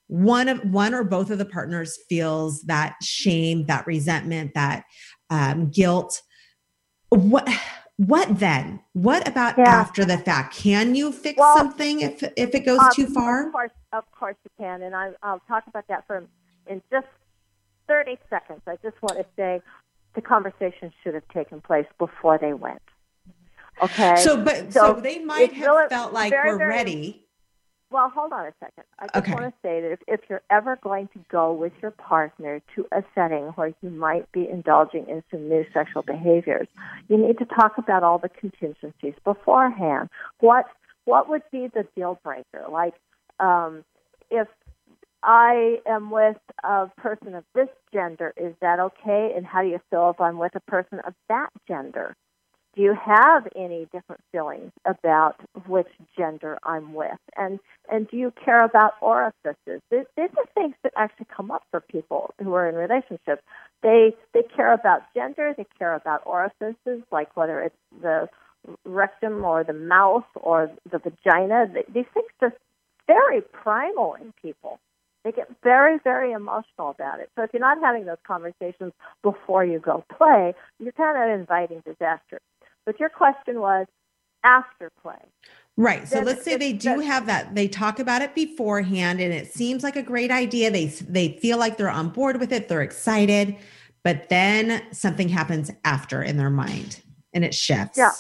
one 0.08 0.48
of 0.48 0.60
one 0.60 0.94
or 0.94 1.04
both 1.04 1.30
of 1.30 1.38
the 1.38 1.46
partners 1.46 1.98
feels 2.08 2.62
that 2.64 2.96
shame, 3.02 3.66
that 3.66 3.88
resentment, 3.88 4.54
that 4.54 4.84
um, 5.30 5.70
guilt. 5.70 6.22
What 7.10 7.50
what 7.98 8.40
then? 8.40 8.80
What 8.94 9.28
about 9.28 9.58
yeah. 9.58 9.66
after 9.66 10.06
the 10.06 10.18
fact? 10.18 10.56
Can 10.56 10.96
you 10.96 11.12
fix 11.12 11.38
well, 11.38 11.58
something 11.58 12.02
if 12.02 12.24
if 12.38 12.56
it 12.56 12.62
goes 12.62 12.80
um, 12.80 12.90
too 12.94 13.08
far? 13.08 13.48
Of 13.48 13.54
course, 13.54 13.72
of 13.92 14.04
course 14.12 14.36
you 14.44 14.52
can, 14.58 14.84
and 14.84 14.96
I, 14.96 15.12
I'll 15.22 15.42
talk 15.48 15.66
about 15.68 15.88
that 15.90 16.08
for 16.08 16.26
in 16.68 16.82
just 16.92 17.08
thirty 17.88 18.18
seconds. 18.30 18.62
I 18.68 18.78
just 18.84 19.02
want 19.02 19.18
to 19.18 19.26
say 19.36 19.62
the 20.16 20.22
conversation 20.22 20.92
should 21.04 21.14
have 21.14 21.28
taken 21.30 21.62
place 21.62 21.88
before 21.98 22.38
they 22.38 22.54
went. 22.54 22.82
Okay. 23.82 24.16
So, 24.18 24.38
but 24.38 24.72
so, 24.72 24.94
so 24.96 25.02
they 25.02 25.20
might 25.20 25.54
have 25.54 25.66
really, 25.66 25.90
felt 25.90 26.14
like 26.14 26.30
very, 26.30 26.52
we're 26.52 26.58
very, 26.58 26.70
ready 26.70 27.24
well, 27.94 28.10
hold 28.10 28.34
on 28.34 28.48
a 28.48 28.54
second. 28.60 28.86
I 28.98 29.06
just 29.06 29.18
okay. 29.18 29.34
want 29.34 29.46
to 29.46 29.54
say 29.62 29.80
that 29.80 29.92
if, 29.92 30.00
if 30.08 30.22
you're 30.28 30.42
ever 30.50 30.80
going 30.82 31.10
to 31.14 31.20
go 31.30 31.54
with 31.54 31.74
your 31.80 31.92
partner 31.92 32.60
to 32.76 32.88
a 32.92 33.04
setting 33.14 33.46
where 33.56 33.72
you 33.84 33.90
might 33.92 34.30
be 34.32 34.50
indulging 34.50 35.08
in 35.08 35.24
some 35.30 35.48
new 35.48 35.64
sexual 35.74 36.02
behaviors, 36.02 36.68
you 37.08 37.18
need 37.18 37.38
to 37.38 37.46
talk 37.46 37.78
about 37.78 38.02
all 38.02 38.18
the 38.18 38.30
contingencies 38.30 39.14
beforehand. 39.24 40.10
What 40.40 40.66
what 41.06 41.30
would 41.30 41.44
be 41.52 41.68
the 41.68 41.86
deal 41.96 42.20
breaker? 42.24 42.66
Like, 42.72 42.96
um, 43.40 43.84
if 44.32 44.48
I 45.24 45.80
am 45.88 46.12
with 46.12 46.38
a 46.64 46.88
person 46.98 47.36
of 47.36 47.44
this 47.56 47.70
gender, 47.94 48.34
is 48.38 48.54
that 48.62 48.80
okay? 48.80 49.34
And 49.36 49.46
how 49.46 49.62
do 49.62 49.70
you 49.70 49.80
feel 49.90 50.10
if 50.10 50.22
I'm 50.22 50.38
with 50.38 50.56
a 50.56 50.72
person 50.72 51.00
of 51.06 51.14
that 51.30 51.50
gender? 51.68 52.16
do 52.76 52.82
you 52.82 52.96
have 52.96 53.48
any 53.56 53.88
different 53.92 54.22
feelings 54.32 54.72
about 54.86 55.36
which 55.68 55.88
gender 56.18 56.58
I'm 56.64 56.94
with? 56.94 57.20
And 57.38 57.60
and 57.92 58.08
do 58.10 58.18
you 58.18 58.34
care 58.44 58.64
about 58.64 58.94
orifices? 59.02 59.82
These, 59.92 60.06
these 60.18 60.30
are 60.38 60.46
things 60.56 60.76
that 60.84 60.94
actually 60.96 61.28
come 61.36 61.52
up 61.52 61.64
for 61.70 61.82
people 61.82 62.34
who 62.42 62.54
are 62.54 62.68
in 62.68 62.76
relationships. 62.76 63.44
They 63.84 64.16
they 64.34 64.44
care 64.56 64.74
about 64.74 65.02
gender, 65.14 65.54
they 65.56 65.68
care 65.78 65.94
about 65.94 66.24
orifices, 66.26 67.04
like 67.12 67.36
whether 67.38 67.62
it's 67.62 67.76
the 68.02 68.28
rectum 68.86 69.44
or 69.44 69.64
the 69.64 69.74
mouth 69.74 70.26
or 70.36 70.72
the 70.92 71.00
vagina. 71.00 71.68
These 71.94 72.06
things 72.14 72.28
are 72.42 72.54
very 73.06 73.42
primal 73.42 74.16
in 74.16 74.34
people. 74.42 74.80
They 75.24 75.32
get 75.32 75.48
very, 75.64 76.00
very 76.04 76.34
emotional 76.34 76.90
about 76.90 77.20
it. 77.20 77.30
So 77.36 77.44
if 77.44 77.52
you're 77.54 77.62
not 77.62 77.78
having 77.82 78.06
those 78.06 78.18
conversations 78.28 78.92
before 79.22 79.64
you 79.64 79.80
go 79.80 80.04
play, 80.18 80.54
you're 80.80 80.92
kind 80.92 81.18
of 81.18 81.40
inviting 81.40 81.82
disaster. 81.86 82.40
But 82.86 83.00
your 83.00 83.10
question 83.10 83.60
was 83.62 83.88
after 84.44 84.92
play. 85.02 85.16
Right. 85.76 86.08
So 86.08 86.16
then 86.16 86.26
let's 86.26 86.44
say 86.44 86.58
they 86.58 86.74
do 86.74 87.00
have 87.00 87.26
that. 87.26 87.56
They 87.56 87.68
talk 87.68 88.00
about 88.00 88.22
it 88.22 88.36
beforehand 88.36 89.20
and 89.20 89.34
it 89.34 89.52
seems 89.52 89.82
like 89.82 89.96
a 89.96 90.04
great 90.04 90.30
idea. 90.30 90.70
They 90.70 90.88
they 90.88 91.38
feel 91.40 91.58
like 91.58 91.78
they're 91.78 91.90
on 91.90 92.10
board 92.10 92.40
with 92.40 92.52
it. 92.52 92.68
They're 92.68 92.84
excited, 92.84 93.56
but 94.04 94.30
then 94.30 94.84
something 94.92 95.30
happens 95.30 95.72
after 95.84 96.22
in 96.22 96.38
their 96.38 96.52
mind 96.52 97.02
and 97.34 97.44
it 97.44 97.56
shifts. 97.56 97.98
Yeah. 97.98 98.12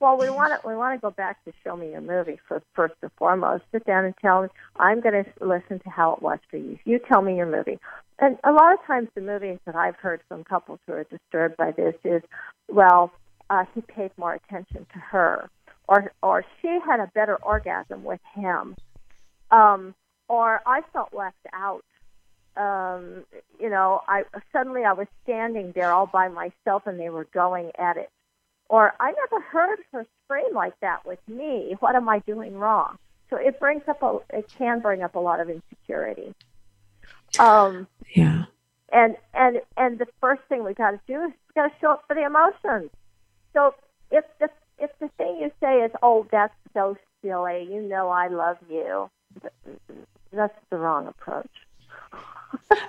Well, 0.00 0.16
we 0.16 0.30
want 0.30 0.58
to 0.58 0.66
we 0.66 0.74
want 0.74 0.98
to 0.98 1.00
go 1.00 1.10
back 1.10 1.44
to 1.44 1.52
show 1.62 1.76
me 1.76 1.90
your 1.90 2.00
movie 2.00 2.40
for 2.48 2.62
first 2.74 2.94
and 3.02 3.10
foremost. 3.18 3.64
Sit 3.70 3.84
down 3.84 4.06
and 4.06 4.14
tell 4.16 4.42
me. 4.42 4.48
I'm 4.76 5.02
going 5.02 5.24
to 5.24 5.30
listen 5.44 5.78
to 5.80 5.90
how 5.90 6.14
it 6.14 6.22
was 6.22 6.38
for 6.50 6.56
you. 6.56 6.78
You 6.86 6.98
tell 6.98 7.20
me 7.20 7.36
your 7.36 7.44
movie. 7.46 7.78
And 8.18 8.38
a 8.42 8.50
lot 8.50 8.72
of 8.72 8.78
times, 8.86 9.08
the 9.14 9.20
movies 9.20 9.58
that 9.66 9.76
I've 9.76 9.96
heard 9.96 10.22
from 10.26 10.42
couples 10.44 10.78
who 10.86 10.94
are 10.94 11.04
disturbed 11.04 11.58
by 11.58 11.72
this 11.72 11.94
is, 12.02 12.22
well, 12.68 13.12
uh, 13.50 13.64
he 13.74 13.82
paid 13.82 14.10
more 14.16 14.32
attention 14.34 14.86
to 14.92 14.98
her, 14.98 15.50
or 15.86 16.12
or 16.22 16.46
she 16.62 16.78
had 16.86 17.00
a 17.00 17.10
better 17.14 17.36
orgasm 17.36 18.02
with 18.02 18.20
him, 18.34 18.76
um, 19.50 19.94
or 20.28 20.62
I 20.64 20.80
felt 20.94 21.12
left 21.12 21.36
out. 21.52 21.84
Um, 22.56 23.24
you 23.60 23.68
know, 23.68 24.00
I 24.08 24.24
suddenly 24.50 24.84
I 24.84 24.94
was 24.94 25.08
standing 25.24 25.72
there 25.74 25.92
all 25.92 26.06
by 26.06 26.28
myself, 26.28 26.86
and 26.86 26.98
they 26.98 27.10
were 27.10 27.26
going 27.34 27.72
at 27.78 27.98
it. 27.98 28.10
Or 28.70 28.94
I 29.00 29.10
never 29.10 29.42
heard 29.42 29.80
her 29.92 30.06
scream 30.24 30.54
like 30.54 30.78
that 30.80 31.04
with 31.04 31.18
me. 31.26 31.74
What 31.80 31.96
am 31.96 32.08
I 32.08 32.20
doing 32.20 32.54
wrong? 32.54 32.98
So 33.28 33.36
it 33.36 33.58
brings 33.58 33.82
up 33.88 34.00
a 34.00 34.18
it 34.32 34.48
can 34.56 34.78
bring 34.78 35.02
up 35.02 35.16
a 35.16 35.18
lot 35.18 35.40
of 35.40 35.50
insecurity. 35.50 36.32
Um, 37.40 37.88
yeah. 38.14 38.44
And 38.92 39.16
and 39.34 39.60
and 39.76 39.98
the 39.98 40.06
first 40.20 40.42
thing 40.48 40.62
we 40.62 40.72
got 40.74 40.92
to 40.92 41.00
do 41.08 41.24
is 41.24 41.32
got 41.56 41.66
to 41.66 41.72
show 41.80 41.90
up 41.90 42.04
for 42.06 42.14
the 42.14 42.24
emotions. 42.24 42.90
So 43.54 43.74
if 44.12 44.24
the 44.38 44.48
if 44.78 44.90
the 45.00 45.08
thing 45.18 45.38
you 45.40 45.50
say 45.60 45.78
is, 45.78 45.90
"Oh, 46.00 46.28
that's 46.30 46.54
so 46.72 46.96
silly," 47.22 47.68
you 47.68 47.82
know, 47.82 48.08
I 48.08 48.28
love 48.28 48.58
you. 48.70 49.10
That's 50.32 50.54
the 50.70 50.76
wrong 50.76 51.08
approach. 51.08 51.50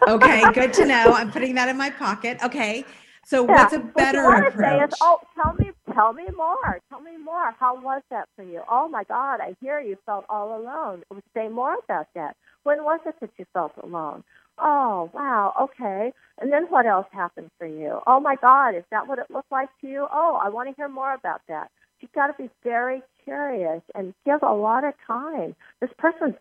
okay, 0.08 0.52
good 0.54 0.74
to 0.74 0.86
know. 0.86 1.14
I'm 1.14 1.32
putting 1.32 1.56
that 1.56 1.70
in 1.70 1.78
my 1.78 1.90
pocket. 1.90 2.38
Okay, 2.44 2.86
so 3.26 3.46
yeah. 3.46 3.54
what's 3.54 3.74
a 3.74 3.80
better 3.80 4.24
what 4.26 4.48
approach? 4.48 4.90
Is, 4.90 4.98
oh, 5.02 5.20
tell 5.36 5.54
me, 5.54 5.72
tell 5.94 6.14
me 6.14 6.26
more. 6.36 6.80
Tell 6.90 7.02
me 7.02 7.18
more. 7.18 7.52
How 7.60 7.80
was 7.80 8.02
that 8.12 8.28
for 8.36 8.44
you? 8.44 8.62
Oh 8.70 8.88
my 8.88 9.04
God, 9.06 9.40
I 9.42 9.56
hear 9.62 9.80
you 9.80 9.98
felt 10.06 10.26
all 10.30 10.60
alone. 10.60 11.04
Say 11.36 11.48
more 11.48 11.78
about 11.84 12.08
that. 12.16 12.36
When 12.64 12.84
was 12.84 13.00
it 13.06 13.16
that 13.22 13.32
you 13.38 13.46
felt 13.54 13.74
alone? 13.82 14.24
Oh, 14.60 15.10
wow, 15.14 15.54
okay. 15.62 16.14
And 16.40 16.52
then 16.52 16.66
what 16.70 16.86
else 16.86 17.08
happened 17.12 17.50
for 17.58 17.66
you? 17.68 18.00
Oh 18.06 18.20
my 18.20 18.36
God, 18.36 18.76
is 18.76 18.84
that 18.92 19.08
what 19.08 19.20
it 19.20 19.32
looked 19.32 19.52
like 19.52 19.70
to 19.82 19.88
you? 19.88 20.08
Oh, 20.12 20.40
I 20.42 20.50
want 20.50 20.70
to 20.70 20.76
hear 20.76 20.90
more 20.90 21.14
about 21.14 21.42
that. 21.48 21.70
You've 22.00 22.12
got 22.14 22.28
to 22.28 22.34
be 22.38 22.50
very 22.64 23.02
curious 23.24 23.82
and 23.96 24.14
give 24.26 24.42
a 24.44 24.54
lot 24.54 24.84
of 24.84 24.94
time. 25.08 25.56
This 25.80 25.92
person's, 25.98 26.36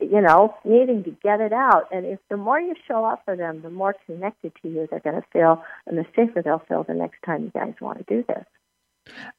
you 0.00 0.20
know, 0.20 0.54
needing 0.64 1.04
to 1.04 1.10
get 1.22 1.40
it 1.40 1.52
out. 1.52 1.88
And 1.92 2.06
if 2.06 2.18
the 2.30 2.36
more 2.36 2.60
you 2.60 2.74
show 2.86 3.04
up 3.04 3.22
for 3.24 3.36
them, 3.36 3.62
the 3.62 3.70
more 3.70 3.94
connected 4.06 4.52
to 4.62 4.68
you 4.68 4.88
they're 4.90 5.00
going 5.00 5.20
to 5.20 5.26
feel, 5.32 5.62
and 5.86 5.98
the 5.98 6.06
safer 6.14 6.42
they'll 6.42 6.62
feel 6.68 6.84
the 6.84 6.94
next 6.94 7.18
time 7.24 7.44
you 7.44 7.50
guys 7.50 7.74
want 7.80 7.98
to 7.98 8.04
do 8.04 8.24
this. 8.28 8.44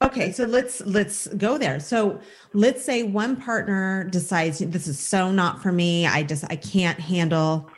Okay, 0.02 0.32
so 0.32 0.46
let's 0.46 0.82
let's 0.82 1.28
go 1.28 1.58
there. 1.58 1.80
So 1.80 2.20
let's 2.54 2.84
say 2.84 3.04
one 3.04 3.36
partner 3.36 4.06
decides 4.06 4.60
this 4.60 4.88
is 4.88 5.00
so 5.00 5.32
not 5.32 5.62
for 5.62 5.72
me. 5.72 6.08
I 6.08 6.24
just 6.24 6.44
I 6.50 6.56
can't 6.56 7.00
handle 7.00 7.70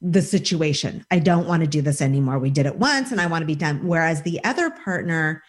the 0.00 0.22
situation. 0.22 1.04
I 1.10 1.18
don't 1.20 1.46
want 1.46 1.62
to 1.62 1.66
do 1.68 1.80
this 1.80 2.02
anymore. 2.02 2.38
We 2.38 2.50
did 2.50 2.66
it 2.66 2.76
once 2.76 3.12
and 3.12 3.20
I 3.20 3.26
want 3.26 3.42
to 3.42 3.46
be 3.46 3.54
done. 3.54 3.86
Whereas 3.86 4.22
the 4.22 4.42
other 4.44 4.70
partner, 4.70 5.42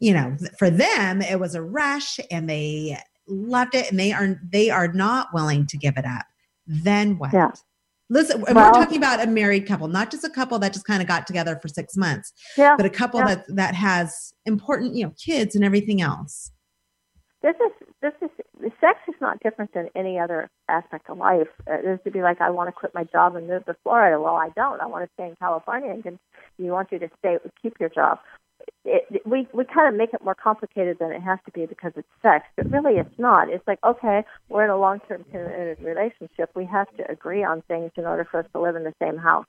you 0.00 0.12
know, 0.12 0.36
for 0.58 0.68
them, 0.70 1.22
it 1.22 1.40
was 1.40 1.54
a 1.54 1.62
rush 1.62 2.20
and 2.30 2.48
they 2.48 2.98
loved 3.28 3.74
it 3.74 3.90
and 3.90 3.98
they 3.98 4.12
are 4.12 4.40
they 4.42 4.70
are 4.70 4.88
not 4.88 5.28
willing 5.32 5.66
to 5.66 5.76
give 5.76 5.96
it 5.96 6.04
up. 6.04 6.26
Then 6.66 7.18
what? 7.18 7.32
Yeah. 7.32 7.52
Listen, 8.08 8.40
well, 8.42 8.54
we're 8.54 8.72
talking 8.72 8.98
about 8.98 9.20
a 9.20 9.26
married 9.26 9.66
couple, 9.66 9.88
not 9.88 10.12
just 10.12 10.22
a 10.22 10.30
couple 10.30 10.58
that 10.60 10.72
just 10.72 10.86
kind 10.86 11.02
of 11.02 11.08
got 11.08 11.26
together 11.26 11.58
for 11.60 11.66
six 11.66 11.96
months, 11.96 12.32
yeah, 12.56 12.76
but 12.76 12.86
a 12.86 12.90
couple 12.90 13.18
yeah. 13.18 13.34
that 13.34 13.56
that 13.56 13.74
has 13.74 14.32
important, 14.44 14.94
you 14.94 15.04
know, 15.04 15.12
kids 15.18 15.56
and 15.56 15.64
everything 15.64 16.00
else. 16.00 16.52
This 17.42 17.56
is 17.56 17.88
this 18.02 18.12
is 18.22 18.30
sex 18.80 18.98
is 19.08 19.14
not 19.20 19.40
different 19.40 19.72
than 19.74 19.88
any 19.94 20.18
other 20.18 20.48
aspect 20.68 21.10
of 21.10 21.18
life. 21.18 21.48
It 21.66 21.84
is 21.84 21.98
to 22.04 22.10
be 22.10 22.22
like, 22.22 22.40
I 22.40 22.50
want 22.50 22.68
to 22.68 22.72
quit 22.72 22.94
my 22.94 23.04
job 23.04 23.36
and 23.36 23.48
move 23.48 23.64
to 23.66 23.76
Florida. 23.82 24.20
Well, 24.20 24.36
I 24.36 24.50
don't. 24.56 24.80
I 24.80 24.86
want 24.86 25.04
to 25.04 25.10
stay 25.14 25.28
in 25.28 25.36
California, 25.36 25.90
and 26.04 26.18
you 26.58 26.70
want 26.70 26.92
you 26.92 26.98
to 26.98 27.10
stay, 27.18 27.38
keep 27.60 27.74
your 27.80 27.88
job. 27.88 28.18
It, 28.84 29.26
we 29.26 29.48
we 29.52 29.64
kind 29.64 29.88
of 29.88 29.98
make 29.98 30.14
it 30.14 30.22
more 30.22 30.34
complicated 30.34 30.98
than 31.00 31.12
it 31.12 31.20
has 31.20 31.38
to 31.46 31.52
be 31.52 31.66
because 31.66 31.92
it's 31.96 32.08
sex, 32.22 32.46
but 32.56 32.70
really 32.70 32.98
it's 32.98 33.18
not. 33.18 33.48
It's 33.48 33.66
like 33.66 33.78
okay, 33.84 34.24
we're 34.48 34.64
in 34.64 34.70
a 34.70 34.78
long-term 34.78 35.24
committed 35.30 35.78
relationship. 35.80 36.50
We 36.54 36.66
have 36.66 36.88
to 36.96 37.10
agree 37.10 37.44
on 37.44 37.62
things 37.62 37.90
in 37.96 38.06
order 38.06 38.26
for 38.30 38.40
us 38.40 38.46
to 38.52 38.60
live 38.60 38.76
in 38.76 38.84
the 38.84 38.94
same 39.02 39.18
house. 39.18 39.46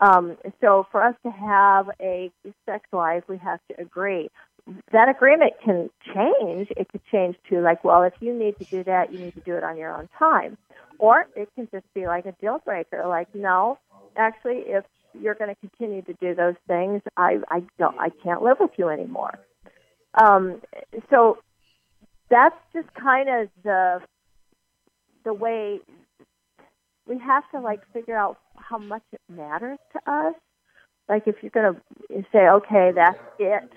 Um, 0.00 0.36
so 0.60 0.86
for 0.90 1.02
us 1.02 1.14
to 1.24 1.30
have 1.30 1.88
a 2.00 2.30
sex 2.66 2.84
life, 2.92 3.22
we 3.28 3.38
have 3.38 3.60
to 3.70 3.80
agree 3.80 4.28
that 4.92 5.08
agreement 5.08 5.52
can 5.64 5.90
change. 6.14 6.68
It 6.76 6.88
could 6.90 7.02
change 7.10 7.36
to 7.50 7.60
like, 7.60 7.84
well, 7.84 8.02
if 8.02 8.14
you 8.20 8.36
need 8.36 8.58
to 8.58 8.64
do 8.64 8.84
that, 8.84 9.12
you 9.12 9.18
need 9.18 9.34
to 9.34 9.40
do 9.40 9.54
it 9.54 9.64
on 9.64 9.76
your 9.76 9.96
own 9.96 10.08
time. 10.18 10.56
Or 10.98 11.26
it 11.34 11.48
can 11.54 11.68
just 11.72 11.86
be 11.94 12.06
like 12.06 12.26
a 12.26 12.32
deal 12.40 12.60
breaker, 12.64 13.04
like, 13.08 13.34
no, 13.34 13.78
actually, 14.16 14.62
if 14.66 14.84
you're 15.20 15.34
going 15.34 15.54
to 15.54 15.68
continue 15.68 16.02
to 16.02 16.14
do 16.14 16.34
those 16.34 16.54
things, 16.66 17.02
I 17.16 17.38
I 17.48 17.62
don't 17.78 17.98
I 17.98 18.10
can't 18.22 18.42
live 18.42 18.58
with 18.60 18.72
you 18.76 18.88
anymore. 18.88 19.38
Um, 20.14 20.60
so 21.10 21.38
that's 22.30 22.56
just 22.72 22.92
kind 22.94 23.28
of 23.28 23.48
the 23.62 24.00
the 25.24 25.32
way 25.34 25.80
we 27.06 27.18
have 27.18 27.44
to 27.52 27.60
like 27.60 27.80
figure 27.92 28.16
out 28.16 28.38
how 28.56 28.78
much 28.78 29.02
it 29.12 29.20
matters 29.28 29.78
to 29.92 30.10
us. 30.10 30.34
Like 31.08 31.24
if 31.26 31.36
you're 31.42 31.50
going 31.50 31.74
to 31.74 32.24
say, 32.32 32.48
okay, 32.48 32.92
that's 32.94 33.18
it, 33.38 33.68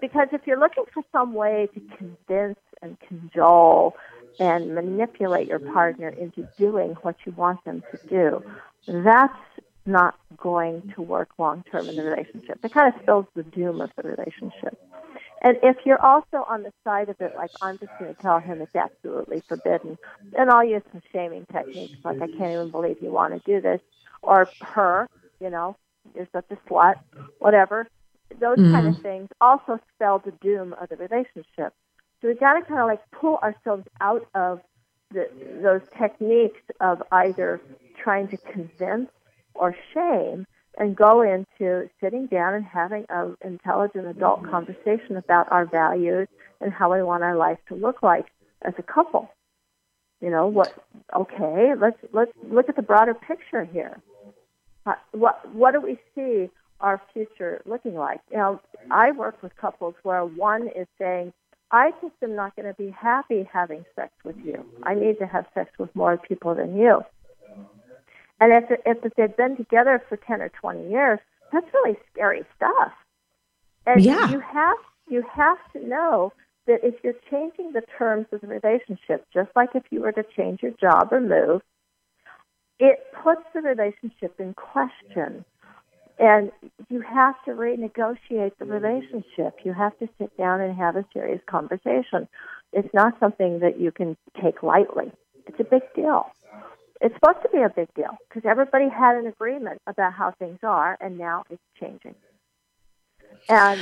because 0.00 0.28
if 0.32 0.42
you're 0.46 0.58
looking 0.58 0.84
for 0.92 1.02
some 1.12 1.34
way 1.34 1.68
to 1.74 1.80
convince 1.96 2.58
and 2.82 2.96
cajole 3.00 3.94
and 4.38 4.74
manipulate 4.74 5.48
your 5.48 5.58
partner 5.58 6.08
into 6.08 6.46
doing 6.58 6.90
what 7.02 7.16
you 7.24 7.32
want 7.32 7.64
them 7.64 7.82
to 7.90 8.08
do, 8.08 8.42
that's 8.86 9.34
not 9.90 10.18
going 10.36 10.92
to 10.94 11.02
work 11.02 11.30
long 11.38 11.64
term 11.70 11.88
in 11.88 11.96
the 11.96 12.02
relationship. 12.02 12.58
It 12.62 12.72
kind 12.72 12.94
of 12.94 13.00
spells 13.02 13.26
the 13.34 13.42
doom 13.42 13.80
of 13.80 13.90
the 13.96 14.08
relationship. 14.08 14.78
And 15.42 15.56
if 15.62 15.76
you're 15.86 16.00
also 16.00 16.44
on 16.48 16.62
the 16.62 16.72
side 16.84 17.08
of 17.08 17.16
it, 17.20 17.34
like 17.34 17.50
I'm 17.62 17.78
just 17.78 17.92
going 17.98 18.14
to 18.14 18.20
tell 18.20 18.40
him 18.40 18.60
it's 18.60 18.76
absolutely 18.76 19.42
forbidden, 19.48 19.96
then 20.32 20.52
I'll 20.52 20.64
use 20.64 20.82
some 20.92 21.02
shaming 21.12 21.46
techniques, 21.50 21.96
like 22.04 22.20
I 22.20 22.26
can't 22.26 22.52
even 22.52 22.70
believe 22.70 22.98
you 23.00 23.10
want 23.10 23.32
to 23.32 23.50
do 23.50 23.60
this, 23.60 23.80
or 24.22 24.48
her, 24.60 25.08
you 25.40 25.48
know, 25.48 25.76
you're 26.14 26.28
such 26.32 26.44
a 26.50 26.56
slut, 26.68 26.96
whatever. 27.38 27.88
Those 28.38 28.58
mm-hmm. 28.58 28.72
kind 28.72 28.86
of 28.88 29.02
things 29.02 29.28
also 29.40 29.80
spell 29.94 30.18
the 30.18 30.32
doom 30.42 30.74
of 30.80 30.88
the 30.90 30.96
relationship. 30.96 31.72
So 32.20 32.28
we 32.28 32.34
got 32.34 32.54
to 32.54 32.62
kind 32.62 32.80
of 32.80 32.86
like 32.86 33.00
pull 33.10 33.38
ourselves 33.38 33.84
out 34.00 34.26
of 34.34 34.60
the, 35.10 35.28
those 35.62 35.80
techniques 35.98 36.60
of 36.80 37.02
either 37.10 37.60
trying 37.96 38.28
to 38.28 38.36
convince 38.36 39.10
or 39.60 39.76
shame 39.94 40.46
and 40.78 40.96
go 40.96 41.20
into 41.20 41.88
sitting 42.02 42.26
down 42.26 42.54
and 42.54 42.64
having 42.64 43.04
an 43.10 43.36
intelligent 43.44 44.06
adult 44.06 44.42
conversation 44.50 45.16
about 45.16 45.50
our 45.52 45.66
values 45.66 46.26
and 46.60 46.72
how 46.72 46.92
we 46.92 47.02
want 47.02 47.22
our 47.22 47.36
life 47.36 47.58
to 47.68 47.74
look 47.74 48.02
like 48.02 48.26
as 48.62 48.72
a 48.78 48.82
couple. 48.82 49.30
You 50.20 50.30
know 50.30 50.46
what? 50.46 50.72
Okay, 51.14 51.72
let's 51.80 51.98
let's 52.12 52.32
look 52.50 52.68
at 52.68 52.76
the 52.76 52.82
broader 52.82 53.14
picture 53.14 53.64
here. 53.64 54.00
Uh, 54.86 54.94
what 55.12 55.54
what 55.54 55.72
do 55.72 55.80
we 55.80 55.98
see 56.14 56.50
our 56.80 57.00
future 57.12 57.62
looking 57.66 57.94
like? 57.94 58.20
You 58.30 58.38
know, 58.38 58.60
I 58.90 59.12
work 59.12 59.42
with 59.42 59.56
couples 59.56 59.94
where 60.02 60.24
one 60.24 60.68
is 60.68 60.86
saying, 60.98 61.32
"I 61.70 61.92
just 62.02 62.14
am 62.22 62.36
not 62.36 62.54
going 62.54 62.68
to 62.68 62.74
be 62.74 62.90
happy 62.90 63.48
having 63.50 63.84
sex 63.96 64.12
with 64.24 64.36
you. 64.44 64.64
I 64.82 64.94
need 64.94 65.18
to 65.20 65.26
have 65.26 65.46
sex 65.54 65.70
with 65.78 65.94
more 65.96 66.18
people 66.18 66.54
than 66.54 66.76
you." 66.76 67.02
And 68.40 68.52
if, 68.52 68.80
if 68.86 69.14
they've 69.16 69.36
been 69.36 69.56
together 69.56 70.02
for 70.08 70.16
10 70.16 70.40
or 70.40 70.48
20 70.48 70.90
years, 70.90 71.18
that's 71.52 71.66
really 71.74 71.96
scary 72.12 72.44
stuff. 72.56 72.92
And 73.86 74.02
yeah. 74.02 74.30
you 74.30 74.40
have 74.40 74.76
you 75.08 75.24
have 75.34 75.58
to 75.72 75.86
know 75.86 76.32
that 76.66 76.80
if 76.84 76.94
you're 77.02 77.14
changing 77.30 77.72
the 77.72 77.82
terms 77.98 78.26
of 78.32 78.40
the 78.40 78.46
relationship, 78.46 79.26
just 79.34 79.50
like 79.56 79.70
if 79.74 79.82
you 79.90 80.00
were 80.00 80.12
to 80.12 80.22
change 80.36 80.62
your 80.62 80.72
job 80.80 81.08
or 81.12 81.20
move, 81.20 81.62
it 82.78 83.00
puts 83.22 83.42
the 83.52 83.60
relationship 83.60 84.38
in 84.38 84.54
question. 84.54 85.44
And 86.18 86.52
you 86.88 87.00
have 87.00 87.34
to 87.46 87.52
renegotiate 87.52 88.52
the 88.58 88.66
relationship. 88.66 89.56
You 89.64 89.72
have 89.72 89.98
to 89.98 90.08
sit 90.18 90.36
down 90.36 90.60
and 90.60 90.76
have 90.76 90.94
a 90.94 91.04
serious 91.12 91.40
conversation. 91.46 92.28
It's 92.72 92.92
not 92.94 93.18
something 93.18 93.60
that 93.60 93.80
you 93.80 93.90
can 93.90 94.16
take 94.40 94.62
lightly. 94.62 95.10
It's 95.46 95.58
a 95.58 95.64
big 95.64 95.82
deal 95.96 96.26
it's 97.00 97.14
supposed 97.14 97.42
to 97.42 97.48
be 97.50 97.62
a 97.62 97.68
big 97.68 97.92
deal 97.94 98.16
because 98.28 98.48
everybody 98.48 98.88
had 98.88 99.16
an 99.16 99.26
agreement 99.26 99.80
about 99.86 100.12
how 100.12 100.32
things 100.38 100.58
are, 100.62 100.96
and 101.00 101.18
now 101.18 101.44
it's 101.50 101.62
changing. 101.80 102.14
And 103.48 103.80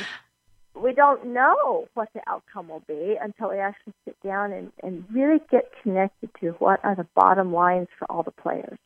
we 0.75 0.93
don't 0.93 1.27
know 1.27 1.89
what 1.95 2.09
the 2.15 2.21
outcome 2.27 2.69
will 2.69 2.85
be 2.87 3.17
until 3.21 3.51
we 3.51 3.59
actually 3.59 3.95
sit 4.05 4.17
down 4.23 4.53
and, 4.53 4.73
and 4.83 5.05
really 5.13 5.41
get 5.51 5.73
connected 5.83 6.31
to 6.41 6.51
what 6.59 6.81
are 6.85 6.95
the 6.95 7.07
bottom 7.15 7.53
lines 7.53 7.89
for 7.99 8.11
all 8.11 8.23
the 8.23 8.31
players. 8.31 8.79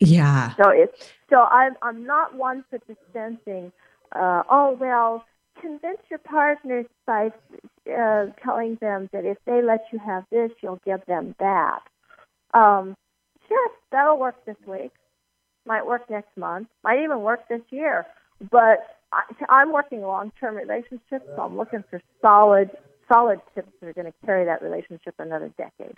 Yeah. 0.00 0.54
So 0.56 0.70
it's 0.70 1.12
so 1.28 1.42
I'm 1.42 1.74
I'm 1.82 2.06
not 2.06 2.34
one 2.34 2.64
for 2.70 2.78
dispensing. 2.86 3.72
Uh, 4.14 4.42
oh 4.48 4.76
well, 4.80 5.24
convince 5.60 5.98
your 6.08 6.20
partners 6.20 6.86
by 7.04 7.32
uh, 7.92 8.26
telling 8.42 8.76
them 8.80 9.08
that 9.12 9.24
if 9.24 9.38
they 9.44 9.60
let 9.60 9.84
you 9.92 9.98
have 9.98 10.24
this, 10.30 10.52
you'll 10.62 10.80
give 10.84 11.04
them 11.06 11.34
that. 11.40 11.80
Um, 12.54 12.94
sure, 13.48 13.70
that'll 13.92 14.18
work 14.18 14.44
this 14.46 14.56
week. 14.66 14.92
Might 15.66 15.86
work 15.86 16.08
next 16.10 16.36
month. 16.36 16.68
Might 16.82 17.02
even 17.02 17.20
work 17.20 17.48
this 17.48 17.60
year. 17.70 18.06
But 18.50 18.78
I, 19.12 19.22
I'm 19.48 19.72
working 19.72 20.02
long-term 20.02 20.54
relationships, 20.54 21.26
so 21.36 21.42
I'm 21.42 21.56
looking 21.56 21.84
for 21.90 22.00
solid, 22.22 22.70
solid 23.12 23.40
tips 23.54 23.70
that 23.80 23.88
are 23.88 23.92
going 23.92 24.06
to 24.06 24.26
carry 24.26 24.44
that 24.44 24.62
relationship 24.62 25.14
another 25.18 25.52
decade. 25.58 25.96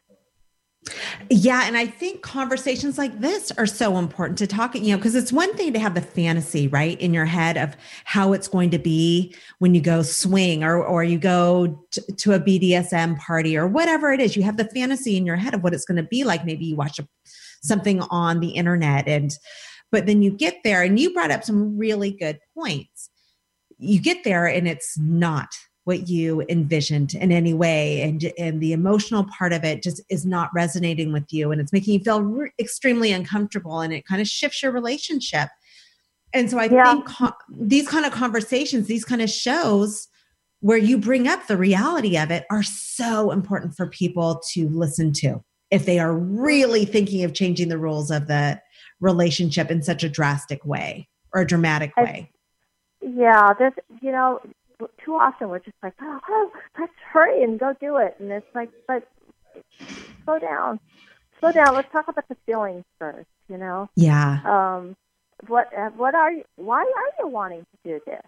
Yeah, 1.29 1.65
and 1.67 1.77
I 1.77 1.87
think 1.87 2.23
conversations 2.23 2.97
like 2.97 3.21
this 3.21 3.53
are 3.53 3.67
so 3.67 3.99
important 3.99 4.39
to 4.39 4.47
talk, 4.47 4.75
you 4.75 4.91
know, 4.91 4.97
because 4.97 5.15
it's 5.15 5.33
one 5.33 5.55
thing 5.55 5.73
to 5.75 5.79
have 5.79 5.95
the 5.95 6.01
fantasy, 6.01 6.69
right, 6.69 6.99
in 7.01 7.13
your 7.13 7.27
head 7.27 7.59
of 7.59 7.77
how 8.05 8.33
it's 8.33 8.49
going 8.49 8.71
to 8.71 8.79
be 8.79 9.35
when 9.59 9.75
you 9.75 9.81
go 9.81 10.03
swing 10.03 10.65
or 10.65 10.83
or 10.83 11.05
you 11.05 11.19
go 11.19 11.87
t- 11.91 12.01
to 12.17 12.33
a 12.33 12.41
BDSM 12.41 13.19
party 13.19 13.57
or 13.57 13.67
whatever 13.67 14.11
it 14.11 14.21
is. 14.21 14.37
You 14.37 14.43
have 14.43 14.57
the 14.57 14.65
fantasy 14.65 15.17
in 15.17 15.27
your 15.27 15.37
head 15.37 15.55
of 15.55 15.63
what 15.63 15.75
it's 15.75 15.85
going 15.85 16.03
to 16.03 16.09
be 16.09 16.25
like. 16.25 16.45
Maybe 16.47 16.65
you 16.65 16.77
watch 16.77 16.99
a, 16.99 17.07
something 17.63 18.01
on 18.11 18.41
the 18.41 18.49
internet 18.49 19.07
and 19.07 19.33
but 19.93 20.07
then 20.07 20.23
you 20.23 20.31
get 20.31 20.59
there 20.65 20.83
and 20.83 20.99
you 20.99 21.13
brought 21.13 21.31
up 21.31 21.45
some 21.45 21.77
really 21.77 22.13
good 22.13 22.39
points. 22.57 23.11
You 23.79 24.01
get 24.01 24.25
there 24.25 24.47
and 24.47 24.67
it's 24.67 24.99
not 24.99 25.49
what 25.91 26.09
you 26.09 26.41
envisioned 26.49 27.15
in 27.15 27.33
any 27.33 27.53
way 27.53 28.01
and 28.03 28.33
and 28.39 28.61
the 28.61 28.73
emotional 28.73 29.27
part 29.37 29.53
of 29.53 29.65
it 29.65 29.83
just 29.83 30.01
is 30.09 30.25
not 30.25 30.49
resonating 30.55 31.13
with 31.13 31.25
you 31.33 31.51
and 31.51 31.61
it's 31.61 31.73
making 31.73 31.95
you 31.95 31.99
feel 31.99 32.23
re- 32.23 32.53
extremely 32.61 33.11
uncomfortable 33.11 33.81
and 33.81 33.93
it 33.93 34.07
kind 34.07 34.23
of 34.23 34.29
shifts 34.29 34.63
your 34.63 34.71
relationship 34.71 35.49
and 36.33 36.49
so 36.49 36.61
i 36.61 36.67
yeah. 36.67 36.93
think 36.93 37.07
co- 37.07 37.33
these 37.51 37.89
kind 37.89 38.07
of 38.07 38.13
conversations 38.13 38.87
these 38.87 39.05
kind 39.05 39.21
of 39.21 39.29
shows 39.29 40.07
where 40.61 40.79
you 40.79 40.97
bring 40.97 41.27
up 41.27 41.49
the 41.49 41.57
reality 41.57 42.17
of 42.17 42.31
it 42.31 42.45
are 42.53 42.63
so 42.63 43.33
important 43.33 43.75
for 43.75 43.89
people 43.89 44.41
to 44.53 44.69
listen 44.69 45.13
to 45.13 45.43
if 45.73 45.87
they 45.87 45.99
are 45.99 46.17
really 46.17 46.85
thinking 46.85 47.25
of 47.25 47.35
changing 47.35 47.69
the 47.69 47.79
rules 47.79 48.13
of 48.13 48.29
the 48.29 48.61
relationship 49.01 49.73
in 49.73 49.83
such 49.83 50.05
a 50.05 50.09
drastic 50.09 50.65
way 50.65 51.09
or 51.35 51.41
a 51.41 51.47
dramatic 51.49 51.97
way 51.97 52.31
I, 53.03 53.07
yeah 53.13 53.53
there's 53.59 53.73
you 54.01 54.13
know 54.13 54.39
too 55.05 55.15
often 55.15 55.49
we're 55.49 55.59
just 55.59 55.77
like, 55.83 55.95
oh, 56.01 56.21
oh, 56.29 56.51
let's 56.79 56.93
hurry 57.13 57.43
and 57.43 57.59
go 57.59 57.75
do 57.81 57.97
it. 57.97 58.17
And 58.19 58.31
it's 58.31 58.55
like, 58.55 58.71
but 58.87 59.09
slow 60.25 60.39
down, 60.39 60.81
slow 61.39 61.53
down. 61.53 61.75
Let's 61.75 61.91
talk 61.93 62.09
about 62.09 62.29
the 62.29 62.37
feelings 62.47 62.85
first. 62.99 63.29
You 63.49 63.59
know? 63.59 63.91
Yeah. 63.97 64.41
Um, 64.45 64.97
what 65.47 65.69
what 65.97 66.15
are 66.15 66.33
you? 66.33 66.45
Why 66.57 66.83
are 66.83 67.25
you 67.25 67.29
wanting 67.29 67.61
to 67.61 67.77
do 67.85 68.01
this? 68.07 68.23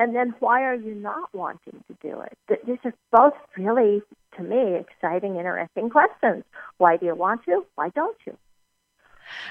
And 0.00 0.14
then 0.14 0.34
why 0.38 0.62
are 0.62 0.74
you 0.74 0.94
not 0.94 1.32
wanting 1.34 1.84
to 1.88 1.96
do 2.00 2.20
it? 2.20 2.66
These 2.66 2.78
are 2.84 2.94
both 3.10 3.34
really, 3.56 4.00
to 4.36 4.42
me, 4.42 4.76
exciting, 4.76 5.36
interesting 5.36 5.90
questions. 5.90 6.44
Why 6.76 6.96
do 6.96 7.06
you 7.06 7.16
want 7.16 7.44
to? 7.46 7.66
Why 7.74 7.88
don't 7.90 8.16
you? 8.24 8.36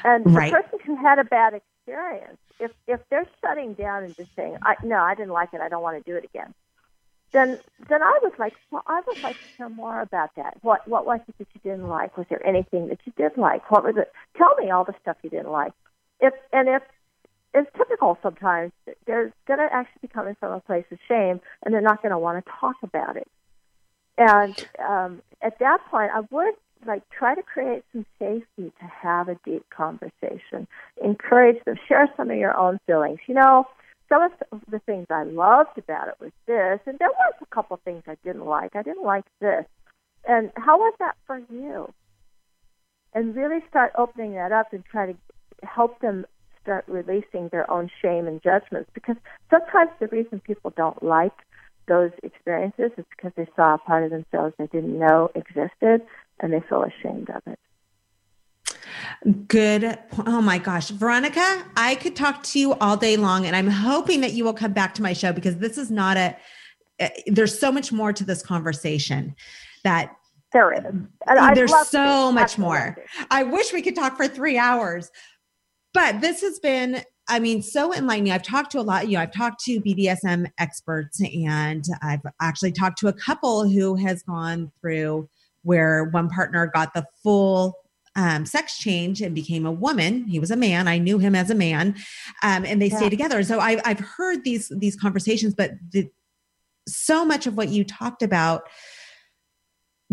And 0.05 0.33
right. 0.33 0.51
the 0.51 0.57
person 0.57 0.79
who 0.85 0.95
had 0.95 1.19
a 1.19 1.25
bad 1.25 1.53
experience 1.53 1.76
if 2.59 2.71
if 2.87 2.99
they're 3.09 3.27
shutting 3.41 3.73
down 3.73 4.03
and 4.03 4.15
just 4.15 4.29
saying, 4.35 4.57
I, 4.61 4.75
"No, 4.83 4.97
I 4.97 5.15
didn't 5.15 5.33
like 5.33 5.53
it. 5.53 5.61
I 5.61 5.69
don't 5.69 5.83
want 5.83 6.03
to 6.03 6.11
do 6.11 6.17
it 6.17 6.25
again," 6.25 6.53
then 7.31 7.59
then 7.89 8.01
I 8.01 8.19
would 8.21 8.37
like 8.39 8.53
well, 8.71 8.83
I 8.87 9.01
would 9.07 9.21
like 9.21 9.35
to 9.35 9.47
hear 9.57 9.69
more 9.69 10.01
about 10.01 10.31
that. 10.35 10.57
What 10.61 10.87
what 10.87 11.05
was 11.05 11.19
it 11.27 11.35
that 11.37 11.47
you 11.53 11.61
didn't 11.63 11.87
like? 11.87 12.17
Was 12.17 12.27
there 12.29 12.45
anything 12.45 12.87
that 12.89 12.99
you 13.05 13.13
did 13.17 13.37
like? 13.37 13.69
What 13.71 13.83
was 13.83 13.95
it? 13.97 14.11
Tell 14.37 14.55
me 14.55 14.69
all 14.71 14.83
the 14.83 14.95
stuff 15.01 15.17
you 15.23 15.29
didn't 15.29 15.51
like. 15.51 15.73
If 16.19 16.33
and 16.51 16.67
if 16.67 16.83
it's 17.53 17.69
typical 17.77 18.17
sometimes 18.21 18.71
they're 19.05 19.33
going 19.47 19.59
to 19.59 19.67
actually 19.71 19.99
be 20.03 20.07
coming 20.07 20.35
from 20.39 20.53
a 20.53 20.59
place 20.59 20.85
of 20.91 20.99
shame 21.07 21.39
and 21.63 21.73
they're 21.73 21.81
not 21.81 22.01
going 22.01 22.11
to 22.11 22.19
want 22.19 22.43
to 22.43 22.51
talk 22.59 22.75
about 22.83 23.15
it. 23.17 23.27
And 24.17 24.67
um, 24.85 25.21
at 25.41 25.59
that 25.59 25.79
point, 25.89 26.11
I 26.13 26.21
would 26.31 26.53
like 26.85 27.03
try 27.09 27.35
to 27.35 27.41
create 27.41 27.83
some 27.91 28.05
safety 28.19 28.71
to 28.79 28.85
have 28.85 29.29
a 29.29 29.37
deep 29.45 29.65
conversation. 29.69 30.67
Encourage 31.03 31.63
them. 31.65 31.75
Share 31.87 32.07
some 32.17 32.29
of 32.29 32.37
your 32.37 32.57
own 32.57 32.79
feelings. 32.85 33.19
You 33.27 33.35
know, 33.35 33.65
some 34.09 34.23
of 34.23 34.61
the 34.69 34.79
things 34.79 35.07
I 35.09 35.23
loved 35.23 35.77
about 35.77 36.07
it 36.07 36.15
was 36.19 36.31
this, 36.45 36.79
and 36.85 36.97
there 36.99 37.09
was 37.09 37.33
a 37.41 37.45
couple 37.55 37.79
things 37.83 38.03
I 38.07 38.15
didn't 38.23 38.45
like. 38.45 38.75
I 38.75 38.83
didn't 38.83 39.03
like 39.03 39.25
this. 39.41 39.65
And 40.27 40.51
how 40.55 40.77
was 40.77 40.93
that 40.99 41.15
for 41.25 41.41
you? 41.49 41.93
And 43.13 43.35
really 43.35 43.59
start 43.69 43.93
opening 43.97 44.33
that 44.33 44.51
up 44.51 44.73
and 44.73 44.83
try 44.85 45.07
to 45.07 45.17
help 45.63 45.99
them 46.01 46.25
start 46.61 46.85
releasing 46.87 47.47
their 47.49 47.69
own 47.71 47.89
shame 48.01 48.27
and 48.27 48.43
judgments 48.43 48.89
because 48.93 49.15
sometimes 49.49 49.89
the 49.99 50.07
reason 50.07 50.41
people 50.41 50.73
don't 50.75 51.01
like 51.01 51.31
those 51.87 52.11
experiences 52.23 52.91
is 52.97 53.05
because 53.15 53.31
they 53.37 53.47
saw 53.55 53.75
a 53.75 53.77
part 53.77 54.03
of 54.03 54.09
themselves 54.09 54.53
they 54.59 54.67
didn't 54.67 54.99
know 54.99 55.29
existed 55.33 56.01
and 56.39 56.53
they 56.53 56.61
feel 56.61 56.83
ashamed 56.83 57.29
of 57.29 57.41
it. 57.47 57.59
Good. 59.47 59.97
Oh 60.25 60.41
my 60.41 60.57
gosh. 60.57 60.89
Veronica, 60.89 61.65
I 61.75 61.95
could 61.95 62.15
talk 62.15 62.43
to 62.43 62.59
you 62.59 62.73
all 62.75 62.97
day 62.97 63.17
long, 63.17 63.45
and 63.45 63.55
I'm 63.55 63.67
hoping 63.67 64.21
that 64.21 64.33
you 64.33 64.43
will 64.43 64.53
come 64.53 64.73
back 64.73 64.93
to 64.95 65.01
my 65.01 65.13
show 65.13 65.33
because 65.33 65.57
this 65.57 65.77
is 65.77 65.89
not 65.89 66.17
a, 66.17 66.37
eh, 66.99 67.09
there's 67.27 67.57
so 67.57 67.71
much 67.71 67.91
more 67.91 68.13
to 68.13 68.23
this 68.23 68.43
conversation 68.43 69.35
that 69.83 70.15
there 70.53 70.71
is. 70.73 70.81
There's 71.55 71.87
so 71.87 72.31
much 72.31 72.57
more. 72.57 72.97
I 73.29 73.43
wish 73.43 73.73
we 73.73 73.81
could 73.81 73.95
talk 73.95 74.15
for 74.15 74.27
three 74.27 74.57
hours, 74.57 75.11
but 75.93 76.21
this 76.21 76.41
has 76.41 76.59
been, 76.59 77.03
I 77.27 77.39
mean, 77.39 77.61
so 77.61 77.93
enlightening. 77.93 78.31
I've 78.31 78.43
talked 78.43 78.71
to 78.71 78.79
a 78.79 78.81
lot, 78.81 79.07
you 79.07 79.17
know, 79.17 79.23
I've 79.23 79.33
talked 79.33 79.63
to 79.65 79.81
BDSM 79.81 80.49
experts 80.57 81.21
and 81.21 81.83
I've 82.01 82.21
actually 82.41 82.71
talked 82.71 82.99
to 82.99 83.07
a 83.07 83.13
couple 83.13 83.67
who 83.67 83.95
has 83.95 84.23
gone 84.23 84.71
through 84.79 85.27
where 85.67 86.05
one 86.05 86.29
partner 86.29 86.71
got 86.73 86.93
the 86.93 87.05
full 87.21 87.77
um, 88.15 88.45
sex 88.45 88.77
change 88.77 89.21
and 89.21 89.35
became 89.35 89.65
a 89.65 89.71
woman. 89.71 90.25
He 90.25 90.39
was 90.39 90.49
a 90.49 90.55
man. 90.55 90.87
I 90.87 90.97
knew 90.97 91.19
him 91.19 91.35
as 91.35 91.49
a 91.49 91.55
man, 91.55 91.95
um, 92.41 92.65
and 92.65 92.81
they 92.81 92.87
yeah. 92.87 92.97
stay 92.97 93.09
together. 93.09 93.43
So 93.43 93.59
I, 93.59 93.79
I've 93.83 93.99
heard 93.99 94.43
these 94.43 94.71
these 94.75 94.95
conversations, 94.95 95.53
but 95.53 95.71
the, 95.91 96.09
so 96.87 97.25
much 97.25 97.47
of 97.47 97.57
what 97.57 97.67
you 97.67 97.83
talked 97.83 98.23
about 98.23 98.63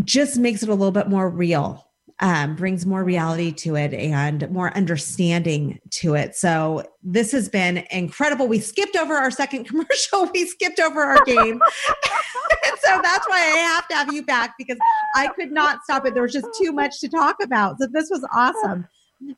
just 0.03 0.37
makes 0.37 0.63
it 0.65 0.69
a 0.69 0.75
little 0.75 0.91
bit 0.91 1.09
more 1.09 1.31
real 1.31 1.89
um, 2.21 2.55
brings 2.55 2.87
more 2.87 3.03
reality 3.03 3.51
to 3.51 3.75
it 3.75 3.93
and 3.93 4.49
more 4.51 4.75
understanding 4.77 5.81
to 5.91 6.15
it. 6.15 6.37
So 6.37 6.85
this 7.03 7.33
has 7.33 7.49
been 7.49 7.85
incredible. 7.91 8.47
We 8.47 8.61
skipped 8.61 8.97
over 8.97 9.15
our 9.15 9.31
second 9.31 9.65
commercial. 9.69 10.31
We 10.33 10.47
skipped 10.47 10.79
over 10.79 11.03
our 11.03 11.25
game. 11.25 11.61
and 11.61 12.79
so 12.85 13.01
that's 13.03 13.29
why 13.29 13.39
I 13.39 13.59
have 13.75 13.89
to 13.89 13.95
have 13.97 14.13
you 14.13 14.25
back 14.25 14.55
because 14.59 14.79
I 15.17 15.29
could 15.29 15.51
not 15.51 15.83
stop 15.83 16.07
it. 16.07 16.15
There 16.15 16.23
was 16.23 16.33
just 16.33 16.49
too 16.61 16.73
much 16.73 17.01
to 17.01 17.09
talk 17.09 17.37
about. 17.43 17.79
So 17.81 17.89
this 17.93 18.09
was 18.11 18.27
awesome. 18.33 18.87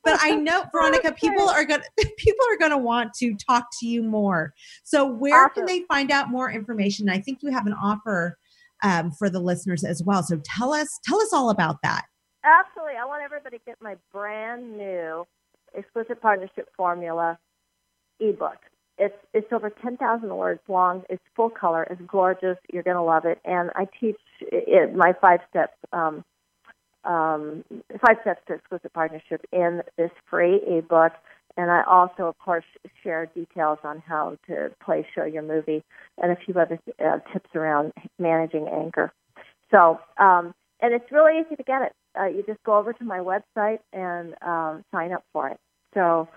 But 0.03 0.19
I 0.21 0.35
know 0.35 0.65
Veronica, 0.73 1.13
people 1.13 1.49
are 1.49 1.65
going 1.65 1.81
people 2.17 2.45
are 2.51 2.59
going 2.59 2.73
to 2.73 2.79
want 2.79 3.15
to 3.15 3.35
talk 3.35 3.69
to 3.81 3.87
you 3.87 4.03
more. 4.03 4.53
So 4.85 5.07
where 5.07 5.45
awesome. 5.45 5.55
can 5.55 5.67
they 5.67 5.85
find 5.89 6.11
out 6.11 6.31
more 6.31 6.51
information? 6.51 7.09
I 7.09 7.21
think 7.21 7.39
you 7.43 7.51
have 7.53 7.67
an 7.67 7.75
offer 7.75 8.37
um, 8.83 9.13
for 9.13 9.31
the 9.31 9.41
listeners 9.41 9.85
as 9.85 10.03
well. 10.03 10.23
So 10.23 10.41
tell 10.45 10.73
us 10.73 10.99
tell 11.05 11.21
us 11.21 11.33
all 11.33 11.51
about 11.51 11.77
that. 11.83 12.05
Absolutely. 12.47 12.95
I 12.97 13.05
want 13.05 13.23
everybody 13.25 13.59
to 13.59 13.65
get 13.67 13.77
my 13.83 13.97
brand 14.13 14.79
new 14.79 15.27
explicit 15.75 16.23
partnership 16.23 16.69
formula 16.77 17.39
ebook. 18.21 18.59
It's 18.99 19.17
it's 19.35 19.53
over 19.53 19.69
10,000 19.69 20.29
words 20.35 20.61
long. 20.69 21.03
It's 21.11 21.23
full 21.35 21.51
color. 21.51 21.83
It's 21.91 22.01
gorgeous. 22.07 22.57
You're 22.73 22.85
going 22.85 22.97
to 22.97 23.03
love 23.03 23.25
it. 23.25 23.41
And 23.45 23.71
I 23.75 23.87
teach 24.01 24.17
it, 24.41 24.95
my 24.95 25.13
five 25.21 25.41
steps 25.51 25.75
um, 25.93 26.25
um, 27.05 27.65
five 28.05 28.17
steps 28.23 28.41
to 28.47 28.55
explicit 28.55 28.93
partnership 28.93 29.45
in 29.53 29.83
this 29.99 30.11
free 30.31 30.61
ebook. 30.67 31.13
And 31.57 31.71
I 31.71 31.83
also, 31.85 32.25
of 32.25 32.39
course, 32.39 32.65
share 33.03 33.27
details 33.27 33.79
on 33.83 34.03
how 34.07 34.37
to 34.47 34.71
play, 34.85 35.07
show 35.15 35.25
your 35.25 35.43
movie, 35.43 35.83
and 36.23 36.31
a 36.31 36.37
few 36.37 36.55
other 36.55 36.79
uh, 37.05 37.19
tips 37.33 37.51
around 37.55 37.93
managing 38.19 38.69
anger. 38.69 39.13
So, 39.71 39.99
um, 40.19 40.55
and 40.81 40.95
it's 40.95 41.11
really 41.11 41.41
easy 41.41 41.57
to 41.57 41.63
get 41.63 41.83
it. 41.83 41.93
Uh, 42.19 42.27
you 42.27 42.43
just 42.47 42.63
go 42.65 42.77
over 42.77 42.93
to 42.93 43.05
my 43.05 43.19
website 43.19 43.81
and 43.93 44.35
um, 44.43 44.85
sign 44.93 45.13
up 45.13 45.25
for 45.33 45.49
it. 45.49 45.59
So 45.95 46.29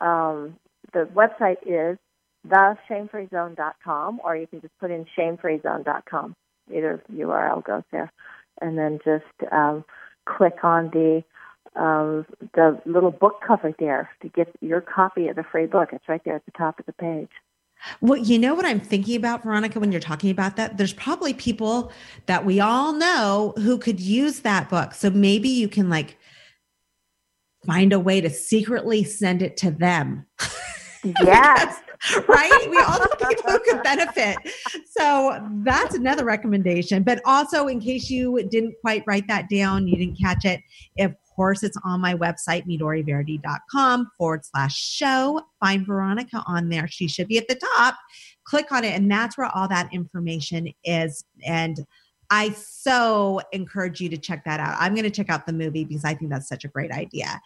um, 0.00 0.56
the 0.92 1.08
website 1.14 1.58
is 1.66 1.98
theshamefreezone.com, 2.46 4.20
or 4.24 4.36
you 4.36 4.46
can 4.46 4.60
just 4.60 4.76
put 4.78 4.90
in 4.90 5.06
shamefreezone.com. 5.16 6.34
Either 6.74 7.02
URL 7.12 7.64
goes 7.64 7.82
there, 7.90 8.12
and 8.60 8.76
then 8.76 8.98
just 9.04 9.52
um, 9.52 9.84
click 10.26 10.62
on 10.62 10.90
the 10.90 11.22
um, 11.76 12.26
the 12.54 12.80
little 12.86 13.10
book 13.10 13.40
cover 13.46 13.72
there 13.78 14.10
to 14.22 14.28
get 14.28 14.48
your 14.60 14.80
copy 14.80 15.28
of 15.28 15.36
the 15.36 15.44
free 15.44 15.66
book. 15.66 15.90
It's 15.92 16.08
right 16.08 16.20
there 16.24 16.36
at 16.36 16.44
the 16.44 16.52
top 16.52 16.78
of 16.80 16.86
the 16.86 16.92
page. 16.92 17.30
Well, 18.00 18.18
you 18.18 18.38
know 18.38 18.54
what 18.54 18.64
I'm 18.64 18.80
thinking 18.80 19.16
about, 19.16 19.42
Veronica, 19.42 19.80
when 19.80 19.92
you're 19.92 20.00
talking 20.00 20.30
about 20.30 20.56
that? 20.56 20.78
There's 20.78 20.92
probably 20.92 21.32
people 21.34 21.92
that 22.26 22.44
we 22.44 22.60
all 22.60 22.92
know 22.92 23.54
who 23.56 23.78
could 23.78 24.00
use 24.00 24.40
that 24.40 24.68
book. 24.68 24.94
So 24.94 25.10
maybe 25.10 25.48
you 25.48 25.68
can 25.68 25.88
like 25.88 26.18
find 27.66 27.92
a 27.92 28.00
way 28.00 28.20
to 28.20 28.30
secretly 28.30 29.04
send 29.04 29.42
it 29.42 29.56
to 29.58 29.70
them. 29.70 30.26
Yes. 31.22 31.80
right? 32.28 32.66
We 32.70 32.78
all 32.78 32.98
know 32.98 33.28
people 33.28 33.50
who 33.50 33.58
could 33.60 33.82
benefit. 33.82 34.36
So 34.96 35.44
that's 35.64 35.94
another 35.94 36.24
recommendation. 36.24 37.02
But 37.02 37.20
also, 37.24 37.66
in 37.66 37.80
case 37.80 38.08
you 38.08 38.42
didn't 38.50 38.74
quite 38.80 39.02
write 39.06 39.26
that 39.28 39.48
down, 39.48 39.88
you 39.88 39.96
didn't 39.96 40.18
catch 40.18 40.44
it, 40.44 40.60
if 40.96 41.12
course, 41.38 41.62
it's 41.62 41.78
on 41.84 42.00
my 42.00 42.14
website, 42.14 42.66
midoriverity.com 42.66 44.10
forward 44.18 44.44
slash 44.44 44.76
show. 44.76 45.40
Find 45.60 45.86
Veronica 45.86 46.42
on 46.46 46.68
there. 46.68 46.88
She 46.88 47.08
should 47.08 47.28
be 47.28 47.38
at 47.38 47.48
the 47.48 47.58
top. 47.76 47.94
Click 48.44 48.72
on 48.72 48.84
it, 48.84 48.94
and 48.94 49.10
that's 49.10 49.38
where 49.38 49.48
all 49.54 49.68
that 49.68 49.88
information 49.92 50.68
is. 50.84 51.24
And 51.46 51.78
I 52.30 52.50
so 52.50 53.40
encourage 53.52 54.00
you 54.00 54.08
to 54.10 54.18
check 54.18 54.44
that 54.44 54.60
out. 54.60 54.76
I'm 54.78 54.94
going 54.94 55.04
to 55.04 55.10
check 55.10 55.30
out 55.30 55.46
the 55.46 55.52
movie 55.52 55.84
because 55.84 56.04
I 56.04 56.14
think 56.14 56.30
that's 56.30 56.48
such 56.48 56.64
a 56.64 56.68
great 56.68 56.90
idea. 56.90 57.40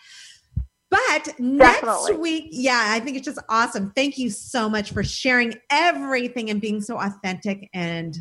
But 0.91 1.39
next 1.39 1.83
Definitely. 1.83 2.17
week, 2.17 2.49
yeah, 2.51 2.87
I 2.89 3.01
think 3.01 3.17
it's 3.17 3.25
just 3.25 3.41
awesome. 3.49 3.93
Thank 3.95 4.19
you 4.19 4.31
so 4.31 4.69
much 4.69 4.93
for 4.93 5.05
sharing 5.05 5.55
everything 5.71 6.51
and 6.51 6.61
being 6.61 6.81
so 6.81 6.99
authentic 6.99 7.69
and 7.73 8.17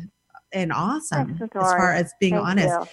and 0.54 0.70
awesome 0.72 1.38
as 1.40 1.48
far 1.50 1.92
as 1.92 2.12
being 2.20 2.34
Thank 2.34 2.46
honest. 2.46 2.68
You. 2.68 2.86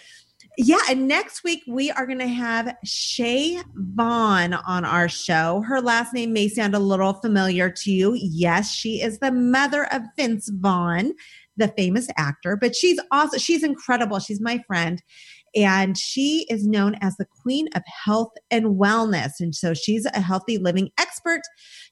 Yeah, 0.61 0.81
and 0.89 1.07
next 1.07 1.45
week 1.45 1.63
we 1.69 1.89
are 1.89 2.05
going 2.05 2.19
to 2.19 2.27
have 2.27 2.75
Shay 2.83 3.61
Vaughn 3.75 4.53
on 4.53 4.83
our 4.83 5.07
show. 5.07 5.61
Her 5.61 5.79
last 5.79 6.13
name 6.13 6.33
may 6.33 6.49
sound 6.49 6.75
a 6.75 6.79
little 6.79 7.13
familiar 7.13 7.69
to 7.69 7.89
you. 7.89 8.13
Yes, 8.19 8.69
she 8.69 9.01
is 9.01 9.19
the 9.19 9.31
mother 9.31 9.85
of 9.93 10.01
Vince 10.17 10.49
Vaughn, 10.49 11.13
the 11.55 11.69
famous 11.77 12.09
actor, 12.17 12.57
but 12.57 12.75
she's 12.75 12.99
also 13.09 13.37
she's 13.37 13.63
incredible. 13.63 14.19
She's 14.19 14.41
my 14.41 14.61
friend 14.67 15.01
and 15.55 15.97
she 15.97 16.45
is 16.49 16.67
known 16.67 16.95
as 16.99 17.15
the 17.15 17.27
queen 17.41 17.69
of 17.73 17.81
health 18.03 18.33
and 18.51 18.77
wellness 18.77 19.39
and 19.39 19.55
so 19.55 19.73
she's 19.73 20.05
a 20.07 20.19
healthy 20.19 20.57
living 20.57 20.89
expert. 20.99 21.39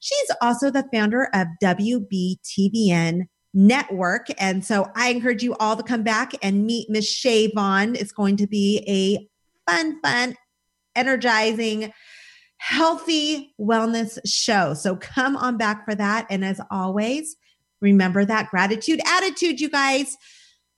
She's 0.01 0.32
also 0.41 0.70
the 0.70 0.84
founder 0.91 1.30
of 1.34 1.47
WBTVN 1.63 3.28
network. 3.58 4.28
And 4.38 4.64
so 4.64 4.91
I 4.95 5.10
encourage 5.10 5.41
you 5.41 5.55
all 5.55 5.76
to 5.76 5.82
come 5.82 6.03
back 6.03 6.32
and 6.43 6.68
meet 6.68 6.91
Miss 6.91 7.10
Shay 7.10 7.51
Vaughn. 7.51 7.95
It's 7.95 8.12
going 8.12 8.38
to 8.38 8.45
be 8.45 8.84
a 8.88 9.28
fun, 9.70 9.99
fun, 10.01 10.36
energizing, 10.95 11.91
healthy 12.58 13.55
wellness 13.60 14.20
show. 14.26 14.76
So 14.76 14.95
come 14.95 15.36
on 15.36 15.58
back 15.58 15.86
for 15.86 15.95
that. 15.95 16.28
And 16.30 16.45
as 16.45 16.62
always, 16.70 17.36
remember 17.82 18.26
that 18.26 18.51
gratitude 18.51 19.01
attitude, 19.08 19.60
you 19.60 19.70
guys. 19.70 20.16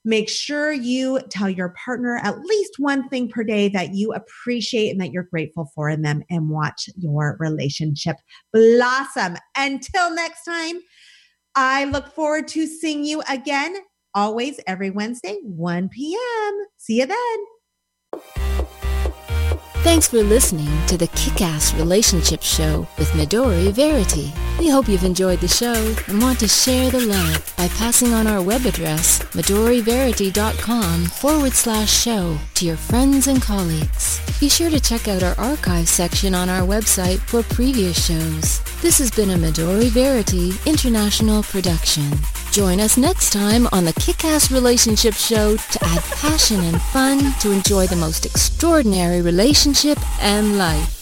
Make 0.02 0.30
sure 0.30 0.72
you 0.72 1.20
tell 1.28 1.50
your 1.50 1.74
partner 1.84 2.18
at 2.22 2.40
least 2.40 2.76
one 2.78 3.10
thing 3.10 3.28
per 3.28 3.44
day 3.44 3.68
that 3.68 3.92
you 3.92 4.14
appreciate 4.14 4.88
and 4.88 5.00
that 5.02 5.12
you're 5.12 5.24
grateful 5.24 5.70
for 5.74 5.90
in 5.90 6.00
them 6.00 6.22
and 6.30 6.48
watch 6.48 6.88
your 6.96 7.36
relationship 7.38 8.16
blossom. 8.50 9.36
Until 9.54 10.14
next 10.14 10.44
time, 10.44 10.80
I 11.62 11.84
look 11.84 12.14
forward 12.14 12.48
to 12.48 12.66
seeing 12.66 13.04
you 13.04 13.22
again, 13.28 13.76
always 14.14 14.60
every 14.66 14.88
Wednesday, 14.88 15.40
1 15.42 15.90
p.m. 15.90 16.64
See 16.78 17.00
you 17.00 17.06
then. 17.06 18.66
Thanks 19.82 20.08
for 20.08 20.22
listening 20.22 20.68
to 20.88 20.98
the 20.98 21.06
Kick-Ass 21.08 21.72
Relationship 21.74 22.42
Show 22.42 22.86
with 22.98 23.08
Midori 23.12 23.72
Verity. 23.72 24.30
We 24.58 24.68
hope 24.68 24.88
you've 24.88 25.04
enjoyed 25.04 25.40
the 25.40 25.48
show 25.48 25.94
and 26.06 26.20
want 26.20 26.38
to 26.40 26.48
share 26.48 26.90
the 26.90 27.00
love 27.00 27.54
by 27.56 27.66
passing 27.68 28.12
on 28.12 28.26
our 28.26 28.42
web 28.42 28.66
address, 28.66 29.20
midoriverity.com 29.32 31.06
forward 31.06 31.54
slash 31.54 31.90
show 31.90 32.38
to 32.54 32.66
your 32.66 32.76
friends 32.76 33.26
and 33.26 33.40
colleagues. 33.40 34.20
Be 34.38 34.50
sure 34.50 34.68
to 34.68 34.80
check 34.80 35.08
out 35.08 35.22
our 35.22 35.34
archive 35.38 35.88
section 35.88 36.34
on 36.34 36.50
our 36.50 36.66
website 36.66 37.18
for 37.20 37.42
previous 37.42 38.06
shows. 38.06 38.60
This 38.82 38.98
has 38.98 39.10
been 39.10 39.30
a 39.30 39.36
Midori 39.36 39.88
Verity 39.88 40.52
international 40.66 41.42
production. 41.42 42.10
Join 42.52 42.80
us 42.80 42.96
next 42.96 43.32
time 43.32 43.68
on 43.70 43.84
the 43.84 43.92
Kick-Ass 43.92 44.50
Relationship 44.50 45.14
Show 45.14 45.56
to 45.56 45.84
add 45.84 46.02
passion 46.02 46.58
and 46.64 46.82
fun 46.82 47.32
to 47.38 47.52
enjoy 47.52 47.86
the 47.86 47.94
most 47.94 48.26
extraordinary 48.26 49.22
relationship 49.22 49.98
and 50.20 50.58
life. 50.58 50.99